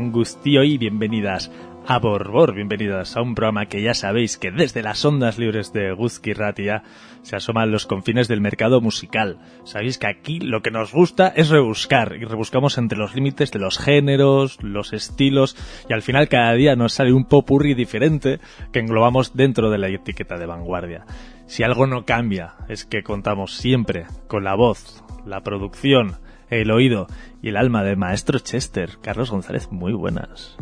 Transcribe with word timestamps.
Gabón 0.00 0.12
Gustío 0.12 0.64
y 0.64 0.78
bienvenidas 0.78 1.52
a 1.86 1.98
Borbor, 1.98 2.54
bienvenidas 2.54 3.18
a 3.18 3.20
un 3.20 3.34
programa 3.34 3.66
que 3.66 3.82
ya 3.82 3.92
sabéis 3.92 4.38
que 4.38 4.50
desde 4.50 4.82
las 4.82 5.04
ondas 5.04 5.38
libres 5.38 5.74
de 5.74 5.92
Guzki 5.92 6.32
Ratia 6.32 6.84
se 7.20 7.36
asoman 7.36 7.70
los 7.70 7.84
confines 7.84 8.26
del 8.26 8.40
mercado 8.40 8.80
musical. 8.80 9.36
Sabéis 9.64 9.98
que 9.98 10.06
aquí 10.06 10.40
lo 10.40 10.62
que 10.62 10.70
nos 10.70 10.94
gusta 10.94 11.28
es 11.28 11.50
rebuscar 11.50 12.16
y 12.18 12.24
rebuscamos 12.24 12.78
entre 12.78 12.96
los 12.96 13.14
límites 13.14 13.50
de 13.50 13.58
los 13.58 13.78
géneros, 13.78 14.62
los 14.62 14.94
estilos 14.94 15.54
y 15.86 15.92
al 15.92 16.00
final 16.00 16.28
cada 16.28 16.54
día 16.54 16.76
nos 16.76 16.94
sale 16.94 17.12
un 17.12 17.26
popurri 17.26 17.74
diferente 17.74 18.40
que 18.72 18.78
englobamos 18.78 19.36
dentro 19.36 19.68
de 19.68 19.76
la 19.76 19.88
etiqueta 19.88 20.38
de 20.38 20.46
vanguardia. 20.46 21.04
Si 21.44 21.62
algo 21.62 21.86
no 21.86 22.06
cambia 22.06 22.54
es 22.70 22.86
que 22.86 23.02
contamos 23.02 23.54
siempre 23.54 24.06
con 24.28 24.44
la 24.44 24.54
voz, 24.54 25.04
la 25.26 25.42
producción, 25.42 26.16
el 26.48 26.70
oído 26.70 27.06
y 27.42 27.48
el 27.48 27.56
alma 27.56 27.82
del 27.82 27.96
maestro 27.96 28.38
Chester. 28.38 28.98
Carlos 29.02 29.30
González, 29.30 29.68
muy 29.70 29.92
buenas. 29.92 30.56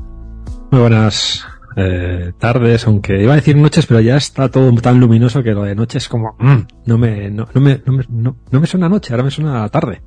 Muy 0.71 0.81
buenas. 0.81 1.47
eh, 1.77 2.33
tardes, 2.39 2.87
aunque 2.87 3.23
iba 3.23 3.33
a 3.35 3.37
decir 3.37 3.57
noches, 3.57 3.87
pero 3.87 4.01
ya 4.01 4.17
está 4.17 4.49
todo 4.51 4.73
tan 4.81 4.99
luminoso 4.99 5.43
que 5.43 5.53
lo 5.53 5.63
de 5.63 5.75
noche 5.77 5.99
es 5.99 6.09
como, 6.09 6.35
mm, 6.39 6.59
no, 6.87 6.99
me, 6.99 7.31
no, 7.31 7.49
no, 7.55 7.61
me, 7.61 7.81
no, 8.09 8.37
no 8.51 8.61
me 8.61 8.67
suena 8.67 8.89
noche, 8.89 9.13
ahora 9.13 9.23
me 9.23 9.31
suena 9.31 9.69
tarde. 9.69 10.03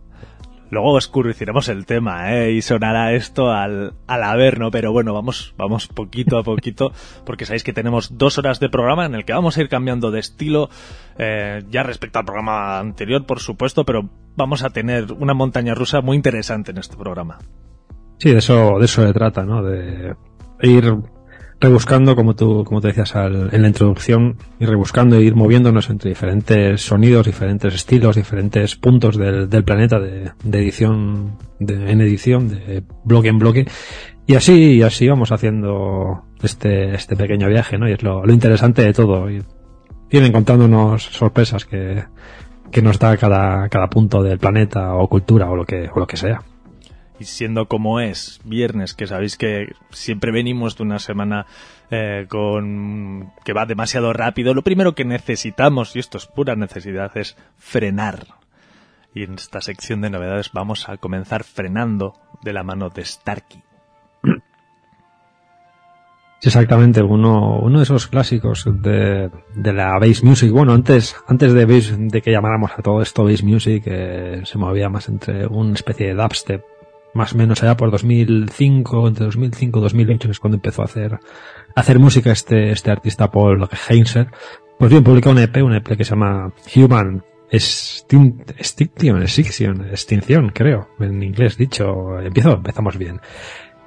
Luego 0.72 0.98
escurriciremos 0.98 1.68
el 1.68 1.86
tema, 1.86 2.34
¿eh? 2.34 2.54
Y 2.54 2.62
sonará 2.62 3.14
esto 3.14 3.52
al, 3.52 3.94
al 4.08 4.24
averno, 4.24 4.72
pero 4.72 4.94
bueno, 4.94 5.14
vamos, 5.14 5.54
vamos 5.58 5.90
poquito 5.90 6.38
a 6.38 6.44
poquito, 6.44 6.94
porque 7.26 7.46
sabéis 7.46 7.64
que 7.64 7.74
tenemos 7.74 8.18
dos 8.18 8.38
horas 8.38 8.62
de 8.62 8.70
programa 8.70 9.06
en 9.06 9.14
el 9.14 9.26
que 9.26 9.34
vamos 9.34 9.58
a 9.58 9.62
ir 9.62 9.68
cambiando 9.68 10.12
de 10.12 10.22
estilo, 10.22 10.70
eh, 11.18 11.62
ya 11.70 11.84
respecto 11.84 12.20
al 12.20 12.26
programa 12.26 12.80
anterior, 12.80 13.26
por 13.26 13.42
supuesto, 13.42 13.84
pero 13.84 14.10
vamos 14.38 14.64
a 14.64 14.70
tener 14.70 15.12
una 15.12 15.34
montaña 15.34 15.76
rusa 15.76 16.00
muy 16.00 16.16
interesante 16.16 16.72
en 16.72 16.78
este 16.78 16.96
programa. 16.96 17.40
Sí, 18.18 18.32
de 18.32 18.38
eso, 18.38 18.80
de 18.80 18.86
eso 18.86 19.06
se 19.06 19.12
trata, 19.12 19.44
¿no? 19.44 19.64
De 19.64 20.16
ir 20.62 20.86
rebuscando, 21.62 22.16
como 22.16 22.36
tú, 22.36 22.64
como 22.66 22.82
te 22.82 22.88
decías 22.88 23.16
al, 23.16 23.50
en 23.54 23.62
la 23.62 23.68
introducción, 23.68 24.36
ir 24.60 24.68
rebuscando 24.68 25.16
e 25.16 25.22
ir 25.22 25.36
moviéndonos 25.36 25.90
entre 25.92 26.10
diferentes 26.10 26.82
sonidos, 26.82 27.28
diferentes 27.28 27.76
estilos, 27.76 28.16
diferentes 28.16 28.76
puntos 28.76 29.16
del, 29.16 29.48
del 29.48 29.64
planeta 29.64 30.00
de, 30.00 30.32
de 30.44 30.60
edición, 30.60 31.38
de, 31.60 31.92
en 31.92 32.02
edición, 32.02 32.50
de 32.50 32.84
bloque 33.06 33.30
en 33.30 33.40
bloque. 33.40 33.66
Y 34.26 34.36
así, 34.36 34.78
y 34.78 34.82
así 34.82 35.08
vamos 35.08 35.32
haciendo 35.32 36.24
este, 36.42 36.96
este 36.96 37.16
pequeño 37.16 37.48
viaje, 37.48 37.78
¿no? 37.78 37.88
Y 37.88 37.94
es 37.94 38.02
lo, 38.02 38.26
lo 38.26 38.34
interesante 38.34 38.82
de 38.82 38.94
todo. 38.94 39.30
Ir, 39.30 39.46
ir 40.10 40.24
encontrándonos 40.24 41.04
sorpresas 41.04 41.66
que, 41.66 42.04
que 42.72 42.82
nos 42.82 42.98
da 42.98 43.16
cada, 43.18 43.70
cada 43.70 43.88
punto 43.88 44.24
del 44.24 44.40
planeta 44.40 44.96
o 44.96 45.08
cultura 45.08 45.50
o 45.52 45.56
lo 45.56 45.66
que, 45.66 45.90
o 45.94 46.00
lo 46.00 46.08
que 46.08 46.18
sea 46.18 46.42
y 47.22 47.26
siendo 47.26 47.68
como 47.68 48.00
es 48.00 48.42
viernes, 48.44 48.96
que 48.96 49.06
sabéis 49.06 49.38
que 49.38 49.76
siempre 49.92 50.32
venimos 50.32 50.76
de 50.76 50.84
una 50.84 50.98
semana 50.98 51.46
eh, 51.92 52.26
con 52.28 53.32
que 53.46 53.54
va 53.54 53.68
demasiado 53.68 54.12
rápido, 54.12 54.56
lo 54.56 54.64
primero 54.64 54.96
que 54.96 55.06
necesitamos, 55.06 55.96
y 55.96 56.00
esto 56.00 56.18
es 56.18 56.26
pura 56.26 56.56
necesidad, 56.56 57.16
es 57.16 57.38
frenar. 57.58 58.26
Y 59.14 59.24
en 59.24 59.36
esta 59.36 59.62
sección 59.62 60.02
de 60.02 60.10
novedades 60.10 60.50
vamos 60.52 60.90
a 60.90 60.98
comenzar 60.98 61.44
frenando 61.44 62.16
de 62.42 62.54
la 62.54 62.64
mano 62.64 62.90
de 62.90 63.06
Starkey. 63.06 63.62
Exactamente, 66.42 67.04
uno, 67.04 67.60
uno 67.60 67.78
de 67.78 67.84
esos 67.84 68.08
clásicos 68.08 68.66
de, 68.66 69.30
de 69.54 69.74
la 69.74 70.00
bass 70.00 70.24
music. 70.24 70.52
Bueno, 70.52 70.74
antes, 70.74 71.16
antes 71.28 71.54
de, 71.54 71.68
de 71.68 72.22
que 72.24 72.32
llamáramos 72.32 72.72
a 72.76 72.82
todo 72.82 73.00
esto 73.04 73.26
bass 73.26 73.44
music, 73.44 73.84
eh, 73.86 74.42
se 74.44 74.58
movía 74.58 74.90
más 74.90 75.08
entre 75.08 75.46
una 75.46 75.76
especie 75.76 76.08
de 76.08 76.16
dubstep 76.16 76.64
más 77.14 77.34
o 77.34 77.38
menos 77.38 77.62
allá 77.62 77.76
por 77.78 77.92
2005, 77.92 79.08
entre 79.08 79.26
2005 79.26 79.80
y 79.80 79.82
2008, 79.82 80.28
que 80.28 80.32
es 80.32 80.40
cuando 80.40 80.58
empezó 80.58 80.82
a 80.82 80.86
hacer, 80.86 81.14
a 81.14 81.20
hacer 81.80 82.00
música 82.00 82.32
este, 82.32 82.72
este 82.72 82.92
artista 82.92 83.32
Paul 83.32 83.68
Heinzer. 83.90 84.28
Pues 84.78 84.92
bien, 84.92 85.04
publicó 85.04 85.32
un 85.32 85.40
EP, 85.40 85.58
un 85.64 85.76
EP 85.76 85.98
que 85.98 86.04
se 86.04 86.12
llama 86.12 86.52
Human 86.76 87.24
Extinction, 87.50 89.22
Extinction, 89.22 89.86
Extinción, 89.86 90.50
creo, 90.50 90.90
en 91.00 91.22
inglés 91.22 91.58
dicho. 91.58 92.20
Empiezo, 92.20 92.54
empezamos 92.54 92.98
bien. 92.98 93.20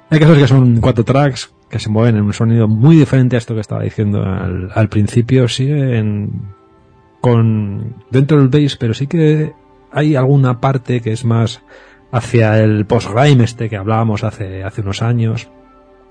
Hay 0.09 0.19
casos 0.19 0.37
que 0.37 0.47
son 0.47 0.79
cuatro 0.79 1.03
tracks 1.03 1.53
que 1.69 1.79
se 1.79 1.89
mueven 1.89 2.15
en 2.15 2.23
un 2.23 2.33
sonido 2.33 2.67
muy 2.67 2.95
diferente 2.95 3.35
a 3.35 3.39
esto 3.39 3.55
que 3.55 3.61
estaba 3.61 3.81
diciendo 3.81 4.23
al, 4.23 4.69
al 4.73 4.87
principio. 4.87 5.47
Siguen 5.47 6.53
con, 7.21 7.95
dentro 8.11 8.37
del 8.37 8.49
bass, 8.49 8.77
pero 8.77 8.93
sí 8.93 9.07
que 9.07 9.53
hay 9.91 10.15
alguna 10.15 10.61
parte 10.61 11.01
que 11.01 11.11
es 11.11 11.25
más, 11.25 11.63
hacia 12.15 12.63
el 12.63 12.85
post-grime 12.85 13.43
este 13.43 13.69
que 13.69 13.75
hablábamos 13.75 14.23
hace, 14.23 14.63
hace 14.63 14.79
unos 14.79 15.01
años. 15.01 15.49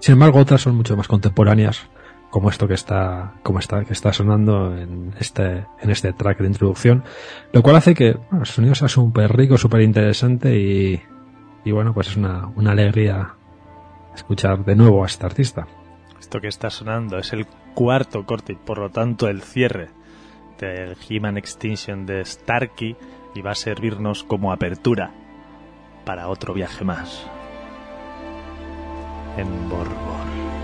Sin 0.00 0.12
embargo, 0.12 0.38
otras 0.38 0.60
son 0.60 0.76
mucho 0.76 0.98
más 0.98 1.08
contemporáneas, 1.08 1.88
como 2.28 2.50
esto 2.50 2.68
que 2.68 2.74
está, 2.74 3.32
como 3.42 3.58
está, 3.58 3.82
que 3.86 3.94
está 3.94 4.12
sonando 4.12 4.76
en 4.76 5.14
este, 5.18 5.64
en 5.80 5.90
este 5.90 6.12
track 6.12 6.40
de 6.40 6.48
introducción, 6.48 7.04
lo 7.52 7.62
cual 7.62 7.76
hace 7.76 7.94
que 7.94 8.12
bueno, 8.12 8.40
el 8.40 8.46
sonido 8.46 8.74
sea 8.74 8.88
súper 8.88 9.34
rico, 9.34 9.56
súper 9.56 9.80
interesante 9.80 10.54
y, 10.54 11.02
y 11.64 11.70
bueno, 11.70 11.94
pues 11.94 12.08
es 12.08 12.16
una, 12.16 12.48
una 12.54 12.72
alegría 12.72 13.36
escuchar 14.14 14.62
de 14.62 14.76
nuevo 14.76 15.04
a 15.04 15.06
este 15.06 15.24
artista. 15.24 15.66
Esto 16.20 16.38
que 16.38 16.48
está 16.48 16.68
sonando 16.68 17.16
es 17.16 17.32
el 17.32 17.46
cuarto 17.74 18.26
corte 18.26 18.52
y 18.52 18.56
por 18.56 18.76
lo 18.76 18.90
tanto 18.90 19.26
el 19.26 19.40
cierre 19.40 19.88
del 20.60 20.96
Human 21.08 21.38
Extinction 21.38 22.04
de 22.04 22.22
Starkey 22.26 22.94
y 23.34 23.40
va 23.40 23.52
a 23.52 23.54
servirnos 23.54 24.22
como 24.22 24.52
apertura 24.52 25.23
para 26.04 26.28
otro 26.28 26.54
viaje 26.54 26.84
más 26.84 27.24
en 29.36 29.68
Borbor. 29.68 30.63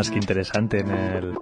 Más 0.00 0.10
que 0.10 0.16
interesante 0.16 0.80
en 0.80 0.90
el 0.90 1.34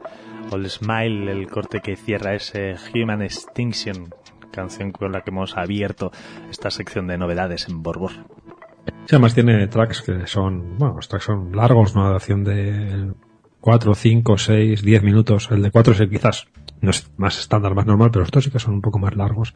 All 0.50 0.68
Smile, 0.68 1.30
el 1.30 1.48
corte 1.48 1.78
que 1.80 1.94
cierra 1.94 2.34
ese 2.34 2.74
Human 2.92 3.22
Extinction, 3.22 4.12
canción 4.50 4.90
con 4.90 5.12
la 5.12 5.20
que 5.20 5.30
hemos 5.30 5.56
abierto 5.56 6.10
esta 6.50 6.68
sección 6.72 7.06
de 7.06 7.18
novedades 7.18 7.68
en 7.68 7.84
Borbor. 7.84 8.10
Sí, 8.10 9.14
además 9.14 9.34
tiene 9.36 9.64
tracks 9.68 10.02
que 10.02 10.26
son, 10.26 10.76
bueno, 10.76 10.96
los 10.96 11.06
tracks 11.06 11.26
son 11.26 11.54
largos, 11.54 11.94
una 11.94 12.08
duración 12.08 12.42
de 12.42 13.12
4, 13.60 13.94
5, 13.94 14.36
6, 14.36 14.82
10 14.82 15.02
minutos. 15.04 15.48
El 15.52 15.62
de 15.62 15.70
4 15.70 15.94
es 15.94 16.10
quizás 16.10 16.48
no 16.80 16.90
es 16.90 17.12
más 17.16 17.38
estándar, 17.38 17.76
más 17.76 17.86
normal, 17.86 18.10
pero 18.10 18.24
estos 18.24 18.42
sí 18.42 18.50
que 18.50 18.58
son 18.58 18.74
un 18.74 18.80
poco 18.80 18.98
más 18.98 19.14
largos. 19.14 19.54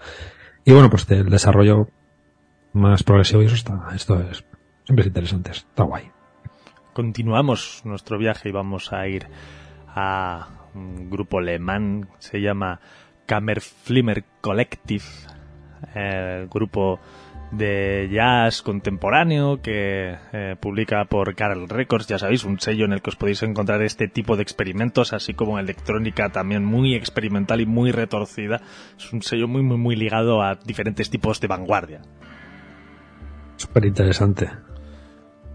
Y 0.65 0.71
bueno, 0.71 0.91
pues 0.91 1.11
el 1.11 1.29
desarrollo 1.29 1.89
más 2.73 3.03
progresivo 3.03 3.43
y 3.43 3.47
eso 3.47 3.57
está, 3.57 3.89
esto 3.97 4.21
es, 4.21 4.45
siempre 4.85 5.01
es 5.01 5.07
interesante, 5.09 5.51
está 5.51 5.83
guay. 5.83 6.13
Continuamos 6.93 7.83
nuestro 7.85 8.19
viaje 8.19 8.51
y 8.51 8.53
vamos 8.53 8.93
a 8.93 9.07
ir 9.09 9.27
a 9.89 10.49
un 10.75 11.11
grupo 11.11 11.39
alemán, 11.39 12.09
se 12.19 12.41
llama 12.41 12.81
Kammerflimmer 13.27 14.25
Collective, 14.41 15.05
el 15.95 16.49
grupo 16.49 17.01
de 17.51 18.09
jazz 18.11 18.63
contemporáneo 18.63 19.61
que 19.61 20.17
eh, 20.33 20.57
publica 20.59 21.05
por 21.05 21.35
Carl 21.35 21.69
Records, 21.69 22.07
ya 22.07 22.19
sabéis, 22.19 22.45
un 22.45 22.59
sello 22.59 22.85
en 22.87 22.93
el 22.93 23.03
que 23.03 23.11
os 23.11 23.17
podéis 23.17 23.43
encontrar 23.43 23.83
este 23.83 24.09
tipo 24.09 24.37
de 24.37 24.43
experimentos, 24.43 25.13
así 25.13 25.35
como 25.35 25.59
electrónica 25.59 26.31
también 26.31 26.65
muy 26.65 26.95
experimental 26.95 27.61
y 27.61 27.67
muy 27.67 27.93
retorcida. 27.93 28.63
Es 28.99 29.13
un 29.13 29.23
sello 29.23 29.49
muy, 29.49 29.63
muy, 29.63 29.77
muy 29.77 29.97
ligado 29.97 30.43
a 30.43 30.57
diferentes 30.57 31.11
tipos 31.11 31.41
de 31.41 31.49
vanguardia. 31.49 32.03
Súper 33.57 33.85
interesante. 33.85 34.51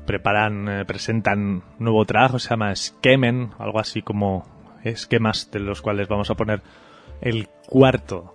Preparan, 0.07 0.67
eh, 0.67 0.85
presentan 0.85 1.61
nuevo 1.77 2.03
trabajo, 2.05 2.39
se 2.39 2.49
llama 2.49 2.75
Skemen, 2.75 3.51
algo 3.59 3.79
así 3.79 4.01
como 4.01 4.43
esquemas 4.83 5.51
de 5.51 5.59
los 5.59 5.83
cuales 5.83 6.07
vamos 6.07 6.31
a 6.31 6.35
poner 6.35 6.63
el 7.21 7.47
cuarto 7.67 8.33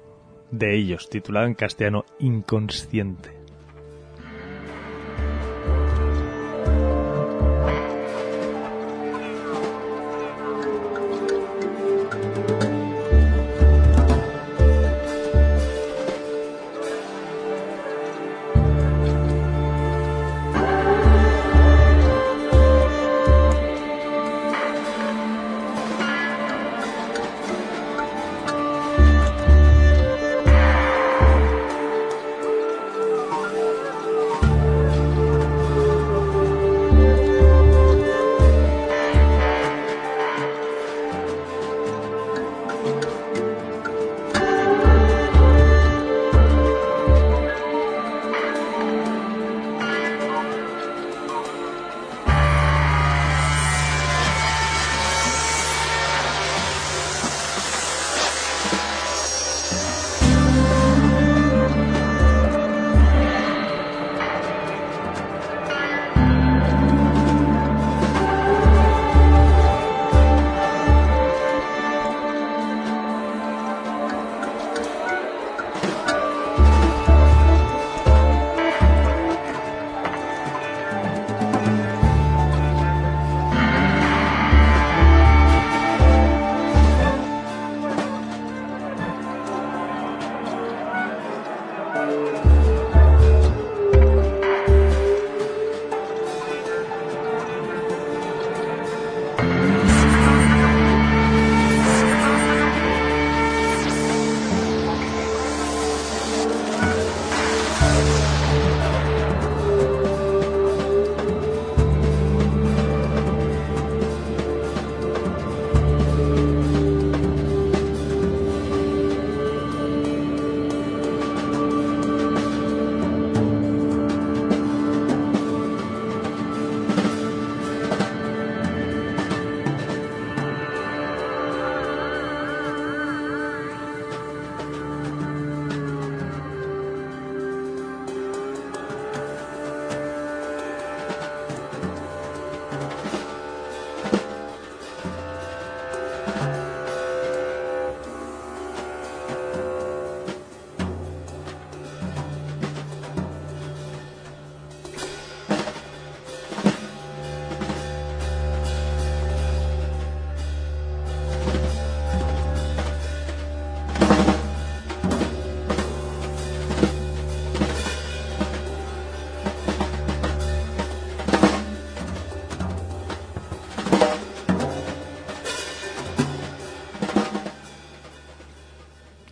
de 0.53 0.77
ellos, 0.77 1.09
titulado 1.09 1.47
en 1.47 1.55
castellano 1.55 2.05
Inconsciente. 2.21 3.42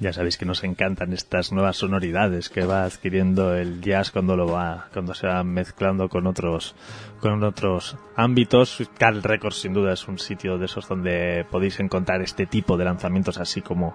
Ya 0.00 0.14
sabéis 0.14 0.38
que 0.38 0.46
nos 0.46 0.64
encantan 0.64 1.12
estas 1.12 1.52
nuevas 1.52 1.76
sonoridades 1.76 2.48
que 2.48 2.64
va 2.64 2.84
adquiriendo 2.84 3.54
el 3.54 3.82
jazz 3.82 4.10
cuando 4.10 4.34
lo 4.34 4.46
va, 4.46 4.88
cuando 4.94 5.12
se 5.12 5.26
va 5.26 5.44
mezclando 5.44 6.08
con 6.08 6.26
otros, 6.26 6.74
con 7.20 7.44
otros 7.44 7.98
ámbitos. 8.16 8.88
Cal 8.96 9.22
Records 9.22 9.60
sin 9.60 9.74
duda 9.74 9.92
es 9.92 10.08
un 10.08 10.18
sitio 10.18 10.56
de 10.56 10.64
esos 10.64 10.88
donde 10.88 11.44
podéis 11.50 11.80
encontrar 11.80 12.22
este 12.22 12.46
tipo 12.46 12.78
de 12.78 12.86
lanzamientos 12.86 13.36
así 13.36 13.60
como, 13.60 13.94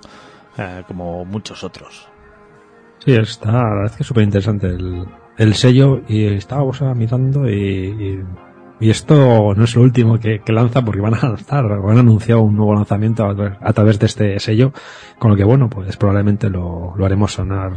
eh, 0.60 0.84
como 0.88 1.26
muchos 1.26 1.64
otros. 1.64 2.08
Sí, 3.00 3.14
está, 3.14 3.52
la 3.52 3.64
verdad 3.64 3.86
es 3.86 3.98
que 3.98 4.04
es 4.04 4.08
súper 4.08 4.24
interesante 4.24 4.68
el, 4.68 5.06
el 5.38 5.54
sello 5.56 6.04
y 6.08 6.26
estábamos 6.28 6.82
mirando 6.96 7.50
y 7.50 7.66
y 7.88 8.24
esto 8.80 9.54
no 9.56 9.64
es 9.64 9.76
lo 9.76 9.82
último 9.82 10.20
que, 10.20 10.42
lanza 10.48 10.84
porque 10.84 11.02
van 11.02 11.16
a 11.16 11.30
lanzar, 11.30 11.66
han 11.66 11.98
anunciado 11.98 12.42
un 12.42 12.56
nuevo 12.56 12.74
lanzamiento 12.74 13.26
a, 13.26 13.74
través 13.74 14.00
de 14.00 14.06
este 14.06 14.40
sello, 14.40 14.74
con 15.18 15.32
lo 15.32 15.38
que 15.38 15.44
bueno, 15.44 15.70
pues 15.70 15.96
probablemente 15.98 16.50
lo, 16.50 16.94
haremos 17.04 17.34
sonar. 17.34 17.74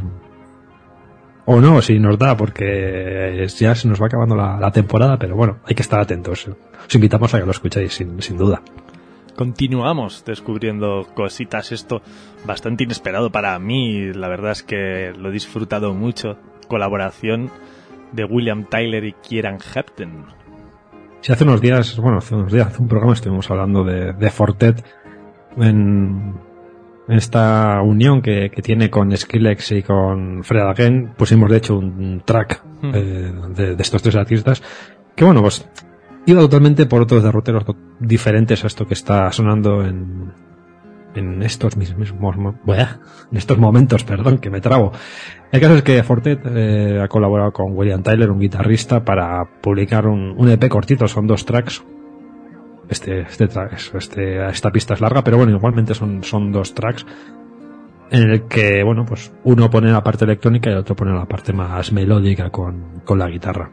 O 1.46 1.60
no, 1.60 1.80
si 1.80 1.98
nos 1.98 2.18
da, 2.18 2.36
porque 2.36 3.46
ya 3.58 3.74
se 3.74 3.88
nos 3.88 4.02
va 4.02 4.06
acabando 4.06 4.34
la, 4.36 4.70
temporada, 4.72 5.18
pero 5.18 5.36
bueno, 5.36 5.58
hay 5.64 5.74
que 5.74 5.82
estar 5.82 6.00
atentos. 6.00 6.48
Os 6.86 6.94
invitamos 6.94 7.32
a 7.32 7.38
que 7.38 7.46
lo 7.46 7.52
escuchéis, 7.52 7.94
sin, 7.94 8.20
sin 8.20 8.36
duda. 8.36 8.60
Continuamos 9.36 10.24
descubriendo 10.26 11.06
cositas, 11.14 11.70
esto 11.70 12.02
bastante 12.44 12.84
inesperado 12.84 13.30
para 13.30 13.56
mí, 13.60 14.12
la 14.12 14.26
verdad 14.26 14.50
es 14.50 14.64
que 14.64 15.12
lo 15.16 15.28
he 15.28 15.32
disfrutado 15.32 15.94
mucho. 15.94 16.36
Colaboración 16.66 17.50
de 18.12 18.24
William 18.24 18.64
Tyler 18.64 19.04
y 19.04 19.12
Kieran 19.12 19.58
Hepton 19.74 20.37
Si 21.20 21.32
hace 21.32 21.44
unos 21.44 21.60
días, 21.60 21.98
bueno, 21.98 22.18
hace 22.18 22.34
unos 22.34 22.52
días, 22.52 22.68
hace 22.68 22.80
un 22.80 22.88
programa 22.88 23.14
estuvimos 23.14 23.50
hablando 23.50 23.84
de, 23.84 24.12
de 24.12 24.30
Fortet 24.30 24.84
en, 25.56 26.34
esta 27.08 27.80
unión 27.82 28.20
que, 28.20 28.50
tiene 28.62 28.90
con 28.90 29.16
Skrillex 29.16 29.72
y 29.72 29.82
con 29.82 30.44
Fred 30.44 30.62
Again, 30.62 31.14
pusimos 31.16 31.50
de 31.50 31.56
hecho 31.56 31.78
un 31.78 32.22
track 32.24 32.62
hmm. 32.82 32.90
eh, 32.94 33.32
de, 33.54 33.76
estos 33.78 34.02
tres 34.02 34.16
artistas 34.16 34.62
que 35.16 35.24
bueno, 35.24 35.40
pues 35.42 35.66
iba 36.26 36.40
totalmente 36.40 36.86
por 36.86 37.02
otros 37.02 37.22
derroteros 37.22 37.64
diferentes 37.98 38.62
a 38.62 38.66
esto 38.66 38.86
que 38.86 38.94
está 38.94 39.32
sonando 39.32 39.82
en, 39.82 40.32
en 41.18 41.42
estos 41.42 41.76
mismos 41.76 42.14
momentos, 43.58 44.04
perdón, 44.04 44.38
que 44.38 44.50
me 44.50 44.60
trabo. 44.60 44.92
El 45.50 45.60
caso 45.60 45.74
es 45.74 45.82
que 45.82 46.02
Fortet 46.02 46.40
eh, 46.44 47.00
ha 47.02 47.08
colaborado 47.08 47.52
con 47.52 47.76
William 47.76 48.02
Tyler, 48.02 48.30
un 48.30 48.40
guitarrista, 48.40 49.04
para 49.04 49.44
publicar 49.60 50.06
un, 50.06 50.34
un 50.36 50.48
EP 50.50 50.68
cortito, 50.68 51.08
son 51.08 51.26
dos 51.26 51.44
tracks. 51.44 51.84
Este, 52.88 53.20
este, 53.20 53.48
este, 53.94 54.48
esta 54.48 54.70
pista 54.70 54.94
es 54.94 55.00
larga, 55.00 55.22
pero 55.22 55.36
bueno, 55.36 55.52
igualmente 55.52 55.94
son, 55.94 56.24
son 56.24 56.52
dos 56.52 56.74
tracks 56.74 57.04
en 58.10 58.30
el 58.30 58.42
que, 58.44 58.82
bueno, 58.82 59.04
pues 59.04 59.32
uno 59.44 59.70
pone 59.70 59.90
la 59.92 60.02
parte 60.02 60.24
electrónica 60.24 60.70
y 60.70 60.72
el 60.72 60.78
otro 60.78 60.96
pone 60.96 61.12
la 61.12 61.26
parte 61.26 61.52
más 61.52 61.92
melódica 61.92 62.50
con, 62.50 63.02
con 63.04 63.18
la 63.18 63.28
guitarra. 63.28 63.70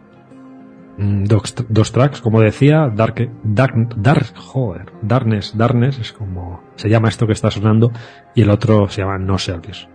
Dos, 0.98 1.92
tracks, 1.92 2.22
como 2.22 2.40
decía, 2.40 2.88
Dark, 2.88 3.30
Dark, 3.44 3.96
Dark, 3.98 4.34
joder, 4.36 4.86
Darkness, 5.02 5.58
Darkness 5.58 6.00
es 6.00 6.14
como 6.14 6.64
se 6.76 6.90
llama 6.90 7.10
esto 7.10 7.28
que 7.28 7.34
está 7.34 7.52
sonando 7.52 7.92
y 8.34 8.44
el 8.44 8.50
otro 8.50 8.88
se 8.90 9.02
llama 9.02 9.18
No 9.18 9.38
Service. 9.38 9.88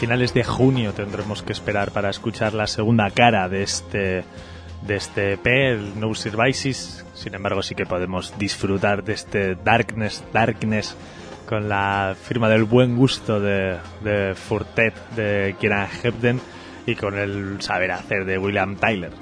Finales 0.00 0.32
de 0.32 0.44
junio 0.44 0.94
tendremos 0.94 1.42
que 1.42 1.52
esperar 1.52 1.90
para 1.90 2.08
escuchar 2.08 2.54
la 2.54 2.66
segunda 2.66 3.10
cara 3.10 3.50
de 3.50 3.62
este 3.62 4.24
de 4.86 4.96
este 4.96 5.34
EP, 5.34 5.46
el 5.46 6.00
No 6.00 6.14
Services. 6.14 7.04
Sin 7.12 7.34
embargo, 7.34 7.62
sí 7.62 7.74
que 7.74 7.84
podemos 7.84 8.32
disfrutar 8.38 9.04
de 9.04 9.12
este 9.12 9.56
Darkness, 9.56 10.24
Darkness 10.32 10.96
con 11.46 11.68
la 11.68 12.16
firma 12.18 12.48
del 12.48 12.64
buen 12.64 12.96
gusto 12.96 13.40
de, 13.40 13.76
de 14.02 14.34
Furtet, 14.34 14.94
de 15.14 15.54
Kieran 15.60 15.86
Hebden 16.02 16.40
y 16.86 16.94
con 16.94 17.18
el 17.18 17.60
saber 17.60 17.92
hacer 17.92 18.24
de 18.24 18.38
William 18.38 18.76
Tyler. 18.76 19.12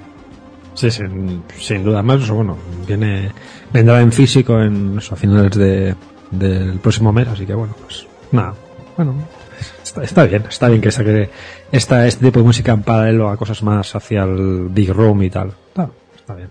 Sí, 0.75 0.89
sin, 0.91 1.43
sin 1.57 1.83
duda 1.83 2.01
más, 2.01 2.29
bueno, 2.29 2.57
viene, 2.87 3.33
vendrá 3.73 3.99
en 3.99 4.13
físico 4.13 4.61
en, 4.61 4.97
a 4.97 5.15
finales 5.17 5.57
de, 5.57 5.93
del 6.31 6.79
próximo 6.79 7.11
mes, 7.11 7.27
así 7.27 7.45
que 7.45 7.53
bueno, 7.53 7.75
pues 7.83 8.07
nada, 8.31 8.53
bueno, 8.95 9.15
está, 9.97 10.25
bien, 10.25 10.43
está 10.49 10.67
bien 10.67 10.81
que 10.81 10.91
saque 10.91 11.29
esta, 11.71 12.07
este 12.07 12.25
tipo 12.25 12.39
de 12.39 12.45
música 12.45 12.71
en 12.71 12.83
paralelo 12.83 13.29
a 13.29 13.37
cosas 13.37 13.61
más 13.63 13.95
hacia 13.95 14.23
el 14.23 14.69
Big 14.69 14.91
Room 14.91 15.23
y 15.23 15.29
tal. 15.29 15.49
Está, 15.69 15.89
está 16.15 16.35
bien. 16.35 16.49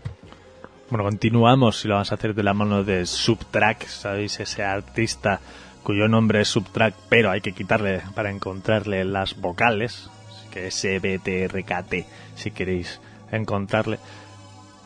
Bueno, 0.90 1.04
continuamos 1.04 1.84
y 1.84 1.88
lo 1.88 1.94
vamos 1.94 2.12
a 2.12 2.14
hacer 2.14 2.34
de 2.34 2.42
la 2.42 2.54
mano 2.54 2.82
de 2.82 3.04
Subtrack, 3.04 3.86
¿sabéis? 3.86 4.40
Ese 4.40 4.64
artista 4.64 5.40
cuyo 5.82 6.08
nombre 6.08 6.40
es 6.40 6.48
Subtrack, 6.48 6.94
pero 7.08 7.30
hay 7.30 7.40
que 7.40 7.52
quitarle 7.52 8.02
para 8.14 8.30
encontrarle 8.30 9.04
las 9.04 9.40
vocales, 9.40 10.10
así 10.28 10.48
que 10.50 10.66
S-B-T-R-K-T, 10.68 12.06
si 12.34 12.50
queréis 12.50 13.00
encontrarle. 13.30 13.98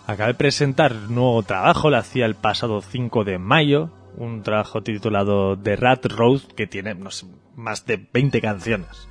Acaba 0.06 0.28
de 0.28 0.34
presentar 0.34 0.94
nuevo 0.94 1.42
trabajo, 1.42 1.90
lo 1.90 1.98
hacía 1.98 2.26
el 2.26 2.34
pasado 2.34 2.82
5 2.82 3.24
de 3.24 3.38
mayo, 3.38 3.90
un 4.16 4.42
trabajo 4.42 4.82
titulado 4.82 5.58
The 5.58 5.76
Rat 5.76 6.06
Road, 6.06 6.42
que 6.56 6.66
tiene 6.66 6.94
no 6.94 7.10
sé, 7.10 7.26
más 7.56 7.86
de 7.86 8.06
20 8.12 8.40
canciones. 8.40 9.08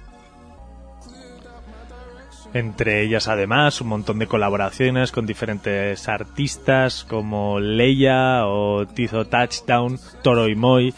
Entre 2.53 3.01
ellas, 3.01 3.29
además, 3.29 3.79
un 3.79 3.87
montón 3.87 4.19
de 4.19 4.27
colaboraciones 4.27 5.13
con 5.13 5.25
diferentes 5.25 6.09
artistas 6.09 7.05
como 7.07 7.61
Leia 7.61 8.45
o 8.45 8.85
Tizo 8.87 9.25
Touchdown, 9.25 9.97
Toro 10.21 10.49
y 10.49 10.55
Moy, 10.55 10.93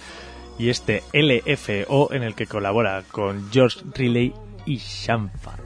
y 0.58 0.70
este 0.70 1.04
LFO 1.14 2.12
en 2.12 2.24
el 2.24 2.34
que 2.34 2.48
colabora 2.48 3.04
con 3.12 3.52
George 3.52 3.82
Riley 3.94 4.34
y 4.66 4.78
Shamfa. 4.78 5.58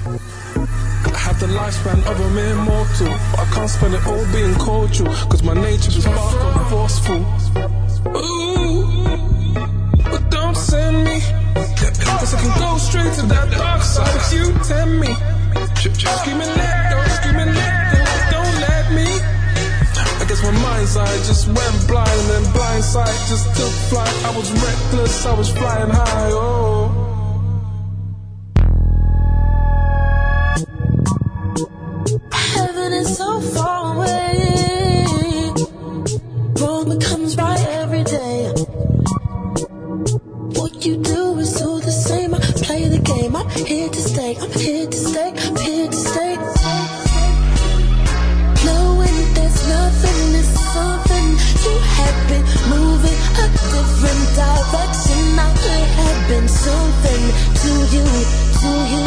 I 0.00 1.18
have 1.18 1.38
the 1.40 1.46
lifespan 1.46 2.00
of 2.10 2.18
a 2.18 2.30
mere 2.30 2.54
mortal, 2.56 3.08
but 3.32 3.40
I 3.40 3.44
can't 3.52 3.68
spend 3.68 3.94
it 3.94 4.06
all 4.06 4.24
being 4.32 4.54
cordial, 4.54 5.06
cause 5.28 5.42
my 5.42 5.52
nature's 5.52 5.94
just 5.94 6.06
dark 6.06 6.56
and 6.56 6.66
forceful. 6.72 7.20
Ooh, 8.16 9.54
but 10.10 10.30
don't 10.30 10.56
send 10.56 11.04
me, 11.04 11.20
cause 12.00 12.32
I 12.32 12.40
can 12.40 12.58
go 12.58 12.78
straight 12.78 13.12
to 13.20 13.26
that 13.26 13.50
dark 13.50 13.82
side 13.82 14.16
if 14.16 14.32
you 14.32 14.52
tempt 14.64 15.04
me. 15.04 15.12
Screaming 15.76 16.48
let 16.48 16.92
go, 16.92 16.98
screaming 17.20 17.52
let 17.52 17.92
go, 17.92 18.00
don't 18.32 18.56
let 18.64 18.92
me. 18.96 19.08
I 20.16 20.24
guess 20.26 20.42
my 20.42 20.50
mind's 20.64 20.96
eye 20.96 21.16
just 21.28 21.46
went 21.46 21.86
blind 21.86 22.30
and 22.40 22.52
blind 22.54 22.84
sight 22.84 23.18
just 23.28 23.54
took 23.54 23.72
flight. 23.92 24.24
I 24.24 24.34
was 24.34 24.50
reckless, 24.64 25.26
I 25.26 25.34
was 25.34 25.50
flying 25.52 25.90
high, 25.90 26.30
oh. 26.32 26.99
Something 50.50 51.26
you 51.64 51.76
have 51.96 52.18
been 52.28 52.44
moving, 52.68 53.18
a 53.42 53.46
different 53.72 54.24
direction. 54.36 55.38
I 55.38 55.50
have 55.98 56.20
been 56.28 56.48
something 56.48 57.22
to 57.62 57.72
you, 57.94 58.06
to 58.60 58.70
you, 58.92 59.06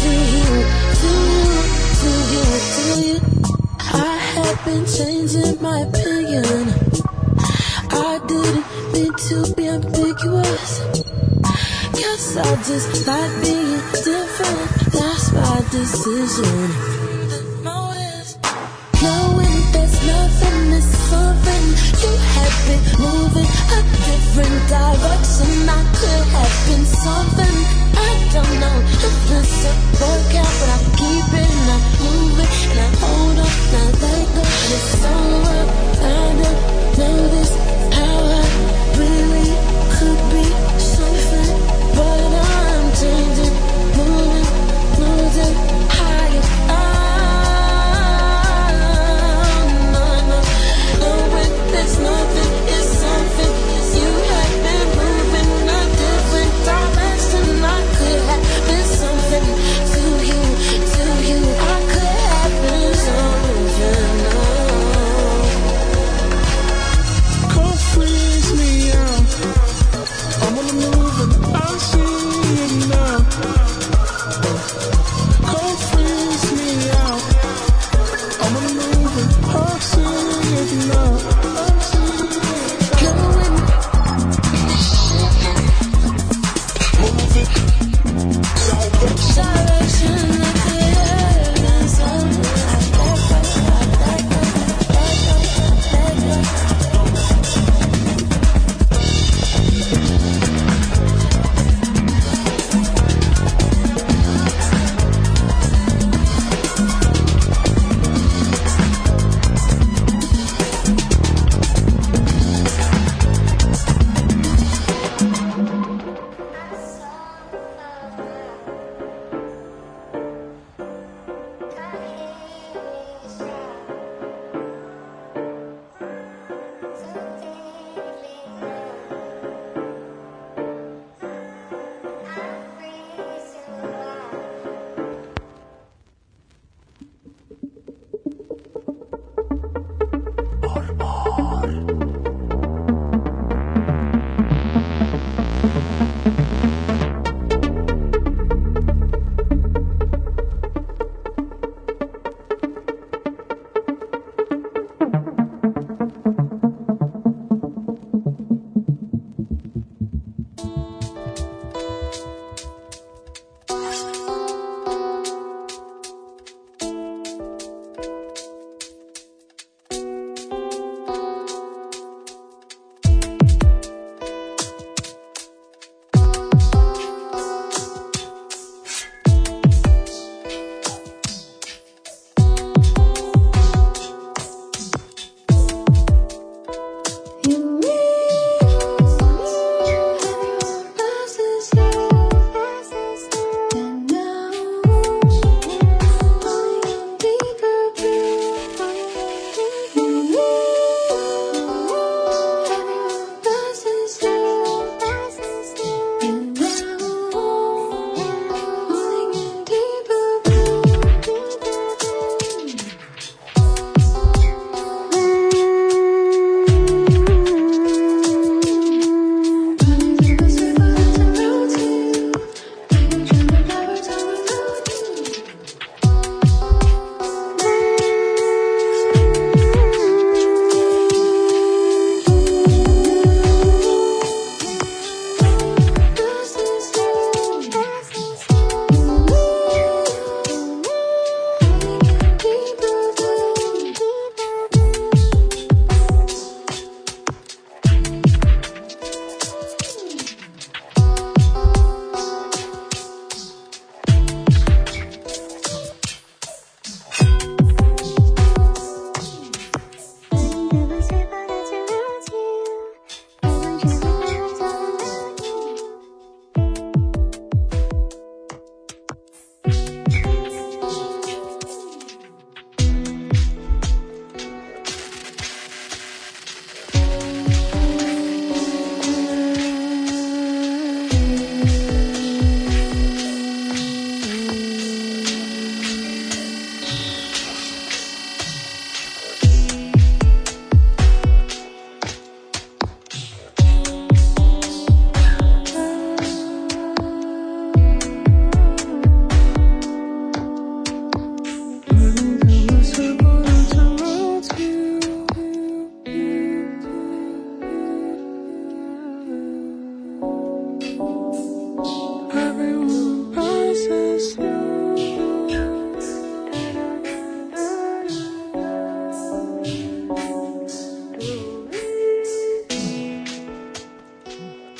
to 0.00 0.10
you, 0.32 0.48
to 1.00 1.10
you, 1.44 1.77
I 3.92 4.16
have 4.34 4.64
been 4.64 4.86
changing 4.86 5.60
my 5.60 5.80
opinion. 5.80 6.68
I 7.90 8.20
didn't 8.28 8.64
mean 8.92 9.12
to 9.28 9.54
be 9.56 9.66
ambiguous. 9.66 10.80
Guess 11.92 12.36
I 12.36 12.54
just 12.62 13.06
like 13.06 13.42
being 13.42 13.80
different. 14.06 14.68
That's 14.92 15.32
my 15.32 15.60
decision. 15.70 16.70
Knowing 19.02 19.72
there's 19.72 20.06
nothing 20.06 20.70
something. 21.08 21.64
You 22.02 22.12
have 22.36 22.56
been 22.68 22.84
moving 23.00 23.48
a 23.76 23.80
different 24.08 24.58
direction. 24.68 25.68
I 25.68 25.80
could 25.98 26.26
have 26.36 26.56
been 26.68 26.84
something. 26.84 27.56
I 27.96 28.12
don't 28.34 28.54
know 28.62 28.76
if 29.06 29.16
this 29.30 29.50
will 29.64 29.78
work 30.02 30.32
out, 30.42 30.54
but 30.60 30.68
I'm 30.76 30.84
keeping 31.00 31.56
on 31.74 31.82
moving 32.04 32.52
and 32.70 32.80
I 32.84 32.88
hold 33.02 33.38
on, 33.44 33.54
not 33.72 33.92
let 34.02 34.26
go. 34.36 34.44
It's 34.76 35.04
over. 35.04 35.60
I 36.04 36.32
know 36.40 37.28
this 37.32 37.52
how 37.94 38.77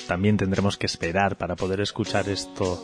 también 0.08 0.38
tendremos 0.38 0.76
que 0.76 0.86
esperar 0.86 1.36
para 1.36 1.54
poder 1.54 1.80
escuchar 1.80 2.28
esto 2.28 2.82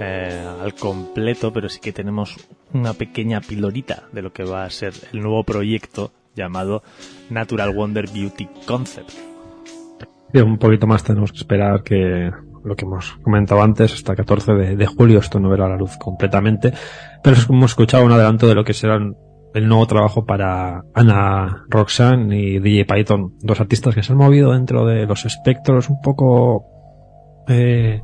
eh, 0.00 0.42
al 0.60 0.74
completo, 0.74 1.52
pero 1.52 1.68
sí 1.68 1.78
que 1.78 1.92
tenemos 1.92 2.36
una 2.72 2.94
pequeña 2.94 3.40
pilorita 3.40 4.04
de 4.10 4.22
lo 4.22 4.32
que 4.32 4.42
va 4.42 4.64
a 4.64 4.70
ser 4.70 4.94
el 5.12 5.20
nuevo 5.20 5.44
proyecto 5.44 6.10
llamado 6.34 6.82
Natural 7.30 7.72
Wonder 7.74 8.06
Beauty 8.10 8.48
Concept. 8.66 9.10
Un 10.34 10.56
poquito 10.56 10.86
más 10.86 11.04
tenemos 11.04 11.30
que 11.30 11.38
esperar 11.38 11.82
que 11.82 12.30
lo 12.64 12.74
que 12.74 12.86
hemos 12.86 13.12
comentado 13.22 13.62
antes, 13.62 13.92
hasta 13.92 14.12
el 14.12 14.16
14 14.16 14.52
de, 14.54 14.76
de 14.76 14.86
julio 14.86 15.18
esto 15.18 15.38
no 15.38 15.50
verá 15.50 15.68
la 15.68 15.76
luz 15.76 15.98
completamente, 15.98 16.72
pero 17.22 17.36
hemos 17.50 17.72
escuchado 17.72 18.04
un 18.04 18.12
adelanto 18.12 18.48
de 18.48 18.54
lo 18.54 18.64
que 18.64 18.72
será 18.72 18.98
el 19.54 19.68
nuevo 19.68 19.86
trabajo 19.86 20.24
para 20.24 20.84
Ana 20.94 21.64
Roxanne 21.68 22.38
y 22.38 22.58
DJ 22.58 22.84
Python, 22.84 23.34
dos 23.40 23.60
artistas 23.60 23.94
que 23.94 24.02
se 24.02 24.12
han 24.12 24.18
movido 24.18 24.52
dentro 24.52 24.86
de 24.86 25.06
los 25.06 25.24
espectros 25.24 25.90
un 25.90 26.00
poco 26.00 26.64
eh, 27.48 28.00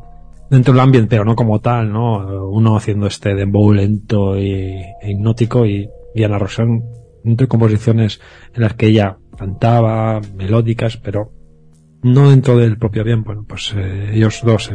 dentro 0.50 0.72
del 0.72 0.80
ambiente, 0.80 1.10
pero 1.10 1.24
no 1.24 1.36
como 1.36 1.60
tal, 1.60 1.92
¿no? 1.92 2.48
Uno 2.48 2.76
haciendo 2.76 3.06
este 3.06 3.34
dembow 3.34 3.72
lento 3.72 4.38
y, 4.38 4.52
e 5.00 5.10
hipnótico 5.10 5.66
y, 5.66 5.88
Ana 6.24 6.38
Roxanne 6.38 6.82
entre 7.24 7.46
composiciones 7.46 8.20
en 8.54 8.62
las 8.62 8.74
que 8.74 8.86
ella 8.86 9.18
cantaba, 9.36 10.20
melódicas, 10.34 10.96
pero 10.96 11.30
no 12.02 12.30
dentro 12.30 12.56
del 12.56 12.76
propio 12.76 13.04
bien. 13.04 13.22
Bueno, 13.22 13.44
pues 13.46 13.72
eh, 13.76 14.10
ellos 14.14 14.40
dos 14.42 14.72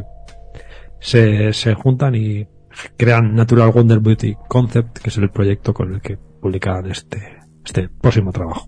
se, 1.02 1.52
se 1.52 1.74
juntan 1.74 2.16
y 2.16 2.48
crean 2.96 3.36
Natural 3.36 3.72
Wonder 3.72 4.00
Beauty 4.00 4.36
Concept, 4.48 5.00
que 5.00 5.10
es 5.10 5.18
el 5.18 5.30
proyecto 5.32 5.74
con 5.74 5.94
el 5.94 6.02
que 6.02 6.18
publican 6.44 6.86
este, 6.92 7.40
este 7.66 7.88
próximo 7.88 8.34
trabajo. 8.34 8.68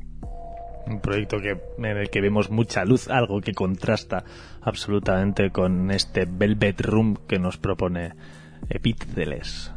Un 0.87 1.01
proyecto 1.01 1.41
que, 1.41 1.59
en 1.77 1.97
el 1.97 2.09
que 2.09 2.21
vemos 2.21 2.49
mucha 2.49 2.85
luz, 2.85 3.09
algo 3.09 3.41
que 3.41 3.53
contrasta 3.53 4.23
absolutamente 4.61 5.51
con 5.51 5.91
este 5.91 6.25
Velvet 6.25 6.79
Room 6.79 7.17
que 7.27 7.37
nos 7.37 7.57
propone 7.57 8.13
Epíteles. 8.69 9.73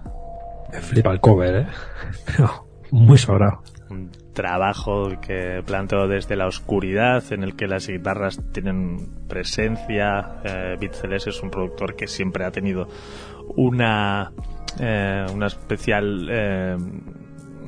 Me 0.72 0.80
flipa 0.80 1.10
el 1.10 1.20
cover, 1.20 1.56
¿eh? 1.56 1.66
Pero 2.26 2.68
muy 2.92 3.18
sobrado. 3.18 3.62
Un 3.90 4.12
trabajo 4.32 5.18
que 5.20 5.62
planteo 5.66 6.06
desde 6.06 6.36
la 6.36 6.46
oscuridad, 6.46 7.24
en 7.32 7.42
el 7.42 7.56
que 7.56 7.66
las 7.66 7.88
guitarras 7.88 8.38
tienen 8.52 9.26
presencia. 9.26 10.40
Eh, 10.44 10.76
Beat 10.78 10.94
Celeste 10.94 11.30
es 11.30 11.42
un 11.42 11.50
productor 11.50 11.96
que 11.96 12.06
siempre 12.06 12.44
ha 12.44 12.52
tenido 12.52 12.86
una, 13.56 14.30
eh, 14.78 15.26
una 15.34 15.46
especial... 15.48 16.28
Eh, 16.30 16.76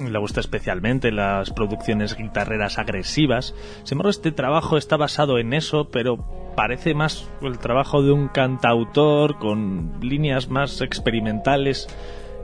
le 0.09 0.19
gusta 0.19 0.41
especialmente 0.41 1.13
las 1.13 1.51
producciones 1.51 2.17
guitarreras 2.17 2.79
agresivas. 2.79 3.55
Sin 3.85 3.97
embargo, 3.97 4.11
este 4.11 4.33
trabajo 4.33 4.77
está 4.77 4.97
basado 4.97 5.39
en 5.39 5.53
eso, 5.53 5.89
pero 5.91 6.25
parece 6.57 6.95
más 6.95 7.29
el 7.43 7.59
trabajo 7.59 8.03
de 8.03 8.13
un 8.13 8.29
cantautor 8.29 9.39
con 9.39 9.99
líneas 10.01 10.49
más 10.49 10.81
experimentales 10.81 11.89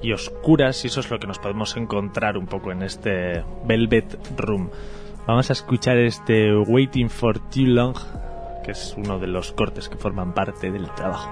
y 0.03 0.13
oscuras, 0.13 0.85
y 0.85 0.89
eso 0.89 1.01
es 1.01 1.11
lo 1.11 1.19
que 1.19 1.27
nos 1.27 1.39
podemos 1.39 1.77
encontrar 1.77 2.37
un 2.37 2.47
poco 2.47 2.71
en 2.71 2.83
este 2.83 3.43
Velvet 3.65 4.19
Room. 4.37 4.71
Vamos 5.27 5.51
a 5.51 5.55
escuchar 5.55 5.97
este 5.97 6.55
Waiting 6.57 7.11
for 7.11 7.39
Too 7.39 7.67
Long, 7.67 7.97
que 8.65 8.73
es 8.73 8.95
uno 8.97 9.19
de 9.19 9.27
los 9.27 9.53
cortes 9.53 9.89
que 9.89 9.97
forman 9.97 10.35
parte 10.35 10.71
del 10.71 10.89
trabajo. 10.95 11.31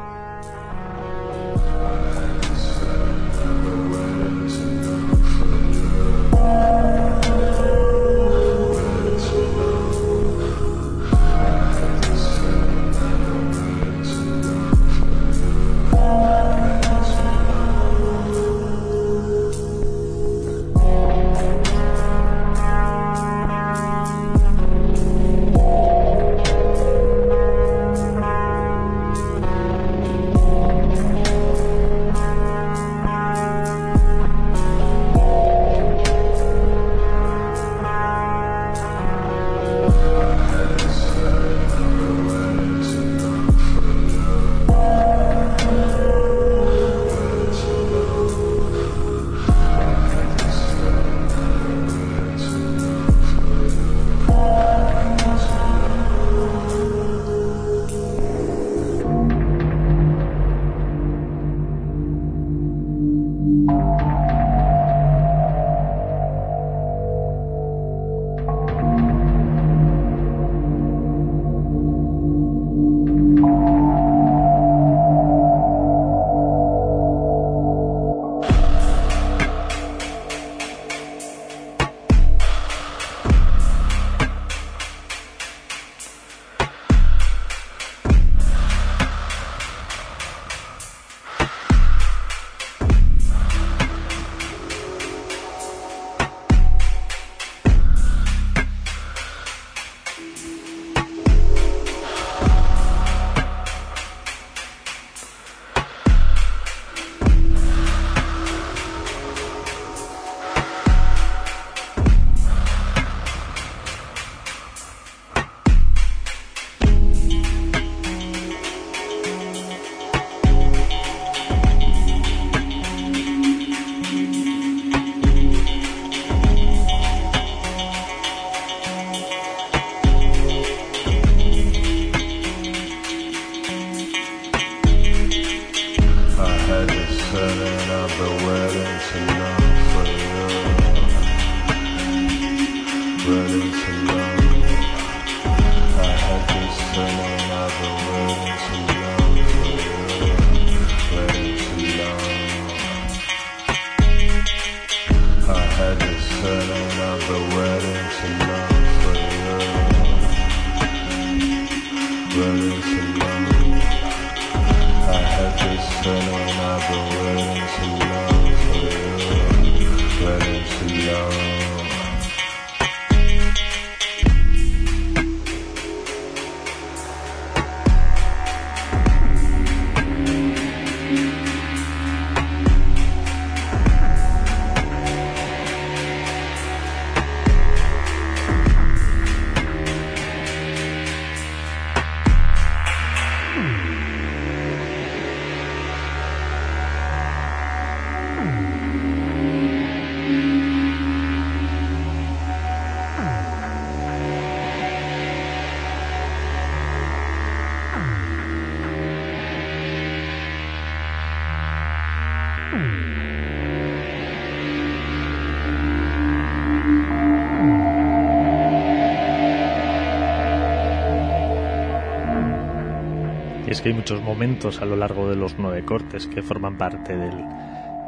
Que 223.84 223.90
hay 223.90 223.94
muchos 223.94 224.22
momentos 224.22 224.80
a 224.80 224.86
lo 224.86 224.96
largo 224.96 225.28
de 225.28 225.36
los 225.36 225.56
nueve 225.58 225.84
cortes 225.84 226.26
que 226.26 226.40
forman 226.40 226.78
parte 226.78 227.14
del, 227.14 227.36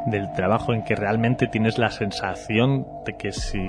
del 0.07 0.31
trabajo 0.35 0.73
en 0.73 0.83
que 0.83 0.95
realmente 0.95 1.45
tienes 1.45 1.77
la 1.77 1.91
sensación 1.91 2.83
de 3.05 3.15
que 3.15 3.31
si 3.31 3.59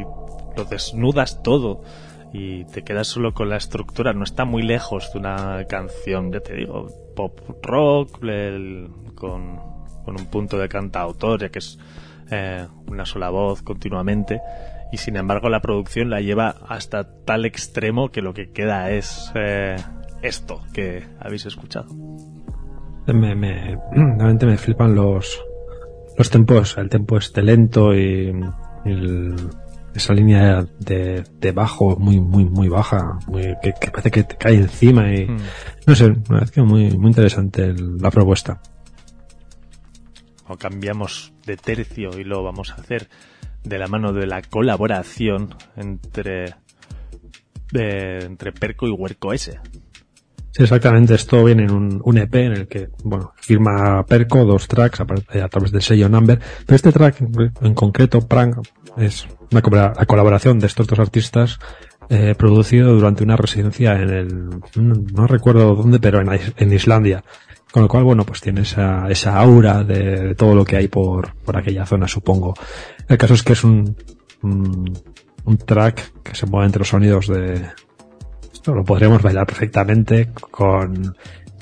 lo 0.56 0.64
desnudas 0.64 1.42
todo 1.42 1.82
y 2.32 2.64
te 2.64 2.82
quedas 2.82 3.09
solo 3.09 3.34
con 3.34 3.50
la 3.50 3.59
estructura, 3.59 4.14
no 4.14 4.24
está 4.24 4.46
muy 4.46 4.62
lejos 4.62 5.12
de 5.12 5.18
una 5.18 5.62
canción, 5.68 6.32
ya 6.32 6.40
te 6.40 6.54
digo, 6.54 6.88
pop 7.14 7.40
rock, 7.62 8.22
el- 8.22 8.88
con, 9.14 9.61
con 10.04 10.18
un 10.18 10.26
punto 10.30 10.56
de 10.59 10.68
cantautor, 10.70 11.40
ya 11.40 11.50
que 11.50 11.59
es 11.59 11.78
eh, 12.30 12.66
una 12.86 13.04
sola 13.04 13.28
voz 13.28 13.61
continuamente, 13.62 14.40
y 14.92 14.96
sin 14.96 15.16
embargo 15.16 15.50
la 15.50 15.61
producción 15.61 16.09
la 16.09 16.22
lleva 16.22 16.56
hasta 16.68 17.06
tal 17.26 17.44
extremo 17.44 18.11
que 18.11 18.22
lo 18.22 18.32
que 18.32 18.50
queda 18.50 18.90
es 18.92 19.30
eh, 19.34 19.76
esto 20.22 20.62
que 20.72 21.04
habéis 21.20 21.46
escuchado. 21.46 21.88
Me, 23.06 23.34
me, 23.34 23.78
realmente 23.92 24.44
me 24.46 24.58
flipan 24.58 24.94
los, 24.94 25.40
los 26.16 26.28
tempos, 26.30 26.76
el 26.76 26.88
tempo 26.90 27.16
este 27.16 27.42
lento 27.42 27.94
y, 27.94 28.32
y 28.84 28.90
el- 28.90 29.36
esa 29.94 30.12
línea 30.12 30.64
de, 30.78 31.24
de 31.40 31.52
bajo 31.52 31.96
muy, 31.96 32.20
muy, 32.20 32.44
muy 32.44 32.68
baja, 32.68 33.18
muy, 33.26 33.42
que, 33.62 33.72
que 33.80 33.90
parece 33.90 34.10
que 34.10 34.22
te 34.24 34.36
cae 34.36 34.54
encima 34.56 35.12
y, 35.12 35.26
Mm. 35.26 35.38
no 35.86 35.94
sé, 35.94 36.10
me 36.10 36.16
parece 36.16 36.62
muy, 36.62 36.90
muy 36.96 37.08
interesante 37.08 37.64
el- 37.64 37.96
la 37.98 38.10
propuesta. 38.10 38.60
o 40.50 40.56
cambiamos 40.56 41.32
de 41.46 41.56
tercio 41.58 42.18
y 42.18 42.24
lo 42.24 42.42
vamos 42.42 42.70
a 42.70 42.76
hacer 42.76 43.08
de 43.64 43.78
la 43.78 43.86
mano 43.86 44.12
de 44.14 44.26
la 44.26 44.40
colaboración 44.42 45.54
entre 45.76 46.54
de- 47.72 48.24
entre 48.24 48.52
Perco 48.52 48.86
y 48.86 48.90
Huerco 48.90 49.32
S. 49.34 49.58
Exactamente. 50.59 51.14
Esto 51.14 51.44
viene 51.44 51.64
en 51.64 51.70
un, 52.04 52.18
EP 52.18 52.34
en 52.34 52.52
el 52.52 52.66
que, 52.68 52.88
bueno, 53.04 53.32
firma 53.36 54.04
Perco 54.04 54.44
dos 54.44 54.66
tracks 54.66 55.00
a, 55.00 55.06
eh, 55.32 55.40
a 55.40 55.48
través 55.48 55.70
del 55.70 55.82
sello 55.82 56.09
Number. 56.09 56.40
Pero 56.66 56.76
este 56.76 56.92
track 56.92 57.20
en, 57.62 57.74
concreto, 57.74 58.26
Prank, 58.26 58.56
es 58.96 59.26
una 59.52 59.62
colabora- 59.62 59.94
la 59.96 60.06
colaboración 60.06 60.59
de 60.59 60.66
estos 60.66 60.86
dos 60.88 60.98
artistas 60.98 61.59
eh, 62.11 62.34
producido 62.36 62.92
durante 62.94 63.22
una 63.22 63.36
residencia 63.36 63.92
en 64.00 64.11
el, 64.11 64.48
no, 64.76 65.26
recuerdo 65.26 65.76
dónde, 65.76 66.00
pero 66.00 66.20
en, 66.20 66.32
Is- 66.34 66.52
en 66.56 66.72
Islandia. 66.72 67.22
Con 67.70 67.82
lo 67.82 67.88
cual, 67.88 68.02
bueno, 68.04 68.24
pues 68.24 68.40
tiene 68.40 68.62
esa, 68.62 69.09
esa 69.11 69.38
aura 69.38 69.84
de, 69.84 70.34
todo 70.34 70.54
lo 70.54 70.64
que 70.64 70.76
hay 70.76 70.88
por, 70.88 71.34
por 71.44 71.56
aquella 71.56 71.84
zona, 71.86 72.09
supongo. 72.09 72.54
El 73.06 73.18
caso 73.18 73.34
es 73.34 73.42
que 73.42 73.52
es 73.52 73.62
un, 73.62 73.94
un 74.42 75.56
track 75.59 76.22
que 76.22 76.34
se 76.34 76.46
mueve 76.46 76.66
entre 76.66 76.80
los 76.80 76.88
sonidos 76.88 77.28
de, 77.28 77.66
esto 78.68 78.74
lo 78.74 78.84
podríamos 78.84 79.22
bailar 79.22 79.46
perfectamente 79.46 80.28
con... 80.50 81.16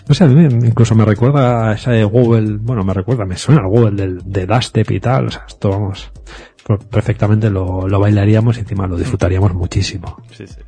No 0.08 0.14
sé, 0.14 0.24
a 0.24 0.26
mí 0.26 0.42
incluso 0.44 0.96
me 0.96 1.04
recuerda 1.04 1.70
a 1.70 1.74
esa 1.74 1.92
de 1.92 2.02
Google, 2.02 2.58
bueno, 2.60 2.82
me 2.82 2.94
recuerda, 2.94 3.24
me 3.24 3.36
suena 3.36 3.60
al 3.60 3.68
Google 3.68 3.92
del, 3.92 4.22
de 4.24 4.46
Dustep 4.46 4.90
y 4.90 4.98
tal, 4.98 5.26
o 5.26 5.30
sea, 5.30 5.44
esto 5.46 5.70
vamos, 5.70 6.10
pues 6.64 6.84
perfectamente 6.84 7.48
lo, 7.48 7.86
lo 7.86 8.00
bailaríamos 8.00 8.56
y 8.56 8.60
encima 8.60 8.88
lo 8.88 8.96
disfrutaríamos 8.96 9.54
muchísimo. 9.54 10.16
Sí, 10.32 10.46
sí. 10.48 10.60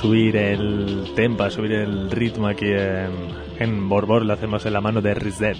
Subir 0.00 0.36
el 0.36 1.12
tempo, 1.14 1.48
subir 1.50 1.72
el 1.72 2.10
ritmo 2.10 2.46
aquí 2.46 2.66
en, 2.72 3.10
en 3.58 3.88
Borbor, 3.88 4.24
lo 4.24 4.32
hacemos 4.32 4.64
en 4.64 4.72
la 4.72 4.80
mano 4.80 5.02
de 5.02 5.12
Rizet. 5.12 5.58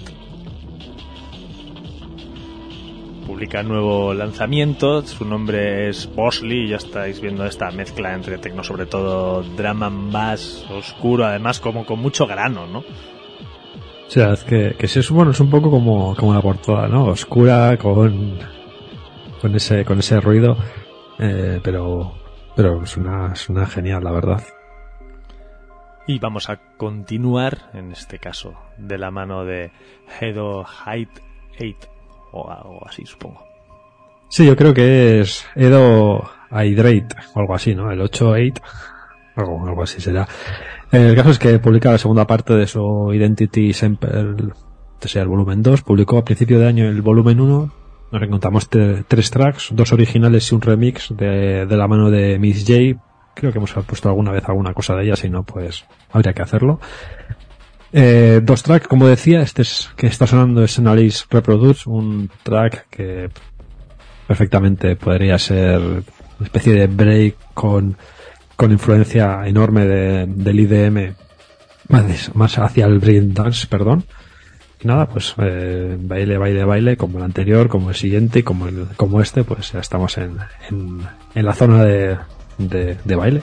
Publica 3.27 3.61
nuevo 3.61 4.13
lanzamiento, 4.15 5.03
su 5.03 5.25
nombre 5.25 5.89
es 5.89 6.09
Bosley, 6.15 6.67
ya 6.69 6.77
estáis 6.77 7.21
viendo 7.21 7.45
esta 7.45 7.69
mezcla 7.69 8.13
entre 8.13 8.39
tecno, 8.39 8.63
sobre 8.63 8.87
todo 8.87 9.43
drama 9.43 9.91
más 9.91 10.65
oscuro, 10.71 11.25
además 11.25 11.59
como 11.59 11.85
con 11.85 11.99
mucho 11.99 12.25
grano, 12.25 12.65
¿no? 12.65 12.79
O 12.79 14.13
sea, 14.13 14.33
es 14.33 14.43
que, 14.43 14.75
sí 14.87 14.99
es 14.99 15.11
es 15.11 15.39
un 15.39 15.49
poco 15.49 15.69
como, 15.69 16.15
como 16.15 16.33
la 16.33 16.41
portada, 16.41 16.87
¿no? 16.87 17.05
Oscura, 17.05 17.77
con, 17.77 18.39
con 19.39 19.55
ese, 19.55 19.85
con 19.85 19.99
ese 19.99 20.19
ruido, 20.19 20.57
eh, 21.19 21.59
pero, 21.63 22.20
pero 22.55 22.83
es 22.83 22.97
una, 22.97 23.33
es 23.33 23.49
una 23.49 23.65
genial, 23.65 24.03
la 24.03 24.11
verdad. 24.11 24.43
Y 26.07 26.19
vamos 26.19 26.49
a 26.49 26.57
continuar, 26.77 27.69
en 27.73 27.91
este 27.91 28.19
caso, 28.19 28.55
de 28.77 28.97
la 28.97 29.11
mano 29.11 29.45
de 29.45 29.71
Hedo 30.19 30.65
Height 30.65 31.09
8, 31.59 31.75
o 32.31 32.49
algo 32.49 32.87
así, 32.87 33.05
supongo. 33.05 33.43
Sí, 34.29 34.45
yo 34.45 34.55
creo 34.55 34.73
que 34.73 35.19
es 35.19 35.45
Edo 35.55 36.23
Hydrate, 36.51 37.15
o 37.33 37.39
algo 37.39 37.53
así, 37.53 37.75
¿no? 37.75 37.91
El 37.91 38.01
8-8, 38.01 38.61
algo, 39.35 39.67
algo 39.67 39.83
así 39.83 40.01
será. 40.01 40.27
El 40.91 41.15
caso 41.15 41.31
es 41.31 41.39
que 41.39 41.59
publica 41.59 41.91
la 41.91 41.97
segunda 41.97 42.25
parte 42.25 42.53
de 42.53 42.67
su 42.67 43.11
Identity 43.13 43.73
Sample, 43.73 44.51
o 45.03 45.07
sea, 45.07 45.21
el 45.21 45.27
volumen 45.27 45.61
2, 45.61 45.81
publicó 45.83 46.17
a 46.17 46.25
principio 46.25 46.59
de 46.59 46.67
año 46.67 46.85
el 46.85 47.01
volumen 47.01 47.39
1, 47.39 47.71
nos 48.11 48.21
encontramos 48.21 48.69
tre- 48.69 49.03
tres 49.07 49.29
tracks, 49.31 49.69
dos 49.71 49.93
originales 49.93 50.51
y 50.51 50.55
un 50.55 50.61
remix 50.61 51.15
de, 51.15 51.65
de 51.65 51.77
la 51.77 51.87
mano 51.87 52.09
de 52.09 52.37
Miss 52.39 52.65
J. 52.67 52.99
Creo 53.33 53.51
que 53.51 53.57
hemos 53.59 53.71
puesto 53.73 54.09
alguna 54.09 54.31
vez 54.31 54.43
alguna 54.47 54.73
cosa 54.73 54.95
de 54.95 55.05
ella, 55.05 55.15
si 55.15 55.29
no, 55.29 55.43
pues 55.43 55.85
habría 56.11 56.33
que 56.33 56.41
hacerlo. 56.41 56.79
Eh, 57.93 58.39
dos 58.43 58.63
tracks, 58.63 58.87
como 58.87 59.07
decía, 59.07 59.41
este 59.41 59.63
es, 59.63 59.89
que 59.95 60.07
está 60.07 60.25
sonando 60.27 60.63
es 60.63 60.77
Analyze 60.79 61.25
Reproduce, 61.29 61.89
un 61.89 62.29
track 62.43 62.87
que 62.89 63.29
perfectamente 64.27 64.95
podría 64.95 65.37
ser 65.37 65.79
una 65.79 66.45
especie 66.45 66.73
de 66.73 66.87
break 66.87 67.35
con, 67.53 67.97
con 68.55 68.71
influencia 68.71 69.45
enorme 69.45 69.85
de, 69.85 70.25
del 70.27 70.59
IDM 70.59 71.15
más, 71.89 72.33
más 72.35 72.57
hacia 72.57 72.85
el 72.85 72.99
breakdance, 72.99 73.67
perdón. 73.67 74.05
Y 74.83 74.87
nada, 74.87 75.07
pues 75.07 75.35
eh, 75.37 75.95
baile, 75.99 76.37
baile, 76.37 76.63
baile, 76.63 76.97
como 76.97 77.19
el 77.19 77.23
anterior, 77.23 77.67
como 77.69 77.89
el 77.89 77.95
siguiente 77.95 78.43
como, 78.43 78.67
el, 78.67 78.87
como 78.95 79.21
este, 79.21 79.43
pues 79.43 79.71
ya 79.71 79.79
estamos 79.79 80.17
en, 80.17 80.37
en, 80.69 81.01
en 81.35 81.45
la 81.45 81.53
zona 81.53 81.83
de, 81.83 82.17
de, 82.57 82.97
de 83.03 83.15
baile. 83.15 83.41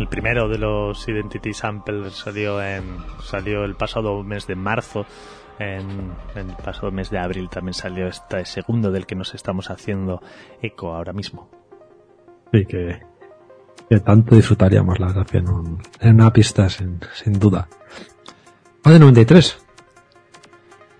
El 0.00 0.08
primero 0.08 0.48
de 0.48 0.58
los 0.58 1.06
Identity 1.08 1.52
Samples 1.52 2.14
salió 2.14 2.62
en 2.62 2.96
salió 3.22 3.64
el 3.64 3.74
pasado 3.76 4.22
mes 4.22 4.46
de 4.46 4.54
marzo. 4.56 5.04
En, 5.58 6.12
en 6.34 6.48
el 6.50 6.56
pasado 6.56 6.90
mes 6.90 7.10
de 7.10 7.18
abril 7.18 7.50
también 7.50 7.74
salió 7.74 8.06
este 8.06 8.46
segundo 8.46 8.90
del 8.90 9.04
que 9.04 9.14
nos 9.14 9.34
estamos 9.34 9.68
haciendo 9.70 10.22
eco 10.62 10.94
ahora 10.94 11.12
mismo. 11.12 11.50
Sí, 12.50 12.64
que, 12.64 12.98
que 13.90 14.00
tanto 14.00 14.34
disfrutaríamos 14.36 14.98
la 14.98 15.08
verdad 15.08 15.26
en, 15.34 15.48
un- 15.50 15.82
en 16.00 16.14
una 16.14 16.32
pista 16.32 16.70
sin, 16.70 16.98
sin 17.12 17.34
duda. 17.38 17.68
Va 18.86 18.92
de 18.92 18.98
93. 19.00 19.58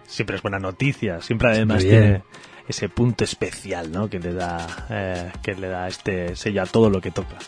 Siempre 0.07 0.36
es 0.36 0.42
buena 0.42 0.59
noticia, 0.59 1.22
siempre 1.22 1.48
además 1.48 1.80
Siempre 1.80 2.01
tiene 2.01 2.22
ese 2.68 2.90
punto 2.90 3.24
especial, 3.24 3.90
¿no? 3.90 4.11
Que 4.11 4.18
le 4.18 4.34
da 4.34 4.59
eh, 4.90 5.32
que 5.42 5.55
le 5.55 5.68
da 5.68 5.88
este 5.88 6.36
sello 6.36 6.62
a 6.62 6.66
todo 6.66 6.90
lo 6.90 7.01
que 7.01 7.11
toca. 7.12 7.38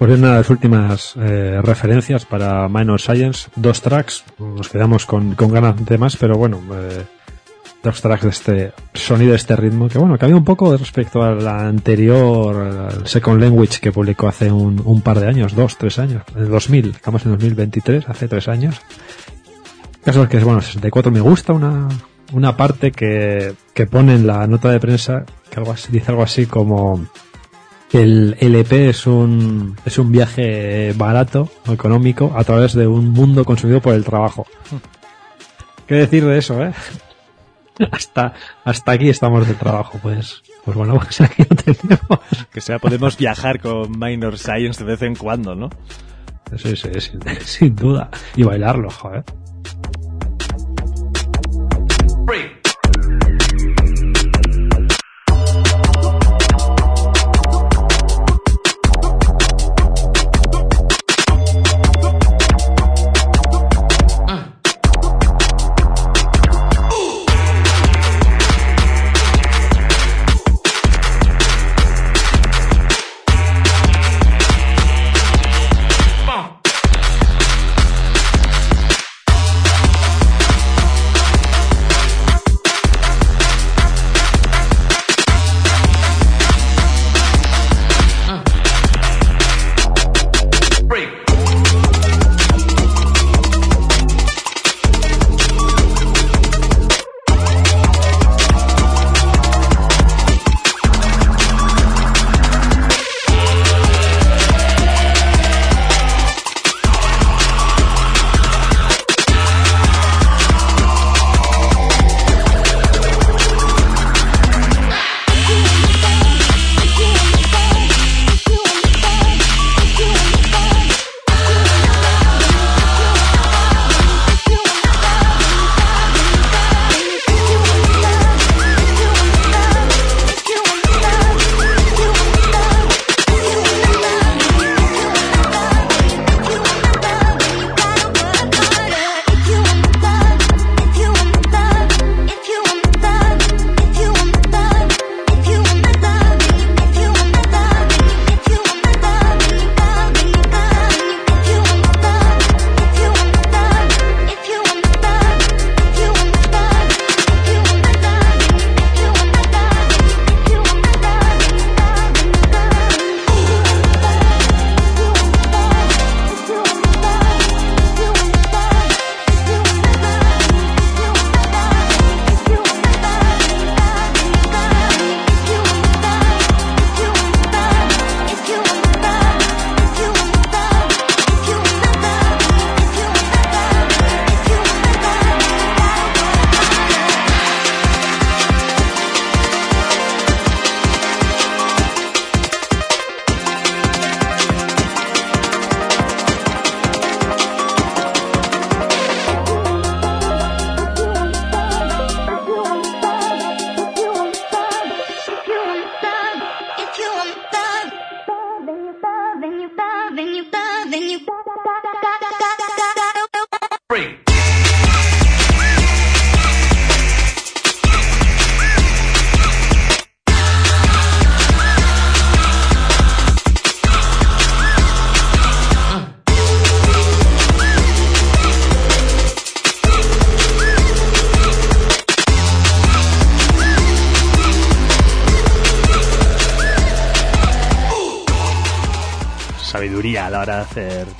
En 0.00 0.12
una 0.12 0.30
de 0.30 0.38
las 0.38 0.50
últimas 0.50 1.14
eh, 1.16 1.60
referencias 1.62 2.24
para 2.24 2.68
Minor 2.68 2.98
Science, 2.98 3.50
dos 3.54 3.82
tracks, 3.82 4.24
nos 4.38 4.70
quedamos 4.70 5.04
con, 5.04 5.34
con 5.34 5.52
ganas 5.52 5.84
de 5.84 5.98
más, 5.98 6.16
pero 6.16 6.36
bueno, 6.38 6.58
eh, 6.72 7.04
dos 7.82 8.00
tracks 8.00 8.22
de 8.22 8.30
este 8.30 8.72
sonido, 8.94 9.32
de 9.32 9.36
este 9.36 9.54
ritmo, 9.56 9.88
que 9.90 9.98
bueno, 9.98 10.16
cambia 10.16 10.36
un 10.36 10.44
poco 10.44 10.74
respecto 10.74 11.22
al 11.22 11.46
anterior, 11.46 12.56
al 12.56 13.06
Second 13.06 13.42
Language 13.42 13.78
que 13.78 13.92
publicó 13.92 14.26
hace 14.26 14.50
un, 14.50 14.80
un 14.84 15.02
par 15.02 15.20
de 15.20 15.28
años, 15.28 15.54
dos, 15.54 15.76
tres 15.76 15.98
años, 15.98 16.22
en 16.34 16.44
el 16.44 16.48
2000, 16.48 16.90
estamos 16.92 17.24
en 17.26 17.32
2023, 17.32 18.08
hace 18.08 18.26
tres 18.26 18.48
años. 18.48 18.80
Caso 20.02 20.22
es 20.22 20.28
que, 20.30 20.38
bueno, 20.38 20.62
64 20.62 21.12
me 21.12 21.20
gusta 21.20 21.52
una, 21.52 21.88
una 22.32 22.56
parte 22.56 22.90
que, 22.90 23.52
que 23.74 23.86
pone 23.86 24.14
en 24.14 24.26
la 24.26 24.46
nota 24.46 24.70
de 24.70 24.80
prensa, 24.80 25.24
que 25.50 25.60
algo 25.60 25.72
así, 25.72 25.92
dice 25.92 26.10
algo 26.10 26.22
así 26.22 26.46
como 26.46 27.06
que 27.90 28.02
el 28.02 28.36
LP 28.38 28.90
es 28.90 29.06
un, 29.06 29.76
es 29.84 29.98
un 29.98 30.12
viaje 30.12 30.92
barato, 30.96 31.50
económico, 31.68 32.32
a 32.36 32.44
través 32.44 32.72
de 32.74 32.86
un 32.86 33.10
mundo 33.10 33.44
consumido 33.44 33.80
por 33.80 33.94
el 33.94 34.04
trabajo. 34.04 34.46
¿Qué 35.86 35.96
decir 35.96 36.24
de 36.24 36.38
eso, 36.38 36.62
eh? 36.62 36.72
Hasta, 37.90 38.34
hasta 38.62 38.92
aquí 38.92 39.08
estamos 39.08 39.46
del 39.48 39.56
trabajo, 39.56 39.98
pues. 40.02 40.42
Pues 40.66 40.76
bueno, 40.76 40.98
pues 41.02 41.20
aquí 41.22 41.44
lo 41.48 41.56
tenemos. 41.56 42.20
Que 42.52 42.60
sea, 42.60 42.78
podemos 42.78 43.16
viajar 43.16 43.58
con 43.58 43.98
Minor 43.98 44.38
Science 44.38 44.84
de 44.84 44.90
vez 44.90 45.00
en 45.00 45.14
cuando, 45.14 45.54
¿no? 45.54 45.70
Sí, 46.56 46.76
sí, 46.76 46.88
sin, 47.00 47.20
sin 47.40 47.74
duda. 47.74 48.10
Y 48.36 48.42
bailarlo, 48.42 48.90
joder. 48.90 49.24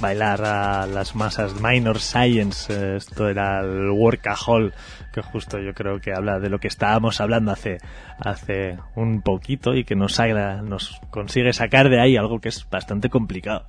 Bailar 0.01 0.43
a 0.45 0.87
las 0.87 1.15
masas. 1.15 1.61
Minor 1.61 1.99
Science, 1.99 2.73
eh, 2.73 2.97
esto 2.97 3.29
era 3.29 3.61
el 3.61 3.91
Workahol, 3.91 4.73
que 5.13 5.23
justo 5.23 5.59
yo 5.59 5.73
creo 5.75 6.01
que 6.01 6.13
habla 6.13 6.39
de 6.39 6.49
lo 6.49 6.59
que 6.59 6.69
estábamos 6.69 7.21
hablando 7.21 7.53
hace, 7.53 7.79
hace 8.19 8.79
un 8.97 9.23
poquito 9.23 9.75
y 9.75 9.85
que 9.85 9.95
nos, 9.95 10.19
nos 10.65 11.01
consigue 11.11 11.53
sacar 11.53 11.89
de 11.89 12.01
ahí 12.01 12.17
algo 12.17 12.41
que 12.41 12.49
es 12.49 12.67
bastante 12.71 13.09
complicado. 13.09 13.67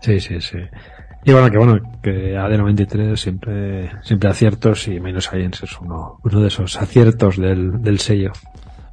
Sí, 0.00 0.20
sí, 0.20 0.40
sí. 0.40 0.58
Y 1.24 1.32
bueno, 1.32 1.50
que 1.50 1.56
bueno, 1.56 1.80
que 2.02 2.36
AD93 2.36 3.16
siempre, 3.16 3.90
siempre 4.02 4.28
aciertos 4.28 4.88
y 4.88 5.00
Minor 5.00 5.22
Science 5.22 5.64
es 5.64 5.80
uno, 5.80 6.18
uno 6.22 6.40
de 6.40 6.48
esos 6.48 6.76
aciertos 6.76 7.38
del, 7.38 7.80
del 7.80 7.98
sello. 7.98 8.32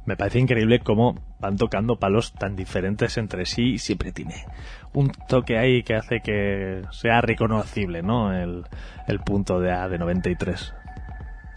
Me 0.06 0.16
parece 0.16 0.40
increíble 0.40 0.80
cómo 0.80 1.14
van 1.38 1.56
tocando 1.56 1.96
palos 1.96 2.32
tan 2.32 2.56
diferentes 2.56 3.18
entre 3.18 3.46
sí 3.46 3.74
y 3.74 3.78
siempre 3.78 4.12
tiene 4.12 4.46
un 4.94 5.10
toque 5.28 5.58
ahí 5.58 5.82
que 5.82 5.94
hace 5.94 6.20
que 6.20 6.82
sea 6.90 7.20
reconocible, 7.20 8.02
¿no? 8.02 8.32
El, 8.32 8.64
el 9.06 9.20
punto 9.20 9.60
de 9.60 9.72
A 9.72 9.88
de 9.88 9.98
93. 9.98 10.74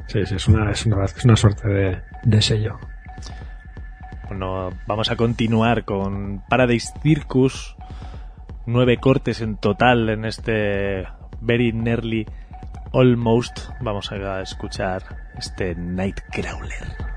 Sí, 0.07 0.25
sí, 0.25 0.35
es 0.35 0.47
una, 0.47 0.71
es 0.71 0.85
una, 0.85 1.03
es 1.03 1.25
una 1.25 1.35
suerte 1.35 1.67
de, 1.67 2.01
de 2.23 2.41
sello. 2.41 2.77
Bueno, 4.27 4.71
vamos 4.87 5.11
a 5.11 5.15
continuar 5.15 5.83
con 5.83 6.43
Paradise 6.47 6.93
Circus. 7.01 7.75
Nueve 8.65 8.97
cortes 8.97 9.41
en 9.41 9.57
total 9.57 10.09
en 10.09 10.25
este 10.25 11.07
Very 11.41 11.71
Nearly 11.71 12.25
Almost. 12.93 13.69
Vamos 13.81 14.11
a 14.11 14.41
escuchar 14.41 15.03
este 15.37 15.75
Nightcrawler. 15.75 17.14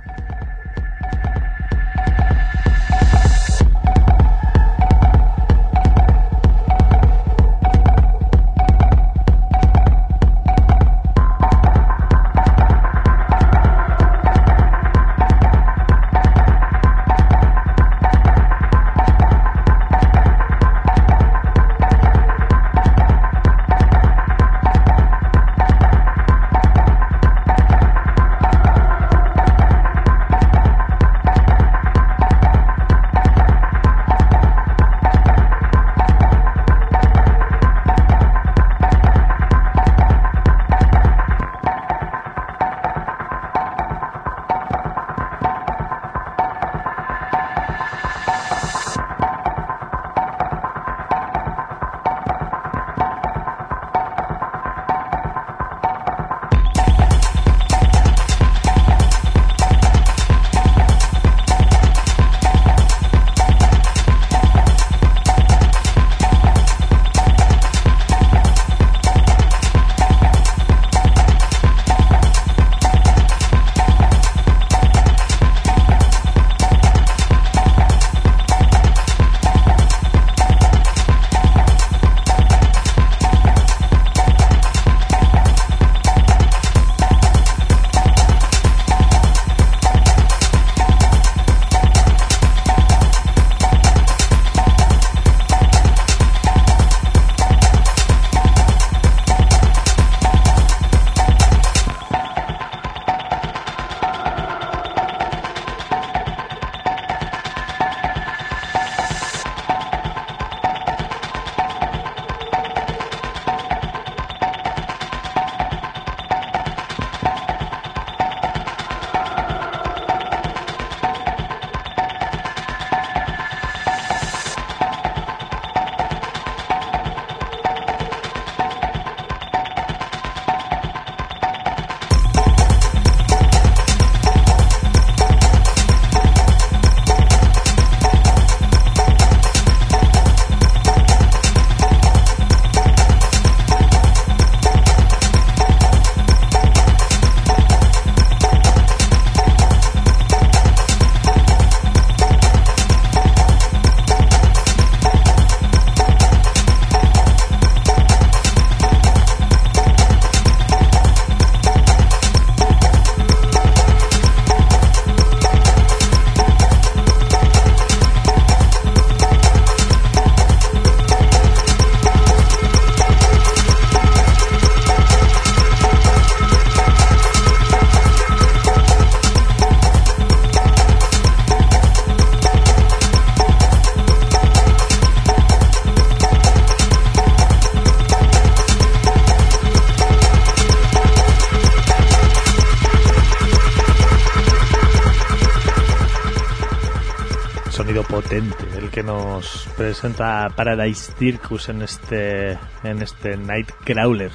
Presenta 199.78 200.48
Paradise 200.56 201.12
Circus 201.16 201.68
en 201.68 201.82
este, 201.82 202.58
en 202.82 203.00
este 203.00 203.36
Night 203.36 203.70
Crawler 203.84 204.32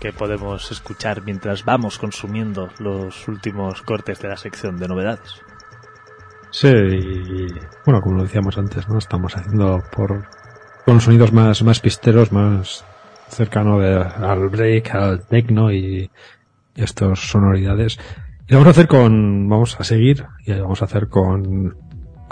que 0.00 0.12
podemos 0.12 0.72
escuchar 0.72 1.22
mientras 1.24 1.64
vamos 1.64 1.98
consumiendo 1.98 2.68
los 2.80 3.28
últimos 3.28 3.82
cortes 3.82 4.20
de 4.20 4.28
la 4.28 4.36
sección 4.36 4.76
de 4.76 4.88
novedades. 4.88 5.40
Sí, 6.50 6.68
y 6.68 7.46
bueno, 7.86 8.00
como 8.02 8.16
lo 8.16 8.24
decíamos 8.24 8.58
antes, 8.58 8.88
¿no? 8.88 8.98
Estamos 8.98 9.36
haciendo 9.36 9.80
por 9.94 10.26
con 10.84 11.00
sonidos 11.00 11.32
más, 11.32 11.62
más 11.62 11.78
pisteros, 11.78 12.32
más 12.32 12.84
cercano 13.28 13.78
de, 13.78 13.94
al 13.94 14.48
break, 14.48 14.92
al 14.96 15.24
techno 15.26 15.72
y, 15.72 16.10
estas 16.74 17.20
sonoridades. 17.20 18.00
Y 18.48 18.54
vamos 18.54 18.66
a 18.66 18.70
hacer 18.70 18.88
con, 18.88 19.48
vamos 19.48 19.78
a 19.78 19.84
seguir, 19.84 20.26
y 20.44 20.52
vamos 20.52 20.82
a 20.82 20.86
hacer 20.86 21.08
con, 21.08 21.76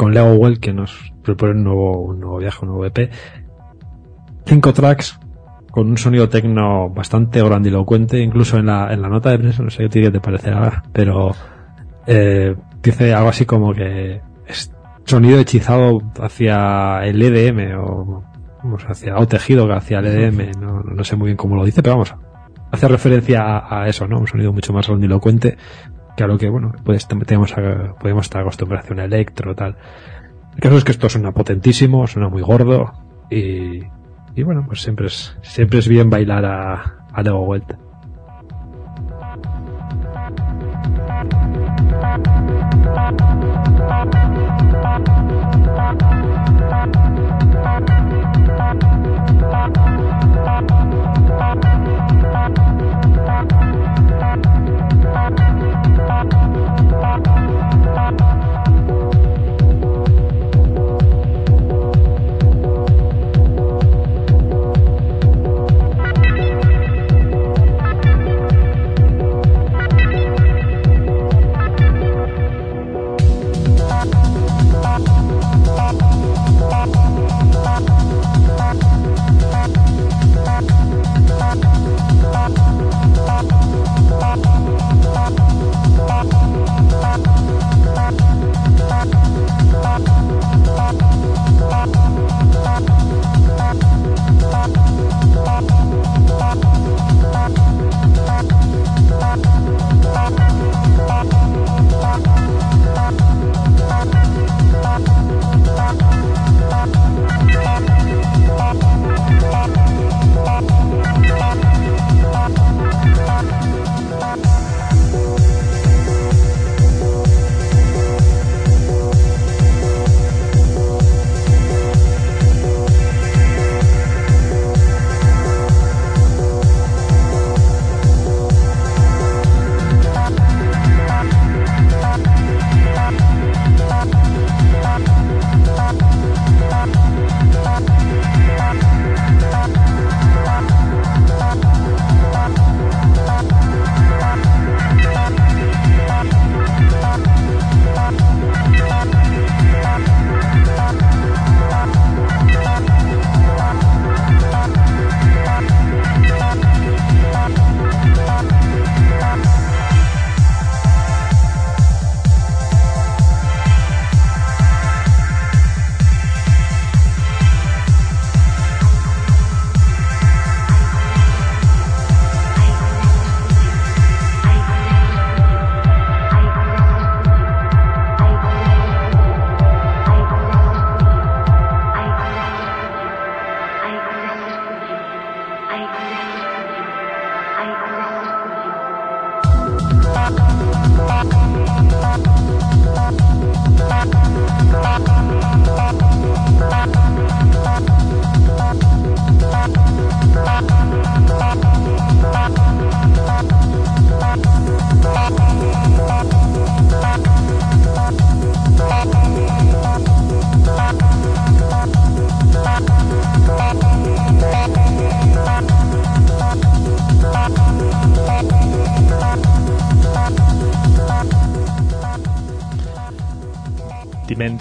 con 0.01 0.15
Leo 0.15 0.33
Well, 0.33 0.61
que 0.61 0.73
nos 0.73 1.13
propone 1.23 1.53
un 1.53 1.65
nuevo, 1.65 2.01
un 2.01 2.21
nuevo 2.21 2.39
viaje, 2.39 2.61
un 2.63 2.69
nuevo 2.69 2.87
EP. 2.87 3.11
Cinco 4.47 4.73
tracks 4.73 5.21
con 5.71 5.91
un 5.91 5.99
sonido 5.99 6.27
tecno 6.31 6.89
bastante 6.89 7.43
grandilocuente, 7.43 8.19
incluso 8.19 8.57
en 8.57 8.65
la, 8.65 8.95
en 8.95 9.03
la 9.03 9.11
nota 9.11 9.29
de 9.29 9.39
prensa, 9.39 9.63
no 9.63 9.69
sé 9.69 9.91
qué 9.91 10.11
te 10.11 10.19
parecerá, 10.19 10.85
pero 10.95 11.33
eh, 12.07 12.57
dice 12.83 13.13
algo 13.13 13.29
así 13.29 13.45
como 13.45 13.75
que 13.75 14.23
es 14.47 14.73
sonido 15.05 15.39
hechizado 15.39 16.01
hacia 16.19 17.05
el 17.05 17.21
EDM 17.21 17.79
o 17.79 18.25
vamos, 18.65 18.83
hacia, 18.89 19.19
o 19.19 19.29
tejido 19.29 19.71
hacia 19.71 19.99
el 19.99 20.07
EDM, 20.07 20.59
no, 20.59 20.81
no 20.81 21.05
sé 21.05 21.15
muy 21.15 21.27
bien 21.27 21.37
cómo 21.37 21.57
lo 21.57 21.65
dice, 21.67 21.83
pero 21.83 21.97
vamos, 21.97 22.15
hace 22.73 22.89
referencia 22.89 23.43
a, 23.43 23.83
a 23.83 23.89
eso, 23.89 24.09
¿no? 24.09 24.19
Un 24.19 24.27
sonido 24.27 24.51
mucho 24.51 24.73
más 24.73 24.87
grandilocuente 24.87 25.59
lo 26.19 26.39
que, 26.39 26.49
bueno, 26.49 26.73
pues 26.85 27.09
tenemos, 27.09 27.55
podemos 27.99 28.27
estar 28.27 28.43
acostumbrados 28.43 28.91
a 28.91 28.93
un 28.93 29.01
electro, 29.01 29.55
tal. 29.55 29.77
El 30.55 30.61
caso 30.61 30.77
es 30.77 30.85
que 30.85 30.93
esto 30.93 31.09
suena 31.09 31.33
potentísimo, 31.33 32.07
suena 32.07 32.29
muy 32.29 32.43
gordo 32.43 32.93
y, 33.31 33.83
y 34.35 34.43
bueno, 34.43 34.65
pues 34.67 34.83
siempre 34.83 35.07
es, 35.07 35.37
siempre 35.43 35.79
es 35.79 35.89
bien 35.89 36.11
bailar 36.11 36.45
a, 36.45 37.07
a 37.13 37.23
Lego 37.23 37.47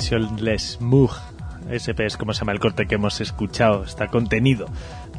Dimensionless 0.10 0.82
Moog. 0.82 1.12
SP 1.70 2.01
es 2.05 2.18
como 2.18 2.34
se 2.34 2.39
llama 2.39 2.53
el 2.53 2.60
corte 2.60 2.88
que 2.88 2.95
hemos 2.95 3.22
escuchado. 3.22 3.84
Está 3.84 4.07
contenido 4.07 4.66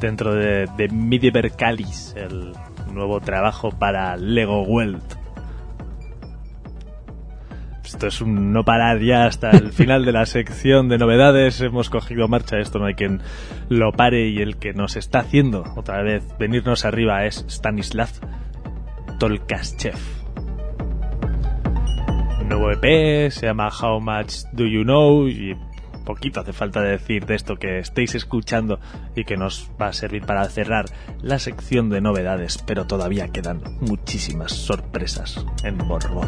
dentro 0.01 0.33
de, 0.33 0.67
de 0.75 0.89
Medieval 0.89 1.55
Calis, 1.55 2.13
el 2.17 2.53
nuevo 2.91 3.21
trabajo 3.21 3.71
para 3.71 4.17
Lego 4.17 4.63
World. 4.63 5.01
Esto 7.85 8.07
es 8.07 8.21
un 8.21 8.51
no 8.51 8.65
parar 8.65 8.99
ya 8.99 9.25
hasta 9.25 9.51
el 9.51 9.71
final 9.73 10.03
de 10.03 10.11
la 10.11 10.25
sección 10.25 10.89
de 10.89 10.97
novedades. 10.97 11.61
Hemos 11.61 11.89
cogido 11.89 12.27
marcha, 12.27 12.59
esto 12.59 12.79
no 12.79 12.85
hay 12.85 12.95
quien 12.95 13.21
lo 13.69 13.93
pare 13.93 14.27
y 14.27 14.39
el 14.39 14.57
que 14.57 14.73
nos 14.73 14.97
está 14.97 15.19
haciendo 15.19 15.63
otra 15.77 16.01
vez 16.01 16.23
venirnos 16.37 16.83
arriba 16.83 17.25
es 17.25 17.45
Stanislav 17.47 18.09
Tolkaschev 19.19 20.20
nuevo 22.51 22.69
EP, 22.69 23.31
se 23.31 23.45
llama 23.45 23.69
How 23.69 24.01
Much 24.01 24.43
Do 24.51 24.65
You 24.65 24.83
Know 24.83 25.29
y 25.29 25.55
poquito 26.05 26.41
hace 26.41 26.51
falta 26.51 26.81
decir 26.81 27.25
de 27.25 27.35
esto 27.35 27.55
que 27.55 27.79
estéis 27.79 28.13
escuchando 28.13 28.79
y 29.15 29.23
que 29.23 29.37
nos 29.37 29.71
va 29.81 29.87
a 29.87 29.93
servir 29.93 30.25
para 30.25 30.43
cerrar 30.49 30.85
la 31.21 31.39
sección 31.39 31.89
de 31.89 32.01
novedades, 32.01 32.61
pero 32.67 32.87
todavía 32.87 33.29
quedan 33.29 33.61
muchísimas 33.79 34.51
sorpresas 34.51 35.45
en 35.63 35.77
Borbor. 35.77 36.27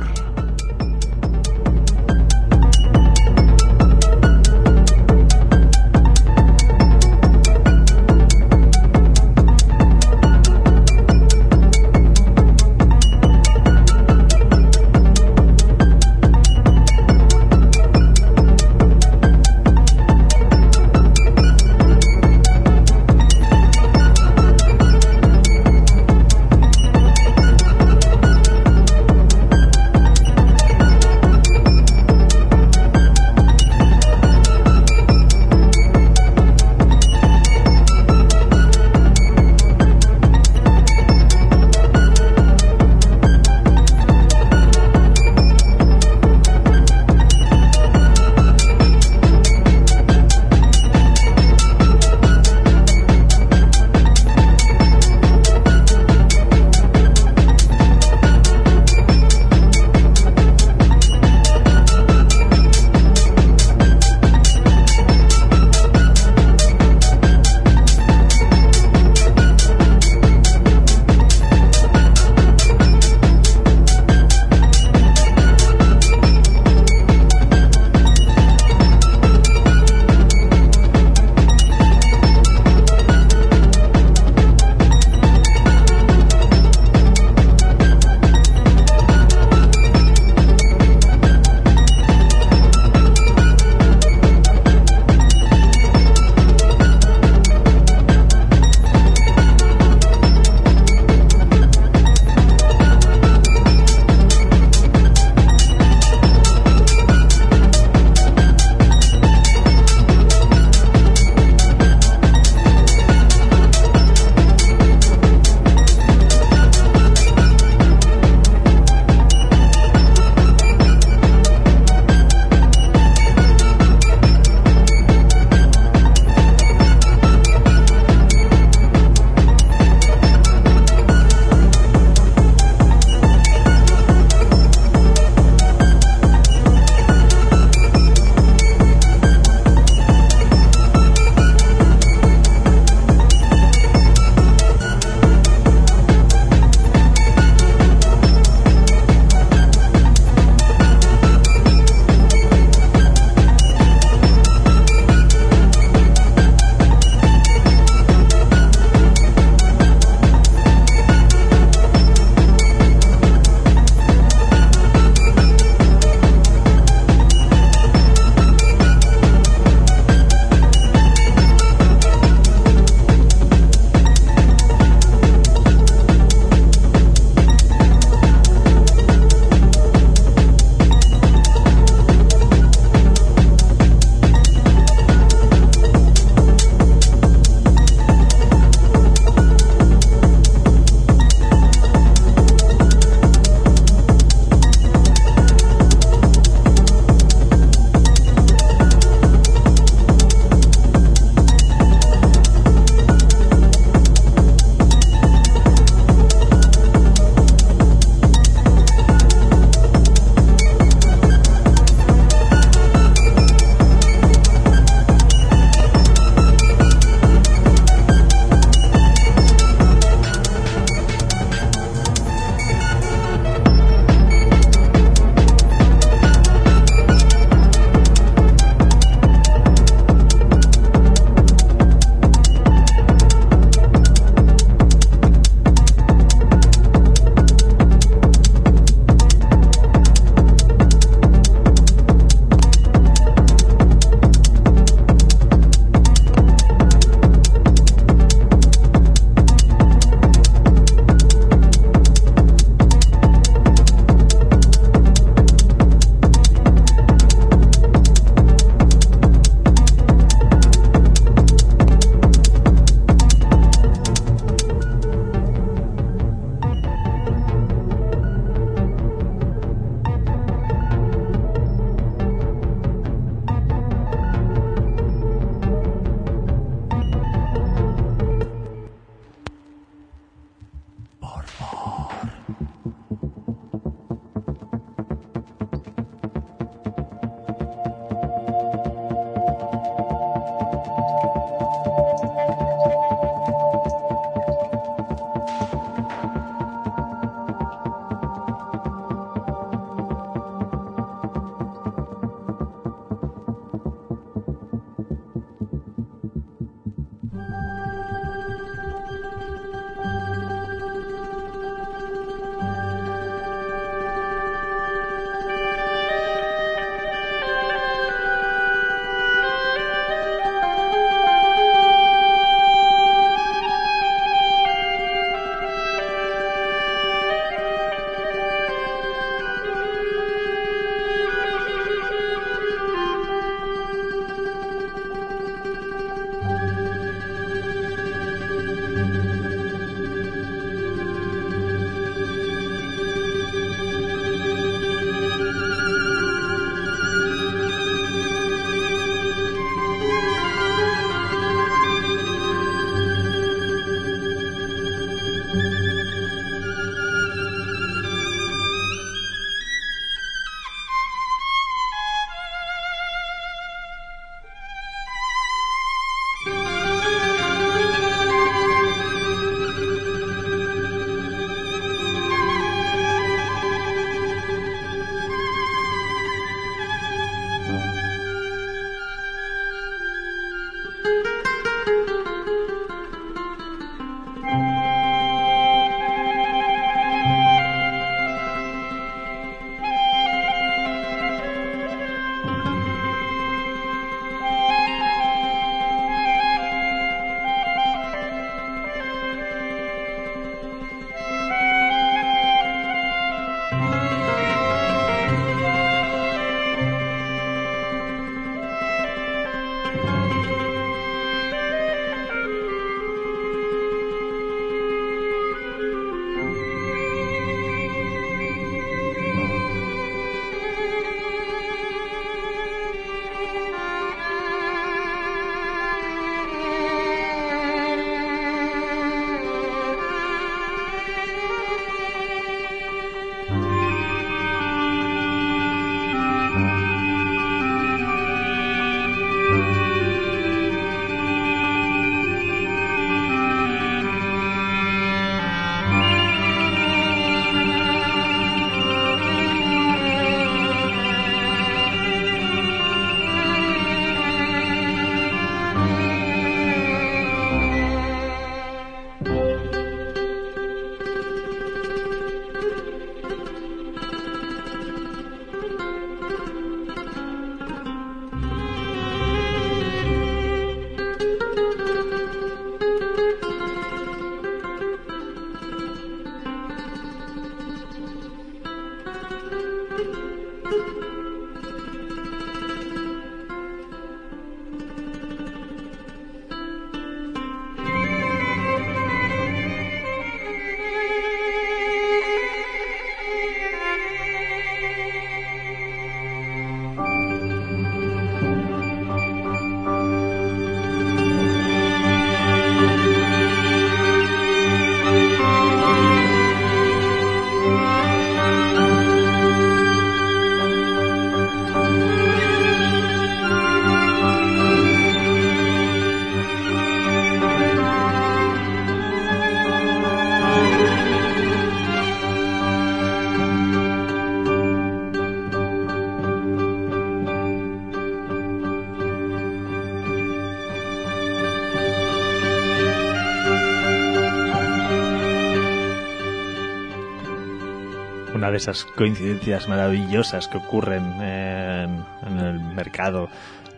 Esas 538.55 538.85
coincidencias 538.85 539.67
maravillosas 539.67 540.47
que 540.47 540.57
ocurren 540.57 541.03
en, 541.21 542.03
en 542.27 542.39
el 542.39 542.59
mercado 542.59 543.29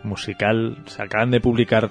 musical. 0.04 0.78
Se 0.86 1.02
acaban 1.02 1.32
de 1.32 1.42
publicar 1.42 1.90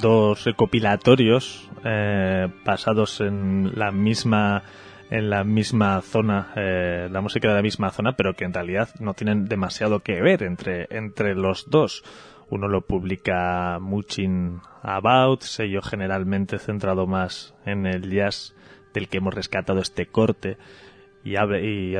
dos 0.00 0.44
recopilatorios 0.44 1.68
eh, 1.84 2.48
basados 2.64 3.20
en 3.20 3.72
la 3.74 3.90
misma 3.90 4.62
en 5.10 5.28
la 5.28 5.44
misma 5.44 6.00
zona, 6.00 6.52
eh, 6.56 7.06
la 7.10 7.20
música 7.20 7.48
de 7.48 7.54
la 7.54 7.60
misma 7.60 7.90
zona, 7.90 8.16
pero 8.16 8.32
que 8.32 8.46
en 8.46 8.54
realidad 8.54 8.88
no 8.98 9.12
tienen 9.12 9.44
demasiado 9.44 10.00
que 10.00 10.22
ver 10.22 10.42
entre, 10.42 10.86
entre 10.88 11.34
los 11.34 11.68
dos. 11.68 12.02
Uno 12.48 12.66
lo 12.66 12.80
publica 12.86 13.78
Muchin 13.78 14.60
About, 14.82 15.42
sello 15.42 15.82
generalmente 15.82 16.58
centrado 16.58 17.06
más 17.06 17.54
en 17.66 17.84
el 17.84 18.10
jazz 18.10 18.54
del 18.94 19.08
que 19.08 19.18
hemos 19.18 19.34
rescatado 19.34 19.80
este 19.80 20.06
corte, 20.06 20.56
y, 21.24 21.36
abre- 21.36 21.62
y 21.64 21.94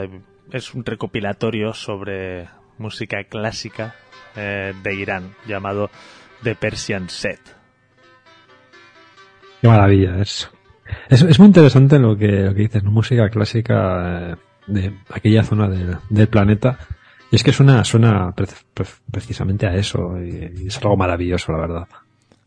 es 0.52 0.74
un 0.74 0.84
recopilatorio 0.84 1.72
sobre 1.74 2.48
música 2.78 3.24
clásica 3.24 3.94
eh, 4.36 4.72
de 4.82 4.94
Irán 4.94 5.34
llamado 5.46 5.90
The 6.42 6.54
Persian 6.54 7.08
Set. 7.08 7.40
Qué 9.60 9.68
maravilla, 9.68 10.18
es, 10.20 10.50
es, 11.08 11.22
es 11.22 11.38
muy 11.38 11.46
interesante 11.46 11.98
lo 11.98 12.16
que, 12.16 12.26
lo 12.26 12.54
que 12.54 12.62
dices, 12.62 12.82
¿no? 12.82 12.90
música 12.90 13.28
clásica 13.30 14.32
eh, 14.32 14.36
de 14.66 14.92
aquella 15.12 15.44
zona 15.44 15.68
del, 15.68 15.96
del 16.10 16.28
planeta. 16.28 16.78
Y 17.30 17.36
es 17.36 17.44
que 17.44 17.52
suena, 17.52 17.82
suena 17.84 18.32
pre- 18.32 18.46
pre- 18.74 18.84
precisamente 19.10 19.66
a 19.66 19.74
eso, 19.74 20.18
y, 20.20 20.64
y 20.64 20.66
es 20.66 20.76
algo 20.78 20.96
maravilloso, 20.96 21.52
la 21.52 21.58
verdad. 21.58 21.88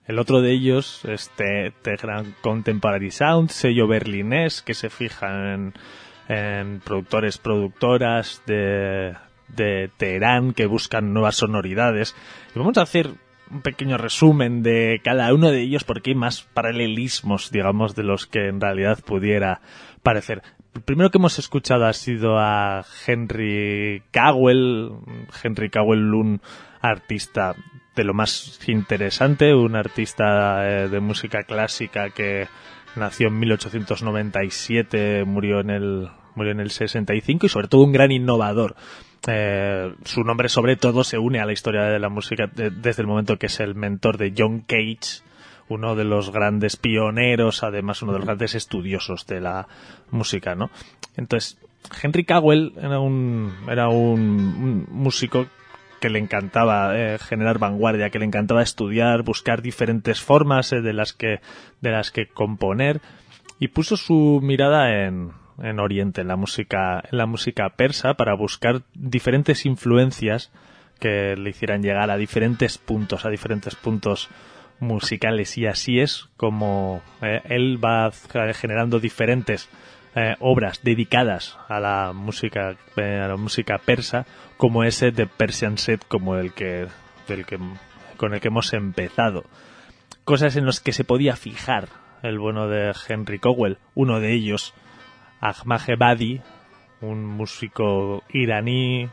El 0.06 0.20
otro 0.20 0.42
de 0.42 0.52
ellos 0.52 1.04
es 1.06 1.32
Te- 1.32 1.74
Tehran 1.82 2.36
Contemporary 2.42 3.10
Sound, 3.10 3.50
sello 3.50 3.88
berlinés 3.88 4.62
que 4.62 4.76
se 4.76 4.90
fija 4.92 5.54
en, 5.56 5.74
en 6.28 6.80
productores, 6.80 7.38
productoras 7.38 8.42
de, 8.46 9.16
de 9.50 9.90
Teherán 9.98 10.54
que 10.54 10.66
buscan 10.66 11.14
nuevas 11.14 11.36
sonoridades. 11.36 12.16
Y 12.56 12.60
vamos 12.60 12.78
a 12.78 12.84
hacer 12.84 13.12
un 13.52 13.62
pequeño 13.62 13.98
resumen 13.98 14.64
de 14.64 15.02
cada 15.04 15.34
uno 15.34 15.52
de 15.52 15.62
ellos 15.62 15.84
porque 15.84 16.12
hay 16.12 16.16
más 16.16 16.42
paralelismos, 16.54 17.52
digamos, 17.52 17.96
de 17.96 18.04
los 18.04 18.26
que 18.26 18.48
en 18.48 18.60
realidad 18.60 19.00
pudiera 19.06 19.62
parecer. 20.02 20.42
El 20.74 20.82
primero 20.82 21.10
que 21.10 21.20
hemos 21.20 21.40
escuchado 21.40 21.86
ha 21.86 21.94
sido 21.94 22.38
a 22.38 22.86
Henry 23.06 24.04
Cowell. 24.12 24.92
Henry 25.42 25.70
Cowell, 25.70 26.14
un 26.14 26.42
artista 26.82 27.56
de 27.96 28.04
lo 28.04 28.14
más 28.14 28.60
interesante, 28.68 29.54
un 29.54 29.76
artista 29.76 30.68
eh, 30.68 30.90
de 30.90 31.00
música 31.00 31.44
clásica 31.44 32.10
que 32.10 32.48
nació 32.96 33.28
en 33.28 33.40
1897, 33.40 35.24
murió 35.26 35.60
en 35.60 35.70
el 35.70 36.10
murió 36.36 36.52
en 36.52 36.60
el 36.60 36.70
65 36.72 37.46
y 37.46 37.50
sobre 37.50 37.68
todo 37.70 37.82
un 37.84 37.94
gran 37.94 38.12
innovador. 38.12 38.76
Eh, 39.28 39.94
su 40.04 40.24
nombre 40.24 40.50
sobre 40.50 40.76
todo 40.76 41.04
se 41.04 41.18
une 41.18 41.40
a 41.40 41.46
la 41.46 41.54
historia 41.54 41.84
de 41.84 41.98
la 41.98 42.10
música 42.10 42.48
de- 42.48 42.70
desde 42.72 43.02
el 43.02 43.08
momento 43.08 43.38
que 43.38 43.46
es 43.48 43.60
el 43.62 43.74
mentor 43.74 44.18
de 44.18 44.34
John 44.38 44.60
Cage, 44.60 45.24
uno 45.70 45.96
de 45.96 46.04
los 46.04 46.32
grandes 46.32 46.76
pioneros, 46.76 47.64
además 47.64 48.02
uno 48.02 48.12
de 48.12 48.20
los 48.20 48.26
grandes 48.26 48.54
estudiosos 48.54 49.26
de 49.26 49.40
la 49.42 49.68
música, 50.12 50.54
¿no? 50.56 50.70
Entonces, 51.16 51.58
Henry 52.04 52.26
Cowell 52.26 52.74
era 52.78 53.00
un, 53.00 53.54
era 53.70 53.88
un 53.90 54.86
músico 54.92 55.48
que 56.00 56.10
le 56.10 56.20
encantaba 56.20 56.98
eh, 56.98 57.18
generar 57.20 57.60
vanguardia, 57.60 58.10
que 58.10 58.20
le 58.20 58.26
encantaba 58.26 58.62
estudiar, 58.62 59.24
buscar 59.24 59.62
diferentes 59.62 60.22
formas 60.22 60.72
eh, 60.74 60.82
de 60.82 60.94
las 60.94 61.14
que 61.14 61.40
de 61.82 61.92
las 61.92 62.12
que 62.12 62.28
componer. 62.28 63.02
Y 63.60 63.70
puso 63.70 63.96
su 63.96 64.40
mirada 64.44 65.06
en, 65.06 65.32
en 65.62 65.80
Oriente, 65.80 66.22
en 66.22 66.28
la 66.28 66.36
música 66.36 67.04
en 67.10 67.18
la 67.18 67.26
música 67.26 67.70
persa 67.70 68.16
para 68.16 68.36
buscar 68.36 68.82
diferentes 68.94 69.66
influencias 69.66 70.52
que 71.00 71.36
le 71.36 71.50
hicieran 71.50 71.82
llegar 71.82 72.10
a 72.10 72.18
diferentes 72.18 72.78
puntos, 72.78 73.26
a 73.26 73.30
diferentes 73.30 73.76
puntos 73.76 74.30
musicales. 74.80 75.58
Y 75.58 75.66
así 75.66 76.00
es 76.00 76.28
como 76.38 77.02
eh, 77.22 77.42
él 77.46 77.84
va 77.84 78.12
generando 78.54 79.00
diferentes 79.00 79.70
eh, 80.16 80.36
obras 80.40 80.82
dedicadas 80.82 81.58
a 81.68 81.80
la 81.80 82.14
música 82.14 82.78
eh, 82.96 83.20
a 83.22 83.28
la 83.28 83.36
música 83.36 83.78
persa 83.78 84.26
como 84.58 84.84
ese 84.84 85.12
de 85.12 85.28
Persian 85.28 85.78
Set 85.78 86.06
como 86.08 86.38
el 86.38 86.54
que 86.54 86.88
del 87.28 87.46
que 87.46 87.60
con 88.18 88.34
el 88.34 88.40
que 88.40 88.48
hemos 88.48 88.74
empezado. 88.74 89.44
Cosas 90.24 90.56
en 90.56 90.66
las 90.66 90.80
que 90.80 90.94
se 90.94 91.04
podía 91.04 91.36
fijar 91.36 91.90
el 92.24 92.40
bueno 92.40 92.68
de 92.68 92.94
Henry 93.08 93.40
Cowell. 93.40 93.78
Uno 93.94 94.20
de 94.20 94.34
ellos 94.34 94.74
Ahmad-Ebadi 95.42 96.42
un 97.02 97.26
músico 97.26 98.24
iraní 98.30 99.10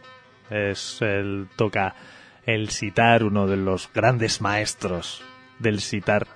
es 0.51 1.01
el 1.03 1.49
toca 1.57 1.95
el 2.47 2.71
sitar 2.71 3.25
uno 3.25 3.47
de 3.47 3.57
los 3.57 3.91
grandes 3.93 4.41
maestros 4.41 5.23
del 5.59 5.81
sitar 5.81 6.27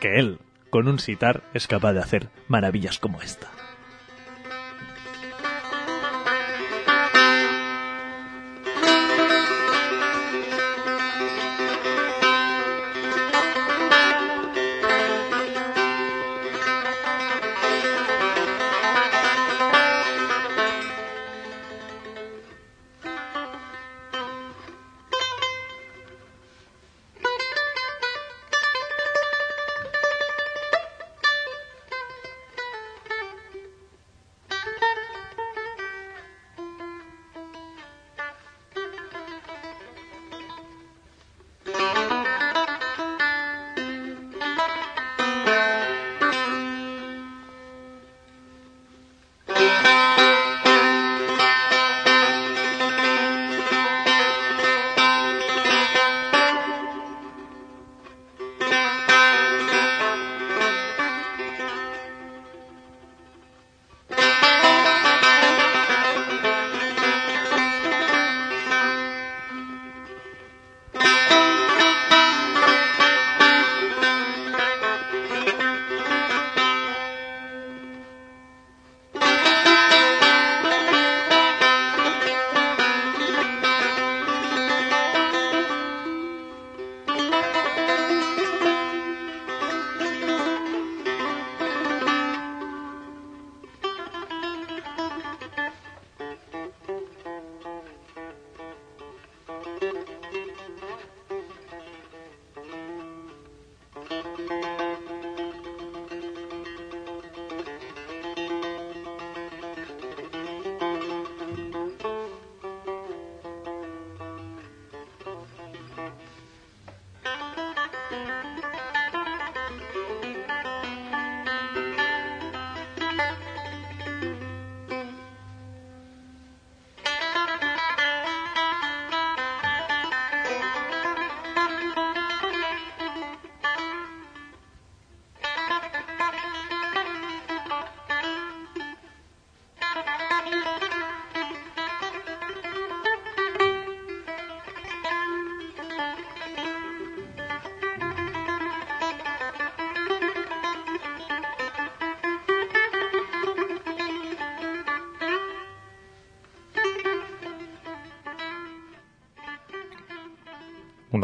que 0.00 0.18
él 0.18 0.38
con 0.70 0.88
un 0.88 0.98
sitar 0.98 1.42
es 1.52 1.66
capaz 1.66 1.92
de 1.92 2.00
hacer 2.00 2.28
maravillas 2.48 2.98
como 2.98 3.22
esta 3.22 3.53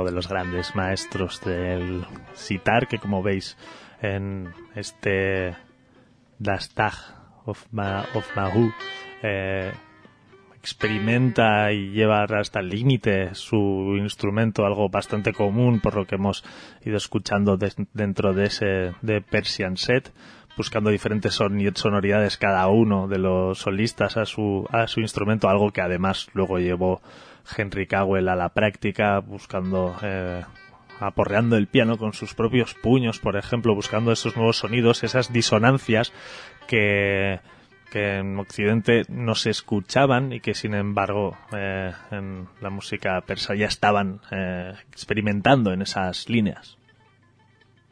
de 0.05 0.13
los 0.13 0.29
grandes 0.29 0.75
maestros 0.75 1.41
del 1.45 2.05
sitar, 2.35 2.89
que 2.89 2.99
como 2.99 3.23
veis 3.23 3.57
en 4.03 4.49
este 4.75 5.55
Das 6.39 6.71
Tag 6.75 6.95
of, 7.45 7.65
Ma 7.71 8.05
of 8.15 8.27
Mahu, 8.37 8.73
eh, 9.23 9.73
experimenta 10.59 11.73
y 11.73 11.91
lleva 11.93 12.25
hasta 12.25 12.61
el 12.61 12.69
límite 12.69 13.35
su 13.35 13.97
instrumento, 13.99 14.65
algo 14.67 14.89
bastante 14.91 15.33
común 15.33 15.81
por 15.81 15.95
lo 15.97 16.07
que 16.07 16.17
hemos 16.17 16.45
ido 16.85 16.97
escuchando 16.99 17.57
de- 17.57 17.73
dentro 17.95 18.35
de 18.35 18.45
ese 18.47 18.93
de 19.01 19.23
Persian 19.23 19.77
Set, 19.79 20.13
buscando 20.59 20.91
diferentes 20.91 21.33
son- 21.35 21.59
sonoridades 21.75 22.37
cada 22.37 22.67
uno 22.69 23.09
de 23.09 23.19
los 23.19 23.59
solistas 23.59 24.19
a 24.19 24.27
su, 24.27 24.67
a 24.71 24.87
su 24.87 25.01
instrumento, 25.01 25.49
algo 25.49 25.71
que 25.71 25.81
además 25.81 26.29
luego 26.35 26.59
llevó 26.59 27.01
Henry 27.57 27.87
Cowell 27.87 28.29
a 28.29 28.37
la 28.37 28.51
práctica, 28.51 29.19
buscando 29.21 29.97
eh, 30.03 30.43
aporreando 31.01 31.57
el 31.57 31.67
piano 31.67 31.97
con 31.97 32.13
sus 32.13 32.35
propios 32.35 32.75
puños, 32.75 33.19
por 33.19 33.37
ejemplo, 33.37 33.75
buscando 33.75 34.13
esos 34.13 34.37
nuevos 34.37 34.59
sonidos, 34.59 35.03
esas 35.03 35.33
disonancias 35.33 36.13
que, 36.67 37.41
en 37.93 38.39
Occidente 38.39 39.03
no 39.09 39.35
se 39.35 39.51
escuchaban 39.51 40.33
y 40.33 40.39
que 40.39 40.55
sin 40.55 40.75
embargo 40.75 41.37
eh, 41.53 41.91
en 42.13 42.47
la 42.61 42.71
música 42.71 43.21
persa 43.23 43.57
ya 43.57 43.67
estaban 43.67 44.21
eh, 44.31 44.75
experimentando 44.93 45.73
en 45.73 45.83
esas 45.83 46.29
líneas. 46.29 46.79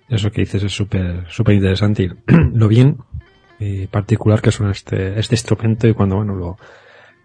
Eso 0.09 0.31
que 0.31 0.43
dices 0.43 0.63
es 0.63 0.73
súper 0.73 1.27
súper 1.29 1.57
interesante. 1.57 2.13
Lo 2.55 2.69
bien 2.69 2.99
y 3.59 3.89
particular 3.89 4.41
que 4.41 4.53
suena 4.53 4.71
este, 4.71 5.19
este 5.19 5.35
instrumento 5.35 5.89
y 5.89 5.95
cuando 5.95 6.15
bueno 6.15 6.37
lo, 6.37 6.59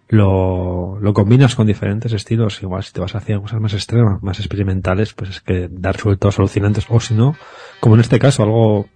lo, 0.10 1.00
lo 1.00 1.14
combinas 1.14 1.56
con 1.56 1.68
diferentes 1.68 2.14
estilos, 2.14 2.62
igual 2.62 2.84
si 2.84 2.94
te 2.94 3.02
vas 3.02 3.16
hacia 3.16 3.40
cosas 3.40 3.60
más 3.60 3.74
extremas, 3.74 4.22
más 4.22 4.40
experimentales, 4.40 5.14
pues 5.14 5.30
es 5.30 5.42
que 5.42 5.70
dar 5.72 5.96
resultados 5.96 6.40
alucinantes, 6.40 6.86
o 6.90 7.00
si 7.00 7.14
no, 7.14 7.36
como 7.80 7.96
en 7.96 8.02
este 8.02 8.20
caso, 8.20 8.44
algo 8.44 8.88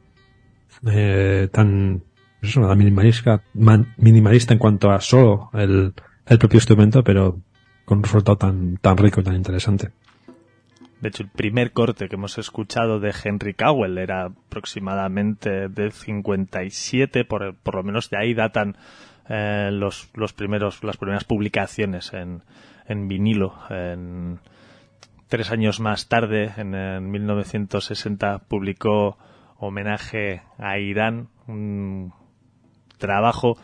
eh, 0.86 1.50
tan 1.52 2.04
pues 2.40 2.52
eso, 2.52 2.76
minimalista, 2.76 3.42
minimalista 3.98 4.54
en 4.54 4.60
cuanto 4.60 4.92
a 4.92 5.02
solo 5.02 5.50
el, 5.54 5.94
el 6.28 6.38
propio 6.38 6.58
instrumento, 6.58 7.04
pero 7.04 7.40
con 7.86 8.00
un 8.00 8.04
resultado 8.04 8.38
tan, 8.38 8.78
tan 8.78 8.98
rico 8.98 9.22
y 9.22 9.24
tan 9.24 9.36
interesante. 9.36 9.92
De 11.02 11.10
hecho, 11.10 11.24
el 11.24 11.30
primer 11.30 11.72
corte 11.72 12.10
que 12.10 12.16
hemos 12.16 12.38
escuchado 12.38 13.00
de 13.00 13.14
Henry 13.24 13.54
Cowell 13.54 13.98
era 13.98 14.26
aproximadamente 14.26 15.70
del 15.70 15.92
57, 15.92 17.24
por, 17.24 17.56
por 17.56 17.76
lo 17.76 17.84
menos 17.84 18.10
de 18.10 18.18
ahí 18.18 18.34
datan 18.34 18.78
eh, 19.30 19.70
los, 19.72 20.10
los 20.14 20.34
primeros, 20.34 20.84
las 20.84 20.98
primeras 20.98 21.24
publicaciones 21.24 22.14
en, 22.14 22.44
en 22.88 23.08
vinilo. 23.08 23.56
En, 23.70 24.40
tres 25.28 25.52
años 25.52 25.80
más 25.80 26.08
tarde, 26.08 26.54
en, 26.58 26.74
en 26.74 27.12
1960, 27.12 28.40
publicó 28.48 29.18
Homenaje 29.58 30.44
a 30.58 30.78
Irán, 30.80 31.28
un 31.48 32.14
trabajo 32.98 33.58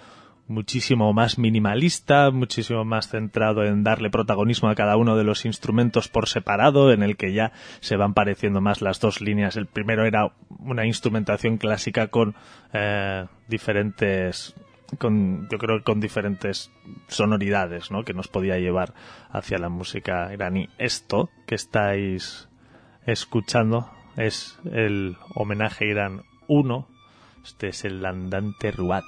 muchísimo 0.48 1.14
más 1.14 1.38
minimalista, 1.38 2.30
muchísimo 2.32 2.84
más 2.84 3.08
centrado 3.08 3.64
en 3.64 3.84
darle 3.84 4.10
protagonismo 4.10 4.70
a 4.70 4.76
cada 4.76 4.98
uno 4.98 5.16
de 5.16 5.24
los 5.24 5.46
instrumentos 5.46 6.10
por 6.10 6.28
separado, 6.28 6.92
en 6.92 7.02
el 7.02 7.16
que 7.16 7.34
ya 7.34 7.54
se 7.80 7.96
van 7.96 8.14
pareciendo 8.14 8.60
más 8.62 8.82
las 8.82 9.00
dos 9.00 9.22
líneas. 9.22 9.56
El 9.56 9.68
primero 9.68 10.06
era 10.06 10.34
una 10.60 10.86
instrumentación 10.86 11.58
clásica 11.58 12.08
con 12.08 12.36
eh, 12.74 13.26
diferentes 13.48 14.54
con 15.00 15.48
yo 15.50 15.58
creo 15.58 15.80
que 15.80 15.84
con 15.84 16.00
diferentes 16.00 16.72
sonoridades, 17.08 17.92
¿no? 17.92 18.04
que 18.04 18.14
nos 18.14 18.28
podía 18.28 18.58
llevar 18.58 18.94
hacia 19.30 19.58
la 19.58 19.70
música 19.70 20.34
iraní. 20.34 20.70
Esto 20.78 21.30
que 21.46 21.56
estáis 21.56 22.50
escuchando 23.06 23.92
es 24.16 24.60
el 24.66 25.18
homenaje 25.36 25.88
Irán 25.88 26.24
1. 26.48 26.88
Este 27.44 27.70
es 27.70 27.86
el 27.86 28.06
andante 28.06 28.72
Ruat. 28.72 29.06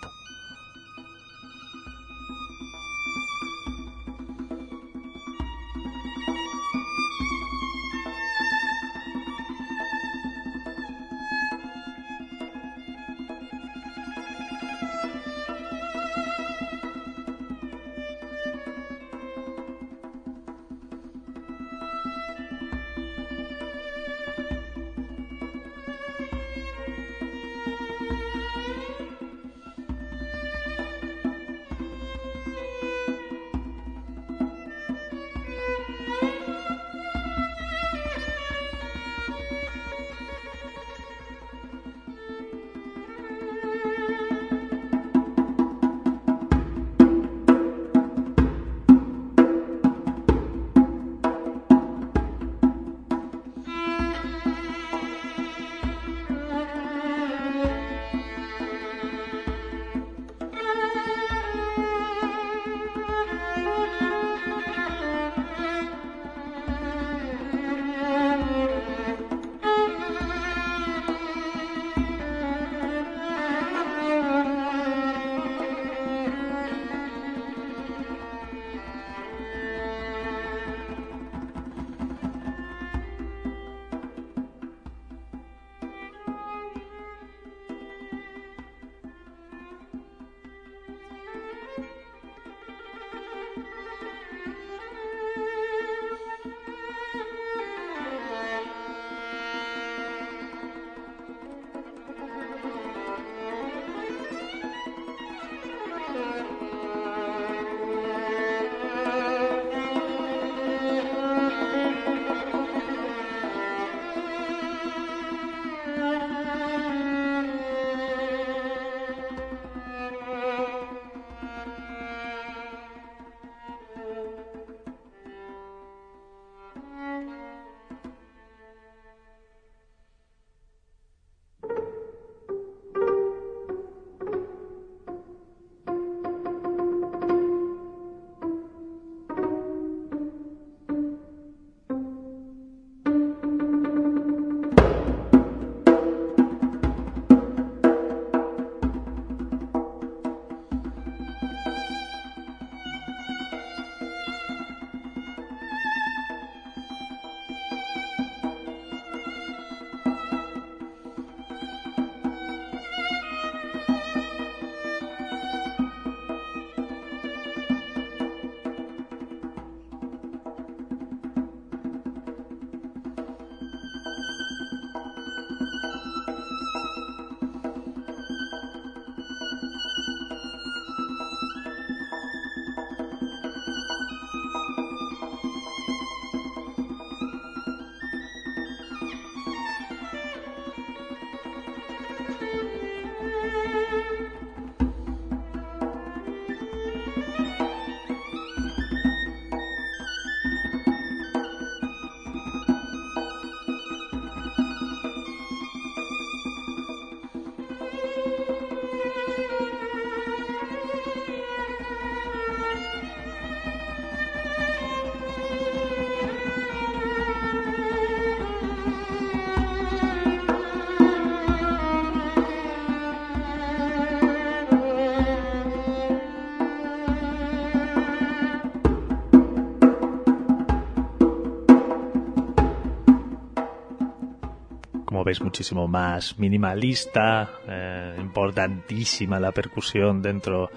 Veis, 235.35 235.41
muchísimo 235.41 235.87
más 235.87 236.37
minimalista, 236.39 237.49
eh, 237.67 238.15
importantísima 238.19 239.39
la 239.39 239.51
percusión 239.51 240.21
dentro, 240.21 240.69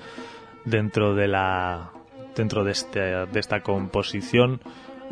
dentro 0.64 1.14
de 1.14 1.28
la, 1.28 1.90
dentro 2.34 2.64
de, 2.64 2.72
este, 2.72 3.00
de 3.00 3.40
esta 3.40 3.60
composición. 3.60 4.60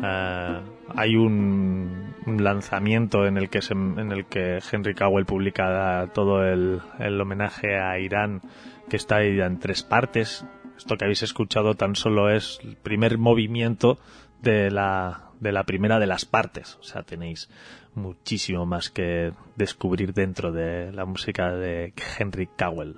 Eh, 0.03 0.61
hay 0.95 1.15
un, 1.15 2.13
lanzamiento 2.25 3.25
en 3.25 3.37
el 3.37 3.49
que 3.49 3.61
se, 3.61 3.73
en 3.73 4.11
el 4.11 4.25
que 4.25 4.59
Henry 4.69 4.93
Cowell 4.93 5.25
publica 5.25 6.09
todo 6.13 6.43
el, 6.43 6.81
el 6.99 7.21
homenaje 7.21 7.79
a 7.79 7.97
Irán 7.99 8.41
que 8.89 8.97
está 8.97 9.23
en 9.23 9.59
tres 9.59 9.83
partes. 9.83 10.45
Esto 10.77 10.97
que 10.97 11.05
habéis 11.05 11.23
escuchado 11.23 11.73
tan 11.73 11.95
solo 11.95 12.29
es 12.29 12.59
el 12.63 12.75
primer 12.75 13.17
movimiento 13.17 13.97
de 14.41 14.69
la, 14.69 15.31
de 15.39 15.51
la 15.51 15.63
primera 15.63 15.99
de 15.99 16.07
las 16.07 16.25
partes. 16.25 16.77
O 16.79 16.83
sea, 16.83 17.03
tenéis 17.03 17.49
muchísimo 17.97 18.65
más 18.65 18.89
que 18.89 19.33
descubrir 19.55 20.13
dentro 20.13 20.51
de 20.51 20.91
la 20.93 21.05
música 21.05 21.51
de 21.51 21.93
Henry 22.17 22.47
Cowell. 22.47 22.95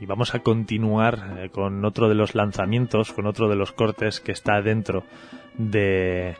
Y 0.00 0.06
vamos 0.06 0.34
a 0.34 0.40
continuar 0.40 1.38
eh, 1.38 1.50
con 1.50 1.84
otro 1.84 2.08
de 2.08 2.14
los 2.14 2.34
lanzamientos, 2.34 3.12
con 3.12 3.26
otro 3.26 3.48
de 3.48 3.56
los 3.56 3.72
cortes 3.72 4.20
que 4.20 4.32
está 4.32 4.60
dentro 4.60 5.04
de, 5.56 6.36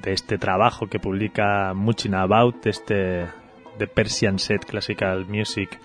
de 0.00 0.12
este 0.12 0.38
trabajo 0.38 0.86
que 0.86 1.00
publica 1.00 1.74
Muchin 1.74 2.14
About, 2.14 2.66
este 2.66 3.26
de 3.78 3.86
Persian 3.86 4.38
Set 4.38 4.64
Classical 4.64 5.26
Music 5.26 5.78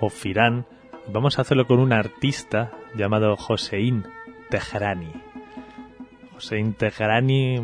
of 0.00 0.24
Iran. 0.26 0.66
Vamos 1.08 1.38
a 1.38 1.42
hacerlo 1.42 1.66
con 1.66 1.80
un 1.80 1.92
artista 1.92 2.72
llamado 2.94 3.34
Hossein 3.34 4.04
Tehrani. 4.48 5.29
Hossein 6.40 6.72
Tehrani, 6.72 7.60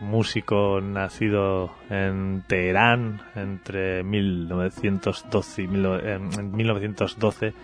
músico 0.00 0.80
nacido 0.80 1.70
en 1.88 2.42
Teherán 2.48 3.20
entre 3.36 4.02
1912 4.02 5.62
y 5.62 5.68
mil- 5.68 6.00
en 6.04 6.50
1912, 6.52 7.54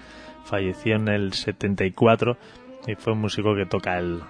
falleció 0.44 0.94
en 0.94 1.08
el 1.08 1.32
74 1.32 2.36
y 2.86 2.94
fue 2.94 3.14
un 3.14 3.20
músico 3.22 3.56
que 3.56 3.66
toca 3.66 3.98
el, 3.98 4.20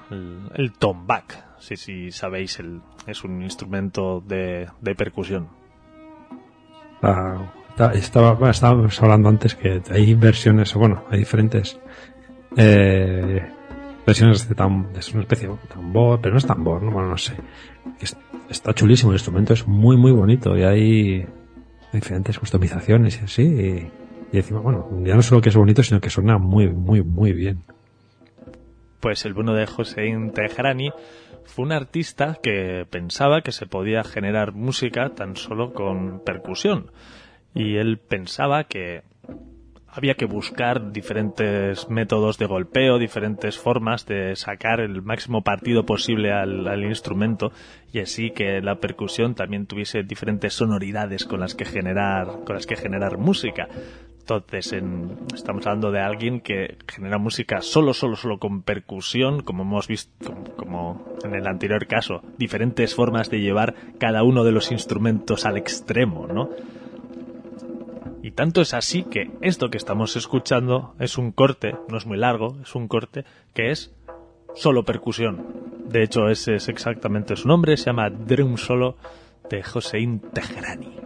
el, 0.54 0.72
tombak. 0.72 1.44
Sí, 1.58 1.76
sí, 1.76 2.10
sabéis, 2.10 2.58
el, 2.58 2.80
es 3.06 3.22
un 3.22 3.42
instrumento 3.42 4.22
de, 4.26 4.66
de 4.80 4.94
percusión. 4.94 5.48
Ah, 7.02 7.52
estábamos 7.92 9.02
hablando 9.02 9.28
antes 9.28 9.54
que 9.54 9.82
hay 9.90 10.14
versiones, 10.14 10.72
bueno, 10.72 11.04
hay 11.10 11.18
diferentes 11.18 11.78
eh, 12.56 13.46
versiones 14.06 14.48
de, 14.48 14.54
tam, 14.54 14.88
es 14.96 15.12
una 15.12 15.22
especie 15.22 15.48
de 15.48 15.54
tambor, 15.68 16.20
pero 16.20 16.32
no 16.32 16.38
es 16.38 16.46
tambor, 16.46 16.82
no, 16.82 16.90
bueno, 16.90 17.10
no 17.10 17.18
sé. 17.18 17.34
Está 18.48 18.74
chulísimo 18.74 19.12
el 19.12 19.16
instrumento, 19.16 19.52
es 19.52 19.66
muy, 19.66 19.96
muy 19.96 20.12
bonito 20.12 20.56
y 20.56 20.62
hay 20.62 21.26
diferentes 21.92 22.38
customizaciones 22.38 23.20
y 23.20 23.24
así. 23.24 23.42
Y, 23.42 23.90
y 24.32 24.38
encima, 24.38 24.60
bueno, 24.60 24.88
ya 25.04 25.14
no 25.14 25.22
solo 25.22 25.40
que 25.40 25.48
es 25.48 25.56
bonito, 25.56 25.82
sino 25.82 26.00
que 26.00 26.10
suena 26.10 26.38
muy, 26.38 26.68
muy, 26.68 27.02
muy 27.02 27.32
bien. 27.32 27.62
Pues 29.00 29.24
el 29.24 29.34
bueno 29.34 29.54
de 29.54 29.64
Hossein 29.64 30.32
Tehrani 30.32 30.90
fue 31.44 31.64
un 31.64 31.72
artista 31.72 32.38
que 32.42 32.86
pensaba 32.88 33.42
que 33.42 33.52
se 33.52 33.66
podía 33.66 34.02
generar 34.02 34.52
música 34.52 35.10
tan 35.10 35.36
solo 35.36 35.72
con 35.72 36.20
percusión. 36.24 36.90
Y 37.54 37.76
él 37.76 37.98
pensaba 37.98 38.64
que 38.64 39.02
había 39.94 40.14
que 40.14 40.24
buscar 40.24 40.92
diferentes 40.92 41.88
métodos 41.88 42.36
de 42.38 42.46
golpeo, 42.46 42.98
diferentes 42.98 43.58
formas 43.58 44.06
de 44.06 44.34
sacar 44.34 44.80
el 44.80 45.02
máximo 45.02 45.42
partido 45.42 45.86
posible 45.86 46.32
al, 46.32 46.84
instrumento 46.84 47.52
y 47.92 48.00
así 48.00 48.30
que 48.30 48.60
la 48.60 48.80
percusión 48.80 49.34
también 49.34 49.66
tuviese 49.66 50.02
diferentes 50.02 50.52
sonoridades 50.54 51.24
con 51.24 51.40
las 51.40 51.54
que 51.54 51.64
generar, 51.64 52.26
con 52.44 52.56
las 52.56 52.66
que 52.66 52.76
generar 52.76 53.18
música. 53.18 53.68
Entonces, 54.18 54.72
en- 54.72 55.18
estamos 55.34 55.64
hablando 55.66 55.92
de 55.92 56.00
alguien 56.00 56.40
que 56.40 56.76
genera 56.88 57.18
música 57.18 57.60
solo, 57.60 57.94
solo, 57.94 58.16
solo 58.16 58.38
con 58.38 58.62
percusión, 58.62 59.42
como 59.42 59.62
hemos 59.62 59.86
visto, 59.86 60.34
como 60.56 61.04
en 61.22 61.34
el 61.34 61.46
anterior 61.46 61.86
caso, 61.86 62.22
diferentes 62.36 62.94
formas 62.94 63.30
de 63.30 63.40
llevar 63.40 63.74
cada 63.98 64.24
uno 64.24 64.42
de 64.42 64.52
los 64.52 64.72
instrumentos 64.72 65.44
al 65.44 65.56
extremo, 65.56 66.26
¿no? 66.26 66.48
Y 68.24 68.30
tanto 68.30 68.62
es 68.62 68.72
así 68.72 69.02
que 69.02 69.30
esto 69.42 69.68
que 69.68 69.76
estamos 69.76 70.16
escuchando 70.16 70.94
es 70.98 71.18
un 71.18 71.30
corte, 71.30 71.76
no 71.90 71.98
es 71.98 72.06
muy 72.06 72.16
largo, 72.16 72.56
es 72.62 72.74
un 72.74 72.88
corte 72.88 73.26
que 73.52 73.70
es 73.70 73.94
solo 74.54 74.82
percusión. 74.86 75.44
De 75.90 76.02
hecho, 76.02 76.30
ese 76.30 76.54
es 76.54 76.70
exactamente 76.70 77.36
su 77.36 77.46
nombre, 77.46 77.76
se 77.76 77.84
llama 77.84 78.08
Drum 78.08 78.56
Solo 78.56 78.96
de 79.50 79.62
Hossein 79.62 80.20
Tehrani. 80.20 80.96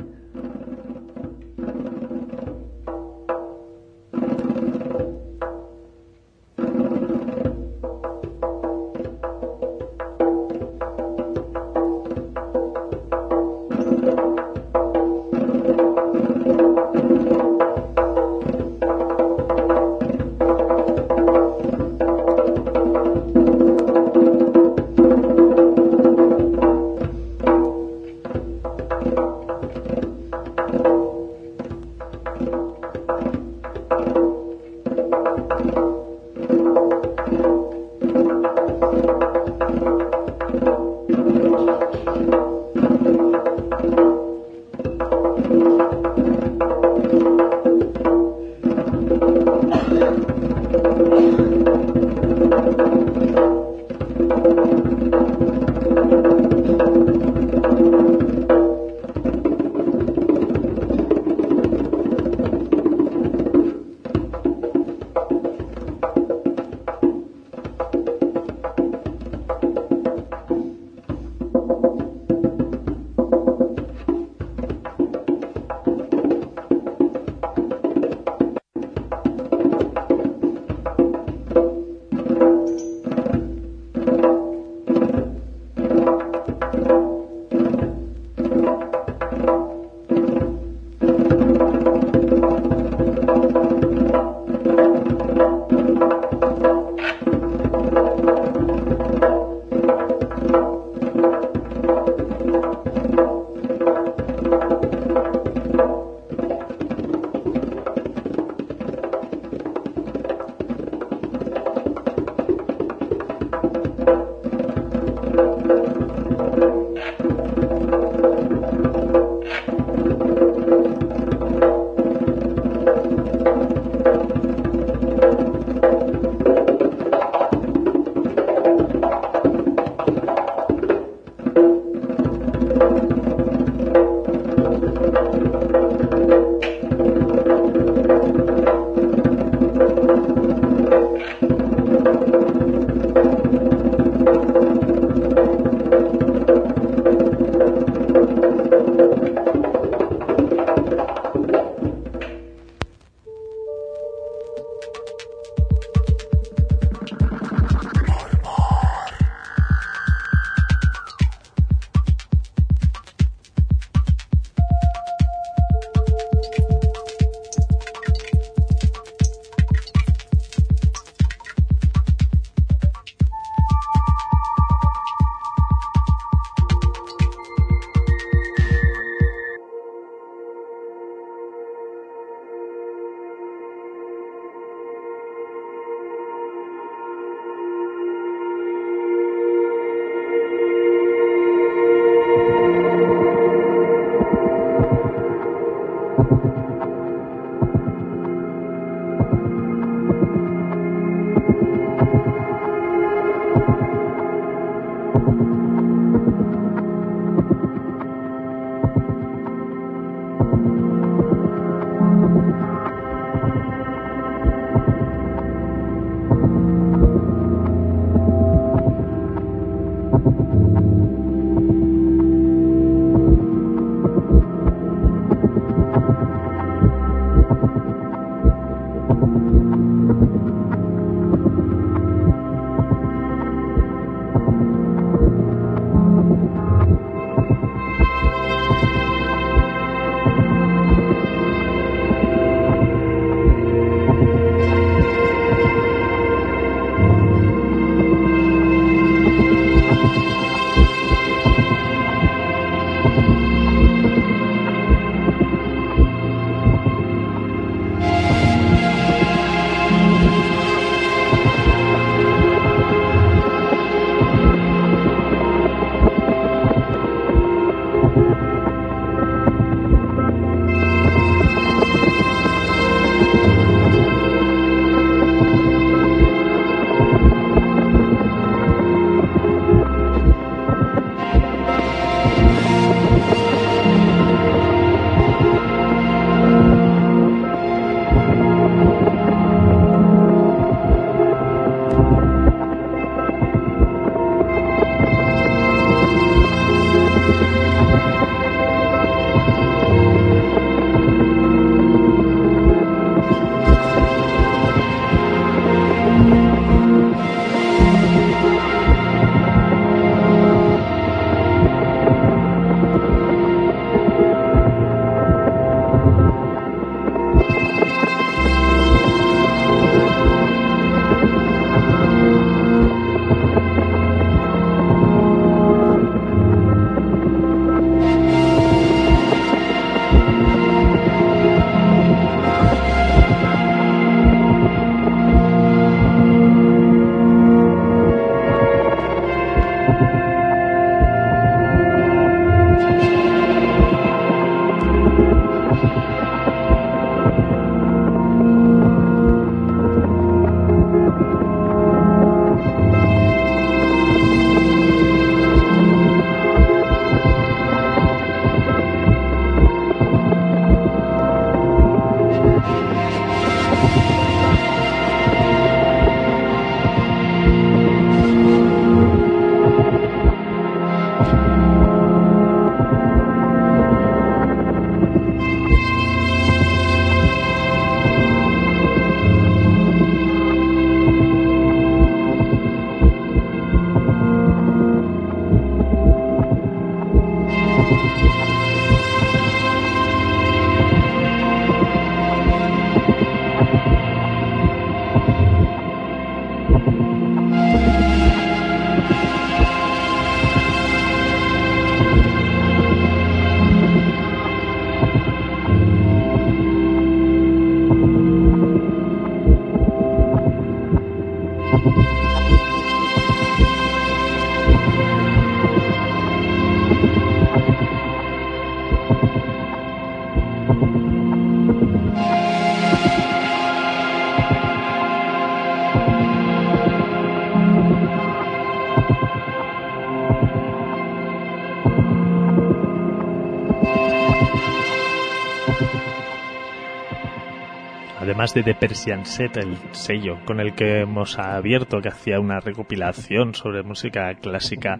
Además 438.38 438.54
de 438.54 438.62
The 438.62 438.74
Persian 438.76 439.26
Set, 439.26 439.56
el 439.56 439.76
sello 439.90 440.38
con 440.44 440.60
el 440.60 440.72
que 440.76 441.00
hemos 441.00 441.40
abierto, 441.40 442.00
que 442.00 442.10
hacía 442.10 442.38
una 442.38 442.60
recopilación 442.60 443.52
sobre 443.52 443.82
música 443.82 444.32
clásica 444.36 444.96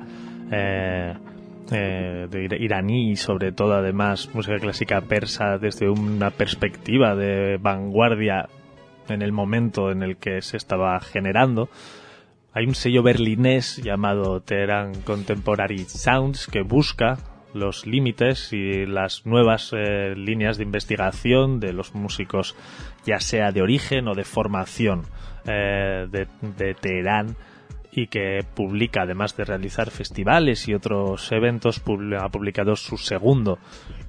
eh, 0.50 1.14
eh, 1.70 2.26
de 2.28 2.56
iraní 2.58 3.12
y 3.12 3.16
sobre 3.16 3.52
todo 3.52 3.74
además 3.74 4.34
música 4.34 4.58
clásica 4.58 5.02
persa 5.02 5.56
desde 5.56 5.88
una 5.88 6.32
perspectiva 6.32 7.14
de 7.14 7.58
vanguardia 7.58 8.48
en 9.08 9.22
el 9.22 9.30
momento 9.30 9.92
en 9.92 10.02
el 10.02 10.16
que 10.16 10.42
se 10.42 10.56
estaba 10.56 10.98
generando. 10.98 11.68
Hay 12.52 12.66
un 12.66 12.74
sello 12.74 13.04
berlinés 13.04 13.76
llamado 13.76 14.40
Teheran 14.40 15.02
Contemporary 15.02 15.84
Sounds 15.84 16.48
que 16.48 16.62
busca 16.62 17.18
los 17.54 17.86
límites 17.86 18.52
y 18.52 18.86
las 18.86 19.26
nuevas 19.26 19.72
eh, 19.72 20.14
líneas 20.16 20.58
de 20.58 20.64
investigación 20.64 21.60
de 21.60 21.72
los 21.72 21.94
músicos, 21.94 22.56
ya 23.04 23.20
sea 23.20 23.52
de 23.52 23.62
origen 23.62 24.08
o 24.08 24.14
de 24.14 24.24
formación 24.24 25.02
eh, 25.46 26.06
de, 26.10 26.74
Teherán 26.74 27.36
y 27.90 28.06
que 28.08 28.44
publica, 28.54 29.02
además 29.02 29.36
de 29.36 29.44
realizar 29.44 29.90
festivales 29.90 30.68
y 30.68 30.74
otros 30.74 31.32
eventos, 31.32 31.82
ha 32.20 32.28
publicado 32.28 32.76
su 32.76 32.96
segundo 32.96 33.58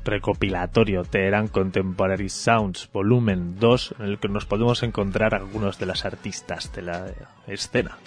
recopilatorio, 0.03 1.03
Teherán 1.03 1.47
Contemporary 1.47 2.29
Sounds, 2.29 2.89
volumen 2.91 3.55
2, 3.59 3.95
en 3.99 4.05
el 4.05 4.19
que 4.19 4.27
nos 4.27 4.45
podemos 4.45 4.83
encontrar 4.83 5.33
algunos 5.33 5.79
de 5.79 5.85
los 5.85 6.05
artistas 6.05 6.71
de 6.73 6.81
la 6.81 7.05
escena. 7.47 7.97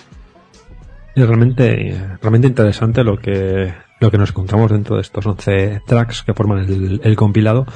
Es 1.14 1.26
realmente, 1.26 2.16
realmente 2.20 2.48
interesante 2.48 3.02
lo 3.04 3.18
que, 3.18 3.74
lo 4.02 4.10
que 4.10 4.18
nos 4.18 4.30
encontramos 4.30 4.70
dentro 4.70 4.96
de 4.96 5.02
estos 5.02 5.24
11 5.24 5.82
tracks 5.86 6.22
que 6.22 6.34
forman 6.34 6.58
el, 6.58 7.00
el 7.02 7.16
compilado, 7.16 7.66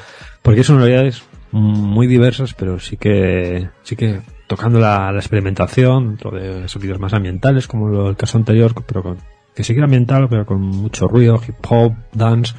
porque 0.42 0.64
son 0.64 0.78
realidades 0.78 1.22
muy 1.52 2.06
diversas, 2.06 2.52
pero 2.52 2.78
sí 2.80 2.96
que, 2.96 3.68
sí 3.82 3.94
que 3.94 4.20
tocando 4.48 4.80
la, 4.80 5.12
la 5.12 5.18
experimentación 5.18 6.08
dentro 6.08 6.32
de 6.32 6.68
sonidos 6.68 6.98
más 6.98 7.14
ambientales, 7.14 7.68
como 7.68 7.88
lo, 7.88 8.10
el 8.10 8.16
caso 8.16 8.38
anterior, 8.38 8.72
pero 8.86 9.02
con, 9.02 9.18
que 9.54 9.62
sí 9.62 9.72
que 9.72 9.78
era 9.78 9.84
ambiental, 9.84 10.28
pero 10.28 10.44
con 10.44 10.60
mucho 10.60 11.06
ruido, 11.06 11.40
hip 11.46 11.54
hop, 11.68 11.94
dance. 12.12 12.54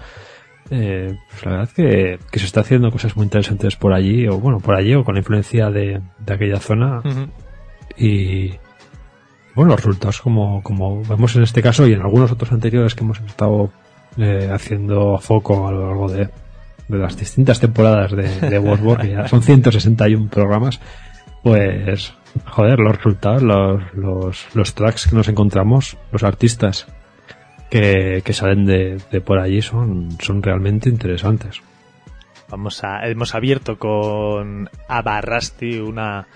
Eh, 0.69 1.17
pues 1.29 1.45
la 1.45 1.51
verdad 1.51 1.69
que, 1.73 2.19
que 2.31 2.39
se 2.39 2.45
está 2.45 2.61
haciendo 2.61 2.89
cosas 2.89 3.15
muy 3.17 3.25
interesantes 3.25 3.75
por 3.75 3.93
allí, 3.93 4.27
o 4.27 4.39
bueno, 4.39 4.59
por 4.59 4.75
allí, 4.75 4.95
o 4.95 5.03
con 5.03 5.15
la 5.15 5.19
influencia 5.19 5.69
de, 5.69 6.01
de 6.19 6.33
aquella 6.33 6.59
zona. 6.59 7.01
Y 7.97 8.51
bueno, 9.57 9.71
los 9.71 9.83
resultados 9.83 10.21
como, 10.21 10.61
como 10.61 11.03
vemos 11.03 11.35
en 11.35 11.41
este 11.41 11.63
caso 11.63 11.87
y 11.87 11.93
en 11.93 12.01
algunos 12.01 12.31
otros 12.31 12.51
anteriores 12.51 12.93
que 12.93 13.03
hemos 13.03 13.19
estado 13.21 13.71
eh, 14.15 14.51
haciendo 14.53 15.17
foco 15.17 15.67
a 15.67 15.71
lo 15.71 15.87
largo 15.87 16.11
de, 16.11 16.29
de 16.87 16.97
las 16.97 17.17
distintas 17.17 17.59
temporadas 17.59 18.11
de, 18.11 18.39
de 18.39 18.59
World 18.59 19.01
que 19.01 19.09
ya 19.09 19.27
son 19.27 19.41
161 19.41 20.29
programas, 20.29 20.79
pues, 21.41 22.13
joder, 22.45 22.77
los 22.77 22.97
resultados, 22.97 23.41
los, 23.41 23.81
los, 23.95 24.45
los 24.53 24.75
tracks 24.75 25.07
que 25.07 25.15
nos 25.15 25.27
encontramos, 25.27 25.97
los 26.11 26.21
artistas 26.21 26.85
que, 27.71 28.21
que 28.23 28.33
salen 28.33 28.63
de, 28.67 29.01
de 29.11 29.21
por 29.21 29.39
allí 29.39 29.63
son, 29.63 30.19
son 30.21 30.43
realmente 30.43 30.87
interesantes. 30.87 31.63
Vamos 32.47 32.83
a, 32.83 33.07
hemos 33.07 33.33
abierto 33.33 33.79
con 33.79 34.69
Abarrasti, 34.87 35.79
una, 35.79 36.27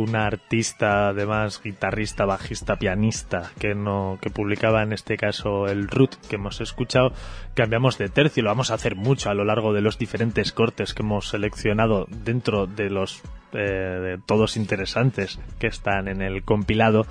una 0.00 0.26
artista, 0.26 1.08
además 1.08 1.60
guitarrista, 1.62 2.24
bajista, 2.24 2.76
pianista, 2.76 3.52
que 3.58 3.74
no, 3.74 4.18
que 4.20 4.30
publicaba 4.30 4.82
en 4.82 4.92
este 4.92 5.16
caso 5.16 5.66
el 5.66 5.88
Root 5.88 6.16
que 6.28 6.36
hemos 6.36 6.60
escuchado. 6.60 7.12
Cambiamos 7.54 7.98
de 7.98 8.08
tercio, 8.08 8.42
lo 8.42 8.50
vamos 8.50 8.70
a 8.70 8.74
hacer 8.74 8.96
mucho 8.96 9.30
a 9.30 9.34
lo 9.34 9.44
largo 9.44 9.72
de 9.72 9.80
los 9.80 9.98
diferentes 9.98 10.52
cortes 10.52 10.94
que 10.94 11.02
hemos 11.02 11.28
seleccionado 11.28 12.06
dentro 12.08 12.66
de 12.66 12.90
los 12.90 13.22
eh, 13.52 13.58
de 13.58 14.18
todos 14.26 14.56
interesantes 14.56 15.38
que 15.58 15.66
están 15.66 16.08
en 16.08 16.22
el 16.22 16.44
compilado. 16.44 17.06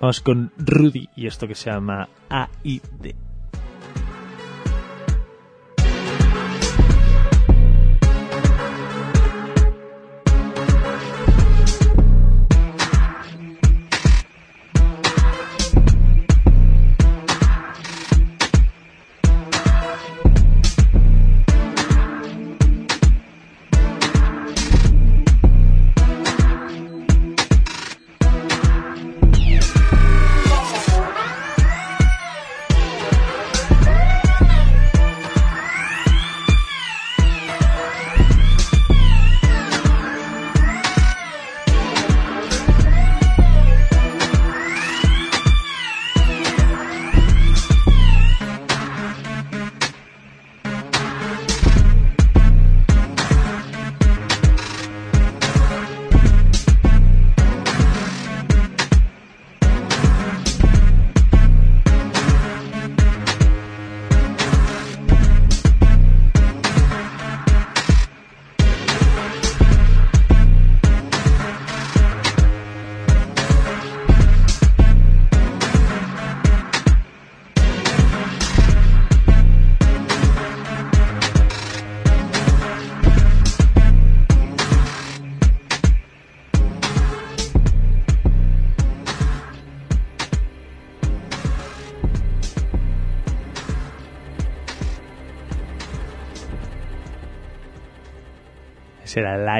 Vamos 0.00 0.20
con 0.20 0.52
Rudy 0.58 1.08
y 1.16 1.26
esto 1.26 1.46
que 1.46 1.54
se 1.54 1.70
llama 1.70 2.08
AID. 2.28 3.14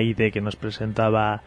Aire 0.04 0.30
que 0.30 0.40
nos 0.40 0.56
presentaba 0.56 1.42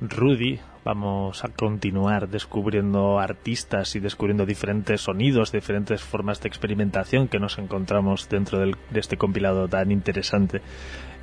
Rudy. 0.00 0.60
Vamos 0.84 1.44
a 1.44 1.48
continuar 1.48 2.28
descubriendo 2.28 3.18
artistas 3.18 3.96
y 3.96 4.00
descubriendo 4.00 4.46
diferentes 4.46 5.00
sonidos, 5.00 5.50
diferentes 5.50 6.00
formas 6.00 6.40
de 6.40 6.48
experimentación 6.48 7.26
que 7.26 7.40
nos 7.40 7.58
encontramos 7.58 8.28
dentro 8.28 8.60
del- 8.60 8.76
de 8.90 9.00
este 9.00 9.16
compilado 9.16 9.66
tan 9.66 9.90
interesante. 9.90 10.60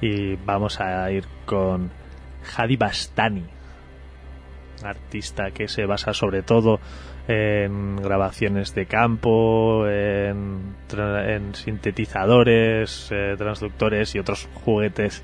Y 0.01 0.35
vamos 0.35 0.81
a 0.81 1.09
ir 1.11 1.23
con 1.45 1.91
Hadi 2.57 2.75
Bastani, 2.75 3.45
artista 4.83 5.51
que 5.51 5.69
se 5.69 5.85
basa 5.85 6.13
sobre 6.13 6.41
todo 6.41 6.81
en 7.29 7.95
grabaciones 7.95 8.75
de 8.75 8.85
campo, 8.85 9.87
en 9.87 11.55
sintetizadores, 11.55 13.07
eh, 13.11 13.35
transductores 13.37 14.13
y 14.15 14.19
otros 14.19 14.49
juguetes 14.65 15.23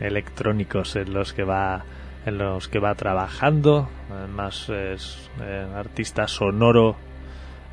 electrónicos 0.00 0.96
en 0.96 1.12
los 1.12 1.32
que 1.32 1.44
va 1.44 1.84
en 2.26 2.38
los 2.38 2.68
que 2.68 2.78
va 2.78 2.94
trabajando. 2.94 3.88
Además 4.10 4.68
es 4.70 5.30
eh, 5.40 5.66
artista 5.74 6.26
sonoro 6.26 6.96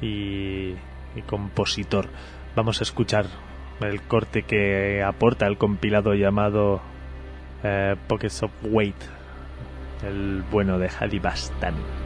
y, 0.02 0.76
y 1.15 1.22
compositor. 1.26 2.07
Vamos 2.56 2.81
a 2.81 2.84
escuchar 2.84 3.27
el 3.80 4.02
corte 4.02 4.43
que 4.43 5.02
aporta 5.03 5.48
el 5.48 5.57
compilado 5.57 6.14
llamado 6.14 6.81
eh, 7.64 7.95
Pockets 8.07 8.43
of 8.43 8.52
Weight, 8.64 8.95
el 10.06 10.43
bueno 10.52 10.80
de 10.80 10.89
Hadi 10.89 11.19
Bastani. 11.19 12.00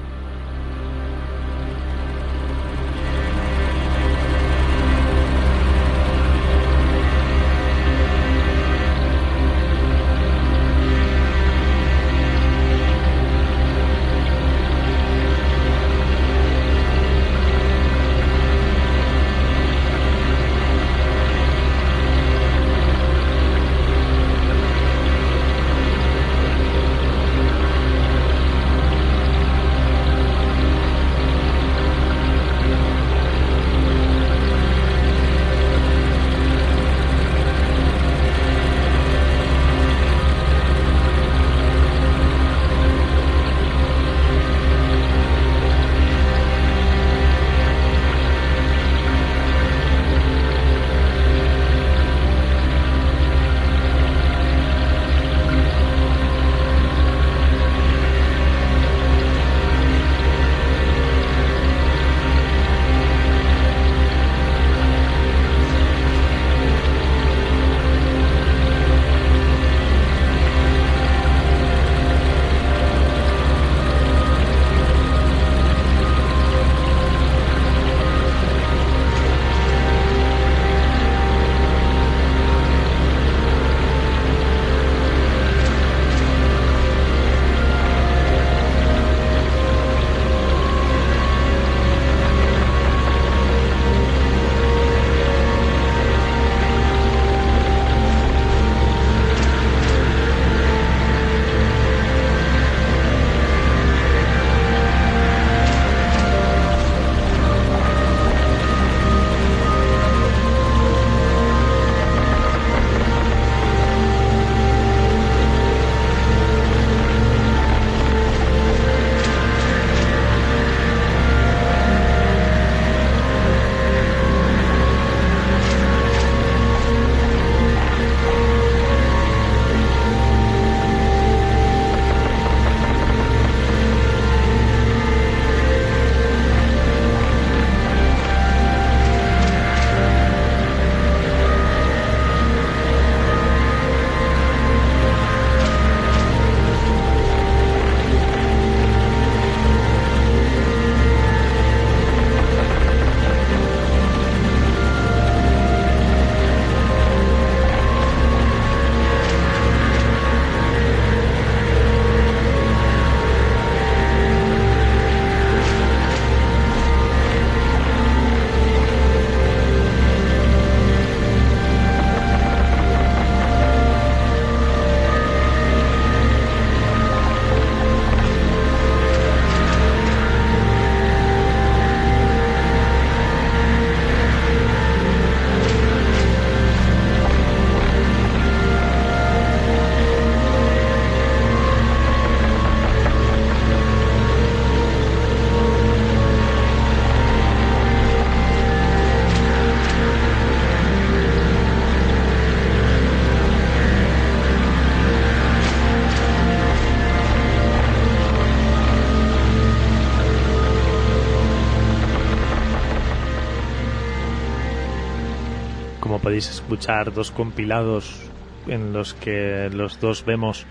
Escuchar, 216.66 217.14
dos 217.14 217.30
compilados 217.30 218.28
en 218.68 218.92
los 218.92 219.14
que 219.14 219.70
los 219.72 220.00
dos 220.00 220.26
vemos 220.26 220.66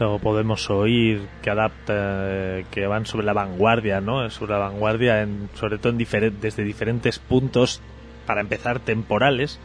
o 0.00 0.18
podemos 0.18 0.70
oír 0.70 1.28
que 1.42 1.50
adapta, 1.50 1.94
eh, 1.94 2.64
que 2.70 2.86
van 2.86 3.04
sobre 3.04 3.26
la 3.26 3.34
vanguardia, 3.34 4.00
¿no? 4.00 4.28
Sobre 4.30 4.52
la 4.52 4.58
vanguardia, 4.58 5.20
en, 5.22 5.50
sobre 5.54 5.76
todo 5.76 5.92
en 5.92 5.98
desde 6.40 6.64
diferentes 6.64 7.18
puntos, 7.18 7.82
para 8.26 8.40
empezar 8.40 8.80
temporales, 8.80 9.60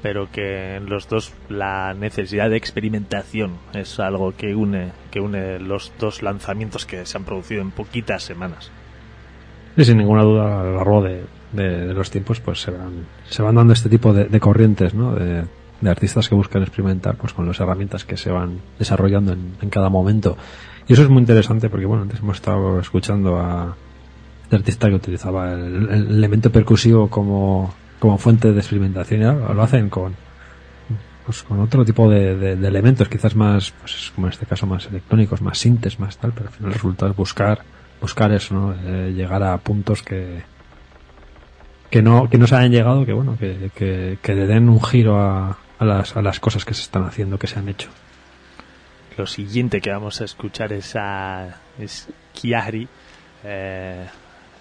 pero 0.00 0.30
que 0.30 0.76
en 0.76 0.88
los 0.88 1.08
dos 1.08 1.34
la 1.48 1.92
necesidad 1.92 2.48
de 2.48 2.56
experimentación 2.56 3.58
es 3.74 3.98
algo 3.98 4.36
que 4.36 4.54
une, 4.54 4.92
que 5.10 5.20
une 5.20 5.58
los 5.58 5.92
dos 5.98 6.22
lanzamientos 6.22 6.86
que 6.86 7.04
se 7.04 7.18
han 7.18 7.24
producido 7.24 7.62
en 7.62 7.72
poquitas 7.72 8.22
semanas. 8.22 8.70
Y 9.76 9.84
sin 9.84 9.98
ninguna 9.98 10.22
duda, 10.22 10.60
a 10.60 10.64
lo 10.64 10.76
largo 10.76 11.02
de, 11.02 11.24
de- 11.52 11.92
los 11.94 12.10
tiempos, 12.10 12.40
pues 12.40 12.60
se 12.60 12.70
van, 12.70 13.06
se 13.28 13.42
van 13.42 13.54
dando 13.54 13.72
este 13.72 13.88
tipo 13.88 14.12
de, 14.12 14.40
corrientes, 14.40 14.94
¿no? 14.94 15.14
De, 15.14 15.44
de 15.80 15.90
artistas 15.90 16.28
que 16.28 16.34
buscan 16.34 16.62
experimentar, 16.62 17.16
pues 17.16 17.32
con 17.32 17.46
las 17.46 17.58
herramientas 17.60 18.04
que 18.04 18.16
se 18.16 18.30
van 18.30 18.58
desarrollando 18.78 19.32
en, 19.32 19.54
en 19.60 19.70
cada 19.70 19.88
momento. 19.88 20.36
Y 20.88 20.92
eso 20.92 21.02
es 21.02 21.08
muy 21.08 21.20
interesante 21.20 21.68
porque, 21.70 21.86
bueno, 21.86 22.02
antes 22.02 22.20
hemos 22.20 22.36
estado 22.36 22.80
escuchando 22.80 23.38
a 23.38 23.74
este 24.44 24.56
artista 24.56 24.88
que 24.88 24.94
utilizaba 24.96 25.52
el, 25.52 25.88
el 25.90 26.06
elemento 26.10 26.50
percusivo 26.50 27.08
como, 27.08 27.72
como 27.98 28.18
fuente 28.18 28.52
de 28.52 28.58
experimentación 28.58 29.20
y 29.22 29.24
ahora 29.24 29.54
lo 29.54 29.62
hacen 29.62 29.88
con, 29.88 30.14
pues 31.24 31.42
con 31.44 31.60
otro 31.60 31.84
tipo 31.84 32.10
de, 32.10 32.36
de- 32.36 32.56
de 32.56 32.68
elementos, 32.68 33.08
quizás 33.08 33.36
más, 33.36 33.72
pues 33.80 34.12
como 34.14 34.26
en 34.26 34.32
este 34.32 34.46
caso 34.46 34.66
más 34.66 34.86
electrónicos, 34.86 35.40
más 35.42 35.58
sintes, 35.58 36.00
más 36.00 36.16
tal, 36.18 36.32
pero 36.32 36.48
al 36.48 36.52
final 36.54 36.68
el 36.70 36.74
resultado 36.74 37.10
es 37.12 37.16
buscar 37.16 37.60
buscar 38.00 38.32
eso, 38.32 38.54
¿no? 38.54 38.74
Eh, 38.82 39.12
llegar 39.14 39.42
a 39.42 39.56
puntos 39.58 40.02
que 40.02 40.42
que 41.90 42.02
no 42.02 42.28
que 42.28 42.38
no 42.38 42.46
se 42.46 42.56
hayan 42.56 42.72
llegado, 42.72 43.04
que 43.04 43.12
bueno, 43.12 43.36
que, 43.38 43.70
que, 44.22 44.34
le 44.34 44.46
den 44.46 44.68
un 44.68 44.82
giro 44.82 45.20
a, 45.20 45.58
a 45.78 45.84
las 45.84 46.16
a 46.16 46.22
las 46.22 46.40
cosas 46.40 46.64
que 46.64 46.74
se 46.74 46.82
están 46.82 47.04
haciendo, 47.04 47.38
que 47.38 47.46
se 47.46 47.58
han 47.58 47.68
hecho. 47.68 47.90
Lo 49.16 49.26
siguiente 49.26 49.80
que 49.80 49.90
vamos 49.90 50.20
a 50.20 50.24
escuchar 50.24 50.72
es 50.72 50.94
a 50.96 51.60
es 51.78 52.08
Chiari, 52.32 52.88
eh, 53.44 54.06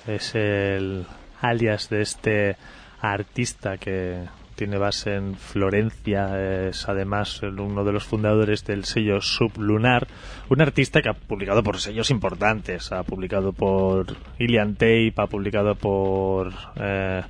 es 0.07 0.35
el 0.35 1.06
alias 1.41 1.89
de 1.89 2.01
este 2.01 2.57
artista 3.01 3.77
que 3.77 4.23
tiene 4.60 4.77
base 4.77 5.15
en 5.15 5.36
Florencia, 5.36 6.68
es 6.68 6.90
además 6.90 7.41
uno 7.44 7.86
de 7.86 7.94
los 7.94 8.03
fundadores 8.03 8.65
del 8.65 8.84
sello 8.84 9.22
Sublunar, 9.22 10.06
un 10.49 10.61
artista 10.61 11.02
que 11.02 11.07
ha 11.07 11.14
publicado 11.14 11.64
por 11.64 11.80
sellos 11.80 12.11
importantes, 12.11 12.91
ha 12.91 13.03
publicado 13.03 13.53
por 13.53 14.18
Ilian 14.38 14.73
Tape, 14.73 15.14
ha 15.15 15.27
publicado 15.27 15.76
por 15.76 16.52
eh, 16.76 17.22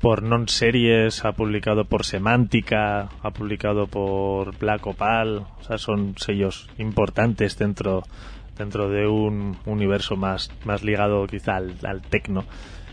por 0.00 0.24
Non 0.24 0.50
Series, 0.50 1.24
ha 1.24 1.38
publicado 1.38 1.84
por 1.84 2.02
Semántica, 2.02 3.06
ha 3.22 3.30
publicado 3.30 3.86
por 3.86 4.58
Black 4.58 4.88
Opal, 4.88 5.46
o 5.46 5.62
sea, 5.62 5.78
son 5.78 6.18
sellos 6.18 6.68
importantes 6.78 7.56
dentro 7.56 8.02
dentro 8.58 8.90
de 8.90 9.06
un 9.06 9.56
universo 9.66 10.16
más 10.16 10.50
más 10.64 10.82
ligado 10.82 11.28
quizá 11.28 11.62
al, 11.62 11.78
al 11.86 12.02
tecno. 12.02 12.42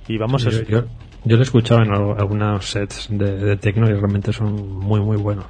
Y 0.07 0.19
vamos 0.19 0.45
a 0.45 0.51
yo, 0.51 0.85
yo, 1.25 1.35
lo 1.35 1.41
he 1.41 1.43
escuchado 1.43 1.81
en 1.81 1.91
al- 1.93 2.19
algunos 2.19 2.69
sets 2.69 3.07
de, 3.09 3.35
de 3.37 3.57
techno 3.57 3.87
y 3.89 3.93
realmente 3.93 4.31
son 4.33 4.79
muy 4.79 4.99
muy 5.01 5.17
buenos. 5.17 5.47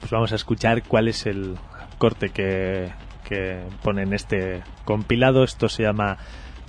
pues 0.00 0.10
vamos 0.10 0.32
a 0.32 0.36
escuchar 0.36 0.82
cuál 0.84 1.08
es 1.08 1.26
el 1.26 1.56
corte 1.98 2.30
que, 2.30 2.92
que 3.28 3.60
pone 3.82 4.02
en 4.02 4.12
este 4.14 4.62
compilado. 4.84 5.42
Esto 5.44 5.68
se 5.68 5.82
llama 5.82 6.16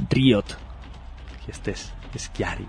Riot. 0.10 0.46
Y 1.48 1.52
este 1.52 1.72
es. 1.72 1.94
Bueno, 2.12 2.68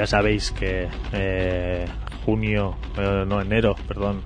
ya 0.00 0.06
sabéis 0.06 0.50
que 0.50 0.88
eh, 1.12 1.84
junio, 2.24 2.74
eh, 2.96 3.24
no 3.26 3.38
enero, 3.42 3.76
perdón, 3.86 4.22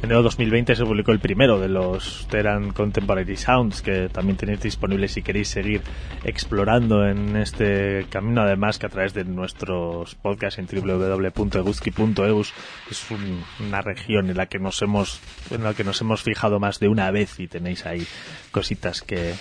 enero 0.00 0.22
2020 0.22 0.76
se 0.76 0.84
publicó 0.84 1.10
el 1.10 1.18
primero 1.18 1.58
de 1.58 1.66
los 1.66 2.28
Terran 2.30 2.70
Contemporary 2.70 3.36
Sounds 3.36 3.82
que 3.82 4.08
también 4.10 4.36
tenéis 4.36 4.60
disponibles 4.60 5.10
si 5.10 5.22
queréis 5.22 5.48
seguir 5.48 5.82
explorando 6.22 7.04
en 7.04 7.34
este 7.36 8.06
camino. 8.10 8.42
Además 8.42 8.78
que 8.78 8.86
a 8.86 8.90
través 8.90 9.12
de 9.12 9.24
nuestros 9.24 10.14
podcasts 10.14 10.60
en 10.60 10.66
www.eguzki.eus 10.68 12.54
es 12.88 13.10
un- 13.10 13.42
una 13.66 13.80
región 13.82 14.30
en 14.30 14.36
la 14.36 14.46
que 14.46 14.60
nos 14.60 14.80
hemos 14.82 15.20
en 15.50 15.64
la 15.64 15.74
que 15.74 15.82
nos 15.82 16.00
hemos 16.00 16.22
fijado 16.22 16.60
más 16.60 16.78
de 16.78 16.86
una 16.86 17.10
vez 17.10 17.40
y 17.40 17.48
tenéis 17.48 17.84
ahí 17.86 18.06
cositas 18.52 19.02
que 19.02 19.34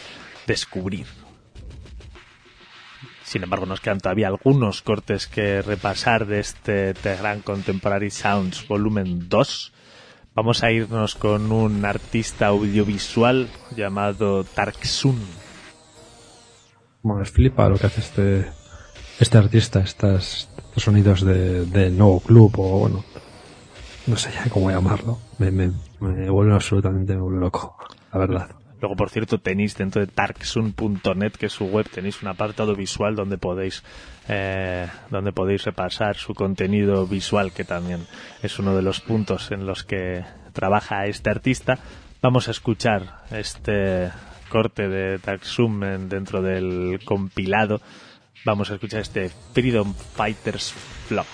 descubrir. 0.48 1.06
Sin 3.28 3.44
embargo, 3.44 3.66
nos 3.66 3.82
quedan 3.82 4.00
todavía 4.00 4.30
algunos 4.30 4.82
cortes 4.82 5.28
que 5.28 5.62
repasar 5.62 6.28
de 6.28 6.40
este 6.40 6.94
Tehran 6.94 7.42
Contemporary 7.42 8.10
Sounds 8.10 8.66
volumen 8.70 9.28
2. 9.28 9.74
Vamos 10.34 10.64
a 10.64 10.72
irnos 10.72 11.16
con 11.16 11.52
un 11.52 11.84
artista 11.84 12.48
audiovisual 12.48 13.50
llamado 13.76 14.46
Tarksun. 14.46 15.20
Bueno, 17.02 17.20
les 17.20 17.30
flipa 17.30 17.68
lo 17.68 17.78
que 17.78 17.88
hace 17.88 18.00
este 18.00 18.48
este 19.20 19.38
artista, 19.38 19.82
estos 19.82 20.48
sonidos 20.78 21.26
de, 21.26 21.66
del 21.66 21.98
nuevo 21.98 22.22
club 22.22 22.54
o 22.58 22.80
bueno, 22.80 23.04
no 24.06 24.16
sé 24.16 24.32
ya 24.32 24.50
cómo 24.50 24.72
llamarlo. 24.72 25.20
Me, 25.38 25.52
me, 25.52 25.74
me 26.00 26.30
vuelve 26.30 26.54
absolutamente 26.54 27.16
loco, 27.16 27.76
la 28.14 28.20
verdad. 28.20 28.67
Luego, 28.80 28.96
por 28.96 29.10
cierto, 29.10 29.40
tenéis 29.40 29.76
dentro 29.76 30.02
de 30.02 30.08
tarksun.net, 30.08 31.32
que 31.34 31.48
es 31.48 31.54
su 31.54 31.66
web, 31.66 31.90
tenéis 31.90 32.22
un 32.22 32.28
apartado 32.28 32.76
visual 32.76 33.16
donde 33.16 33.38
podéis, 33.38 33.84
eh, 34.30 34.88
donde 35.10 35.32
podéis 35.32 35.64
repasar 35.66 36.16
su 36.16 36.34
contenido 36.36 37.08
visual, 37.08 37.52
que 37.54 37.64
también 37.64 38.06
es 38.44 38.60
uno 38.60 38.76
de 38.76 38.84
los 38.84 39.02
puntos 39.02 39.52
en 39.52 39.66
los 39.66 39.84
que 39.84 40.24
trabaja 40.54 41.06
este 41.06 41.30
artista. 41.32 41.80
Vamos 42.22 42.48
a 42.48 42.52
escuchar 42.52 43.24
este 43.32 44.12
corte 44.50 44.88
de 44.88 45.18
Tarksum 45.20 45.84
en- 45.84 46.10
dentro 46.10 46.42
del 46.42 47.00
compilado. 47.04 47.82
Vamos 48.46 48.70
a 48.70 48.76
escuchar 48.76 49.02
este 49.02 49.30
Freedom 49.54 49.94
Fighters 49.94 50.72
Flock. 51.08 51.28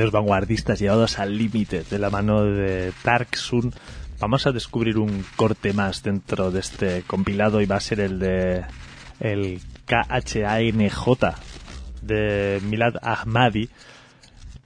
Sonidos 0.00 0.12
vanguardistas 0.12 0.78
llevados 0.78 1.18
al 1.18 1.36
límite 1.36 1.82
de 1.82 1.98
la 1.98 2.08
mano 2.08 2.42
de 2.42 2.90
Tarksun. 3.02 3.74
Vamos 4.18 4.46
a 4.46 4.52
descubrir 4.52 4.96
un 4.96 5.26
corte 5.36 5.74
más 5.74 6.02
dentro 6.02 6.50
de 6.50 6.60
este 6.60 7.02
compilado 7.02 7.60
y 7.60 7.66
va 7.66 7.76
a 7.76 7.80
ser 7.80 8.00
el 8.00 8.18
de 8.18 8.64
el 9.20 9.60
KHANJ 9.84 11.34
de 12.00 12.60
Milad 12.62 12.94
Ahmadi, 13.02 13.68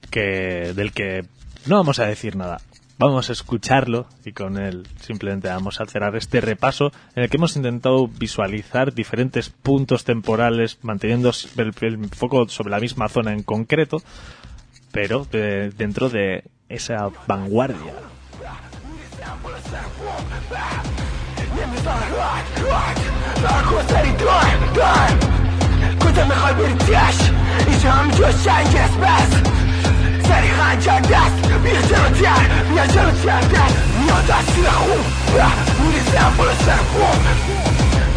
que, 0.09 0.71
del 0.73 0.93
que 0.93 1.25
no 1.65 1.75
vamos 1.75 1.99
a 1.99 2.05
decir 2.05 2.37
nada. 2.37 2.61
Vamos 2.97 3.29
a 3.29 3.33
escucharlo 3.33 4.07
y 4.23 4.31
con 4.31 4.57
él 4.57 4.87
simplemente 5.01 5.49
vamos 5.49 5.81
a 5.81 5.85
cerrar 5.85 6.15
este 6.15 6.39
repaso 6.39 6.93
en 7.13 7.23
el 7.23 7.29
que 7.29 7.35
hemos 7.35 7.57
intentado 7.57 8.07
visualizar 8.07 8.93
diferentes 8.93 9.49
puntos 9.49 10.05
temporales 10.05 10.79
manteniendo 10.81 11.29
el 11.57 12.07
foco 12.07 12.47
sobre 12.47 12.71
la 12.71 12.79
misma 12.79 13.09
zona 13.09 13.33
en 13.33 13.43
concreto, 13.43 14.01
pero 14.95 15.25
de- 15.29 15.71
dentro 15.71 16.09
de 16.09 16.45
esa 16.69 17.09
vanguardia. 17.27 17.91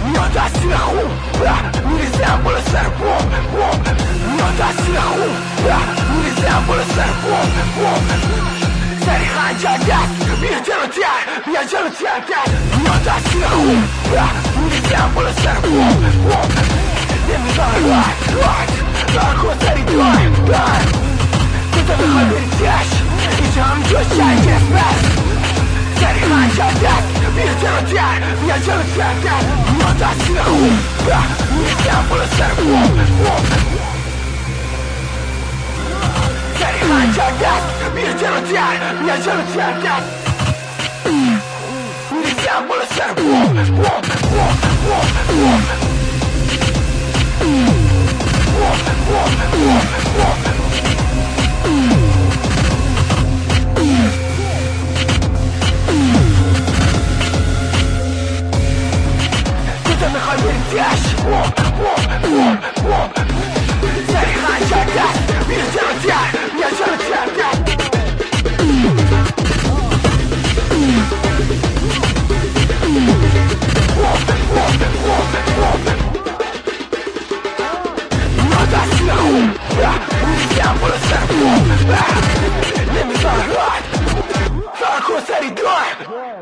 میاد 0.09 0.33
تاثیر 0.33 0.77
خون 0.77 1.11
میریزم 1.93 2.41
بالا 2.45 2.61
سر 2.61 2.89
بوم 2.89 3.31
بوم 3.53 3.81
میاد 4.33 4.57
تاثیر 4.59 5.01
خون 5.01 5.37
میریزم 6.17 6.65
بالا 6.69 6.85
سر 6.85 7.11
بوم 7.23 7.51
بوم 7.75 8.09
سری 9.07 9.27
خنجر 9.27 9.77
دست 9.77 10.41
میره 10.41 10.61
جلوتر 10.61 11.23
میاد 11.47 11.67
جلوتر 11.67 12.19
دست 12.31 12.79
میاد 12.79 13.03
تاثیر 13.05 13.47
خون 13.47 13.83
میریزم 14.65 15.11
بالا 15.15 15.33
سر 15.33 15.55
بوم 15.55 16.11
بوم 16.25 16.49
نمی‌ذاره 17.29 17.89
راحت 17.89 18.35
راحت 18.35 18.71
برکن 19.15 19.67
سری 19.67 19.83
دایم 19.83 20.33
دایم 20.47 20.93
تو 21.73 21.83
تا 21.87 21.95
بخوای 21.95 22.25
بری 22.25 22.47
دشت 22.47 23.03
اینجا 23.43 23.63
همینجا 23.63 24.03
شرکت 24.03 24.63
بست 24.63 25.28
Take 26.01 26.29
my 26.29 26.47
job 26.57 26.75
back 26.83 27.05
Międziemy 27.37 27.83
tak, 27.95 28.21
międziemy 28.43 28.85
tak, 28.99 29.17
tak 29.25 29.45
Młoda 29.73 30.11
się 30.15 30.35
chłopa 30.45 31.23
Nie 31.63 31.75
chciałem 31.75 32.05
polecać 32.09 32.53
chłop, 32.57 32.93
chłop 33.19 33.43
Take 36.61 36.85
my 36.89 37.07
job 37.07 37.35
back 37.41 37.63
Międziemy 37.97 38.41
tak, 38.55 38.79
międziemy 39.07 39.43
tak, 39.57 39.83
tak 39.83 40.03
Nie 42.25 42.31
chciałem 42.35 42.69
polecać 42.69 43.09
chłop, 43.09 43.57
chłop, 43.77 44.07
chłop, 44.21 44.57
chłop, 44.85 45.07
chłop 45.27 45.63
Chłop, 48.55 48.79
chłop, 49.07 49.31
chłop, 49.51 49.85
chłop 50.17 50.59
это 60.01 60.11
заходи 60.11 60.53
здесь 60.71 61.05
Заходи 64.09 64.53
здесь, 64.91 65.19
не 65.49 65.59
сердце, 65.73 66.19
не 66.55 66.69
сердце 66.77 67.47
Надо 78.51 78.81
смеху, 78.97 79.39
я 80.57 80.71
буду 80.75 80.97
сверху 81.07 81.49
Не 82.93 83.03
мешай, 83.05 83.41
такой 84.79 85.21
соридой 85.23 86.38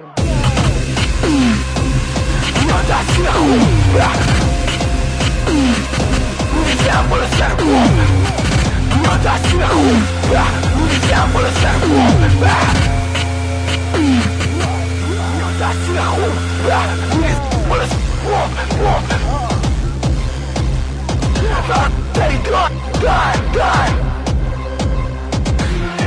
Die, 22.97 23.39
die! 23.53 23.93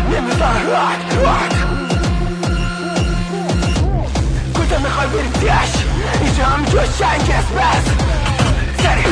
Nimm 0.09 0.27
es 0.27 0.41
an, 0.41 0.55
rock, 0.67 1.01
rock! 1.23 1.68
Tanıma 4.83 5.03
bir 5.13 5.41
diş 5.41 5.73
İcam 6.31 6.65
köşen 6.65 7.19
kesmez. 7.19 7.83
Seni 8.81 9.09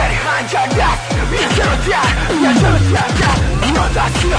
behind 0.00 0.46
your 0.52 0.66
neck 0.78 0.98
It's 1.32 1.56
your 1.60 1.76
death, 1.84 2.14
it's 2.30 2.62
your 2.62 3.08
death 3.20 3.40
You 3.66 3.72
know 3.76 3.88
that's 3.96 4.22
you, 4.24 4.32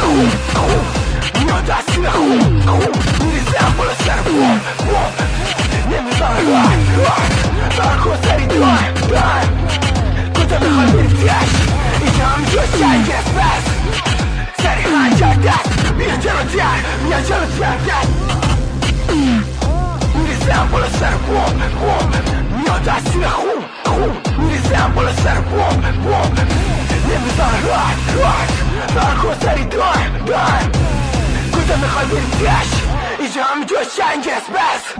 you 1.40 1.46
know 1.46 1.62
that's 1.62 1.96
you. 1.96 3.31
It's 32.44 33.36
i 33.38 33.66
to 33.66 33.86
change 33.86 34.26
dość 34.26 34.50
bez 34.50 34.91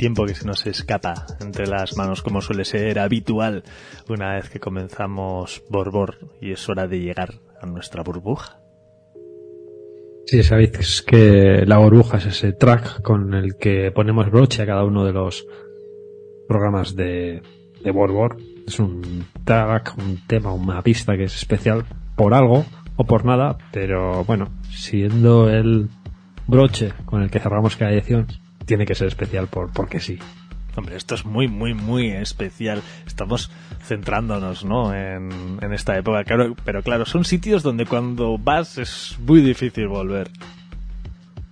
tiempo 0.00 0.24
que 0.24 0.34
se 0.34 0.46
nos 0.46 0.66
escapa 0.66 1.26
entre 1.42 1.66
las 1.66 1.94
manos, 1.94 2.22
como 2.22 2.40
suele 2.40 2.64
ser 2.64 2.98
habitual 2.98 3.64
una 4.08 4.36
vez 4.36 4.48
que 4.48 4.58
comenzamos 4.58 5.62
Borbor 5.68 6.16
y 6.40 6.52
es 6.52 6.66
hora 6.70 6.88
de 6.88 7.00
llegar 7.00 7.34
a 7.60 7.66
nuestra 7.66 8.02
burbuja. 8.02 8.58
Sí, 10.24 10.42
sabéis 10.42 11.02
que 11.02 11.64
la 11.66 11.76
burbuja 11.76 12.16
es 12.16 12.24
ese 12.24 12.54
track 12.54 13.02
con 13.02 13.34
el 13.34 13.58
que 13.58 13.92
ponemos 13.92 14.30
broche 14.30 14.62
a 14.62 14.66
cada 14.66 14.84
uno 14.84 15.04
de 15.04 15.12
los 15.12 15.46
programas 16.48 16.96
de, 16.96 17.42
de 17.84 17.90
Borbor. 17.90 18.38
Es 18.66 18.80
un 18.80 19.26
track, 19.44 19.98
un 19.98 20.26
tema, 20.26 20.54
una 20.54 20.80
pista 20.80 21.14
que 21.18 21.24
es 21.24 21.36
especial 21.36 21.84
por 22.16 22.32
algo 22.32 22.64
o 22.96 23.04
por 23.04 23.26
nada, 23.26 23.58
pero 23.70 24.24
bueno, 24.24 24.48
siendo 24.70 25.50
el 25.50 25.90
broche 26.46 26.94
con 27.04 27.20
el 27.20 27.30
que 27.30 27.38
cerramos 27.38 27.76
cada 27.76 27.92
edición, 27.92 28.28
tiene 28.70 28.86
que 28.86 28.94
ser 28.94 29.08
especial 29.08 29.48
por 29.48 29.72
porque 29.72 29.98
sí. 29.98 30.16
Hombre, 30.76 30.94
esto 30.94 31.16
es 31.16 31.24
muy, 31.24 31.48
muy, 31.48 31.74
muy 31.74 32.12
especial. 32.12 32.82
Estamos 33.04 33.50
centrándonos, 33.82 34.64
¿no? 34.64 34.94
En, 34.94 35.58
en 35.60 35.72
esta 35.72 35.98
época. 35.98 36.22
Claro, 36.22 36.54
pero 36.64 36.80
claro, 36.84 37.04
son 37.04 37.24
sitios 37.24 37.64
donde 37.64 37.84
cuando 37.84 38.38
vas 38.38 38.78
es 38.78 39.18
muy 39.26 39.40
difícil 39.40 39.88
volver. 39.88 40.30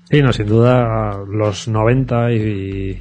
Sí, 0.09 0.23
no, 0.23 0.33
sin 0.33 0.47
duda 0.47 1.25
los 1.29 1.67
90 1.67 2.31
y, 2.35 3.01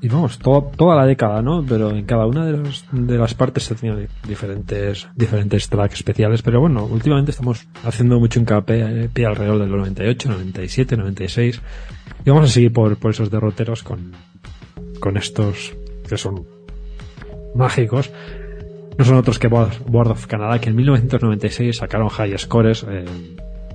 y 0.00 0.08
vamos, 0.08 0.38
to- 0.38 0.70
toda 0.76 0.94
la 0.96 1.06
década, 1.06 1.42
¿no? 1.42 1.64
Pero 1.68 1.90
en 1.90 2.04
cada 2.04 2.26
una 2.26 2.46
de, 2.46 2.52
los- 2.58 2.84
de 2.92 3.18
las 3.18 3.34
partes 3.34 3.64
se 3.64 3.74
tenían 3.74 4.06
diferentes, 4.26 5.08
diferentes 5.16 5.68
tracks 5.68 5.94
especiales, 5.96 6.42
pero 6.42 6.60
bueno, 6.60 6.84
últimamente 6.84 7.30
estamos 7.32 7.66
haciendo 7.84 8.18
mucho 8.20 8.38
hincapié 8.40 9.04
eh, 9.04 9.08
pie 9.12 9.26
alrededor 9.26 9.58
del 9.58 9.70
98, 9.70 10.28
97, 10.30 10.96
96 10.96 11.60
y 12.24 12.30
vamos 12.30 12.50
a 12.50 12.52
seguir 12.52 12.72
por, 12.72 12.96
por 12.96 13.10
esos 13.10 13.30
derroteros 13.30 13.82
con, 13.82 14.12
con 15.00 15.16
estos 15.16 15.74
que 16.08 16.16
son 16.16 16.44
mágicos. 17.54 18.10
No 18.98 19.04
son 19.04 19.16
otros 19.16 19.38
que 19.38 19.46
Board 19.48 20.10
of 20.10 20.26
Canada, 20.26 20.60
que 20.60 20.70
en 20.70 20.76
1996 20.76 21.76
sacaron 21.76 22.08
High 22.08 22.36
Scores, 22.38 22.84
eh, 22.88 23.04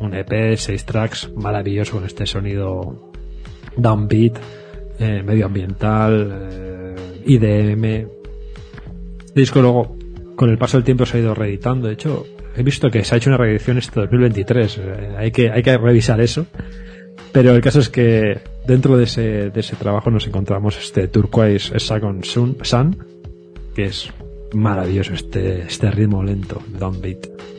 un 0.02 0.14
EP, 0.14 0.58
seis 0.58 0.86
tracks, 0.86 1.32
maravilloso 1.36 1.94
con 1.94 2.06
este 2.06 2.26
sonido 2.26 3.12
downbeat, 3.78 4.38
eh, 5.04 5.24
medioambiental, 5.24 6.50
eh, 6.52 6.96
IDM. 7.26 8.08
Disco 9.36 9.62
luego, 9.62 9.98
con 10.36 10.50
el 10.50 10.58
paso 10.58 10.78
del 10.78 10.84
tiempo 10.84 11.06
se 11.06 11.18
ha 11.18 11.20
ido 11.22 11.36
reeditando. 11.36 11.88
De 11.88 11.94
hecho, 11.94 12.26
he 12.56 12.64
visto 12.64 12.90
que 12.90 13.04
se 13.04 13.16
ha 13.16 13.18
hecho 13.18 13.30
una 13.30 13.38
reedición 13.38 13.78
este 13.78 14.00
2023. 14.00 14.78
eh, 14.78 15.16
hay, 15.18 15.32
que, 15.32 15.52
hay 15.52 15.64
que 15.64 15.78
revisar 15.78 16.22
eso. 16.22 16.46
Pero 17.32 17.52
el 17.56 17.62
caso 17.62 17.80
es 17.80 17.90
que 17.90 18.40
dentro 18.68 18.96
de 18.98 19.06
ese, 19.06 19.50
de 19.50 19.60
ese 19.60 19.76
trabajo 19.76 20.12
nos 20.12 20.28
encontramos 20.28 20.78
este 20.78 21.08
Turquoise 21.08 21.80
Second 21.80 22.24
Sun, 22.24 22.58
Sun 22.62 22.98
que 23.76 23.86
es 23.86 24.10
maravilloso 24.54 25.14
este, 25.14 25.64
este 25.64 25.90
ritmo 25.90 26.24
lento, 26.24 26.62
downbeat. 26.80 27.28
ya 27.28 27.53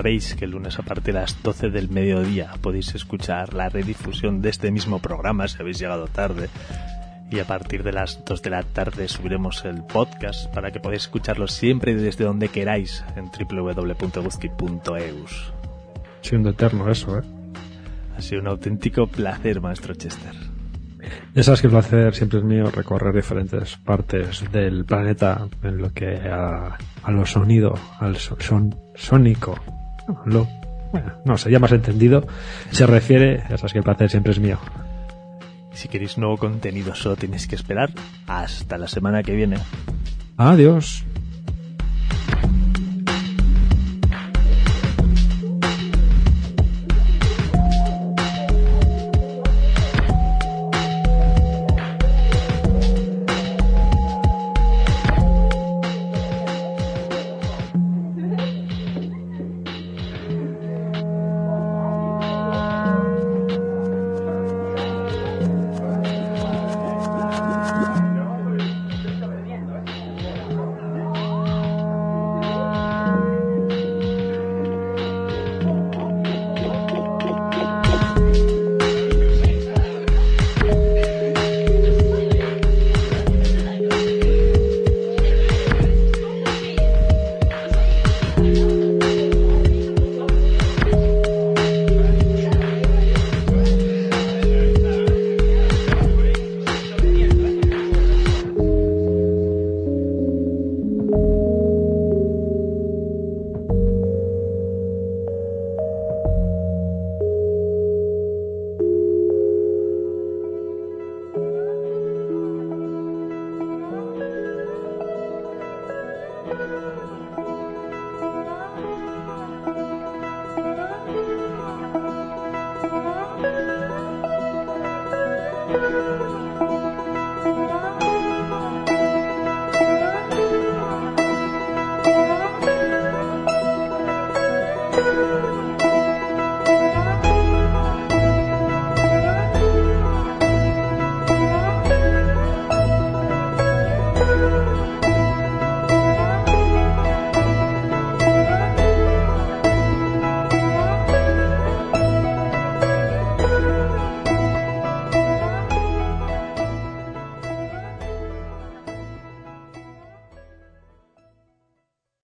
sabéis 0.00 0.34
que 0.34 0.46
el 0.46 0.52
lunes 0.52 0.78
a 0.78 0.82
partir 0.82 1.12
de 1.12 1.20
las 1.20 1.42
12 1.42 1.68
del 1.68 1.90
mediodía 1.90 2.52
podéis 2.62 2.94
escuchar 2.94 3.52
la 3.52 3.68
redifusión 3.68 4.40
de 4.40 4.48
este 4.48 4.70
mismo 4.70 4.98
programa 4.98 5.46
si 5.46 5.60
habéis 5.60 5.78
llegado 5.78 6.06
tarde. 6.06 6.48
Y 7.30 7.38
a 7.38 7.44
partir 7.44 7.82
de 7.82 7.92
las 7.92 8.24
2 8.24 8.40
de 8.40 8.48
la 8.48 8.62
tarde 8.62 9.08
subiremos 9.08 9.62
el 9.66 9.82
podcast 9.84 10.50
para 10.54 10.70
que 10.70 10.80
podáis 10.80 11.02
escucharlo 11.02 11.46
siempre 11.48 11.92
y 11.92 11.96
desde 11.96 12.24
donde 12.24 12.48
queráis 12.48 13.04
en 13.14 13.26
www.guzki.eus. 13.26 15.52
Siendo 16.22 16.48
eterno 16.48 16.90
eso, 16.90 17.18
¿eh? 17.18 17.22
Ha 18.16 18.22
sido 18.22 18.40
un 18.40 18.48
auténtico 18.48 19.06
placer, 19.06 19.60
maestro 19.60 19.92
Chester. 19.94 20.32
Ya 21.34 21.42
sabes 21.42 21.60
que 21.60 21.66
el 21.66 21.74
placer 21.74 22.14
siempre 22.14 22.38
es 22.38 22.44
mío 22.46 22.70
recorrer 22.70 23.14
diferentes 23.14 23.76
partes 23.76 24.50
del 24.50 24.86
planeta 24.86 25.46
en 25.62 25.76
lo 25.76 25.92
que 25.92 26.22
a, 26.30 26.78
a 27.02 27.10
lo 27.10 27.26
sonido, 27.26 27.74
al 27.98 28.16
so- 28.16 28.38
son, 28.40 28.74
sónico, 28.94 29.56
lo, 30.24 30.46
bueno, 30.92 31.12
no 31.24 31.36
sé, 31.36 31.50
ya 31.50 31.58
más 31.58 31.72
entendido, 31.72 32.26
se 32.70 32.86
refiere, 32.86 33.44
ya 33.48 33.56
sabes 33.56 33.72
que 33.72 33.78
el 33.78 33.84
placer 33.84 34.10
siempre 34.10 34.32
es 34.32 34.38
mío. 34.38 34.58
Si 35.72 35.88
queréis 35.88 36.18
nuevo 36.18 36.36
contenido, 36.36 36.94
solo 36.94 37.16
tenéis 37.16 37.46
que 37.46 37.54
esperar 37.54 37.90
hasta 38.26 38.76
la 38.76 38.88
semana 38.88 39.22
que 39.22 39.34
viene. 39.34 39.56
Adiós. 40.36 41.04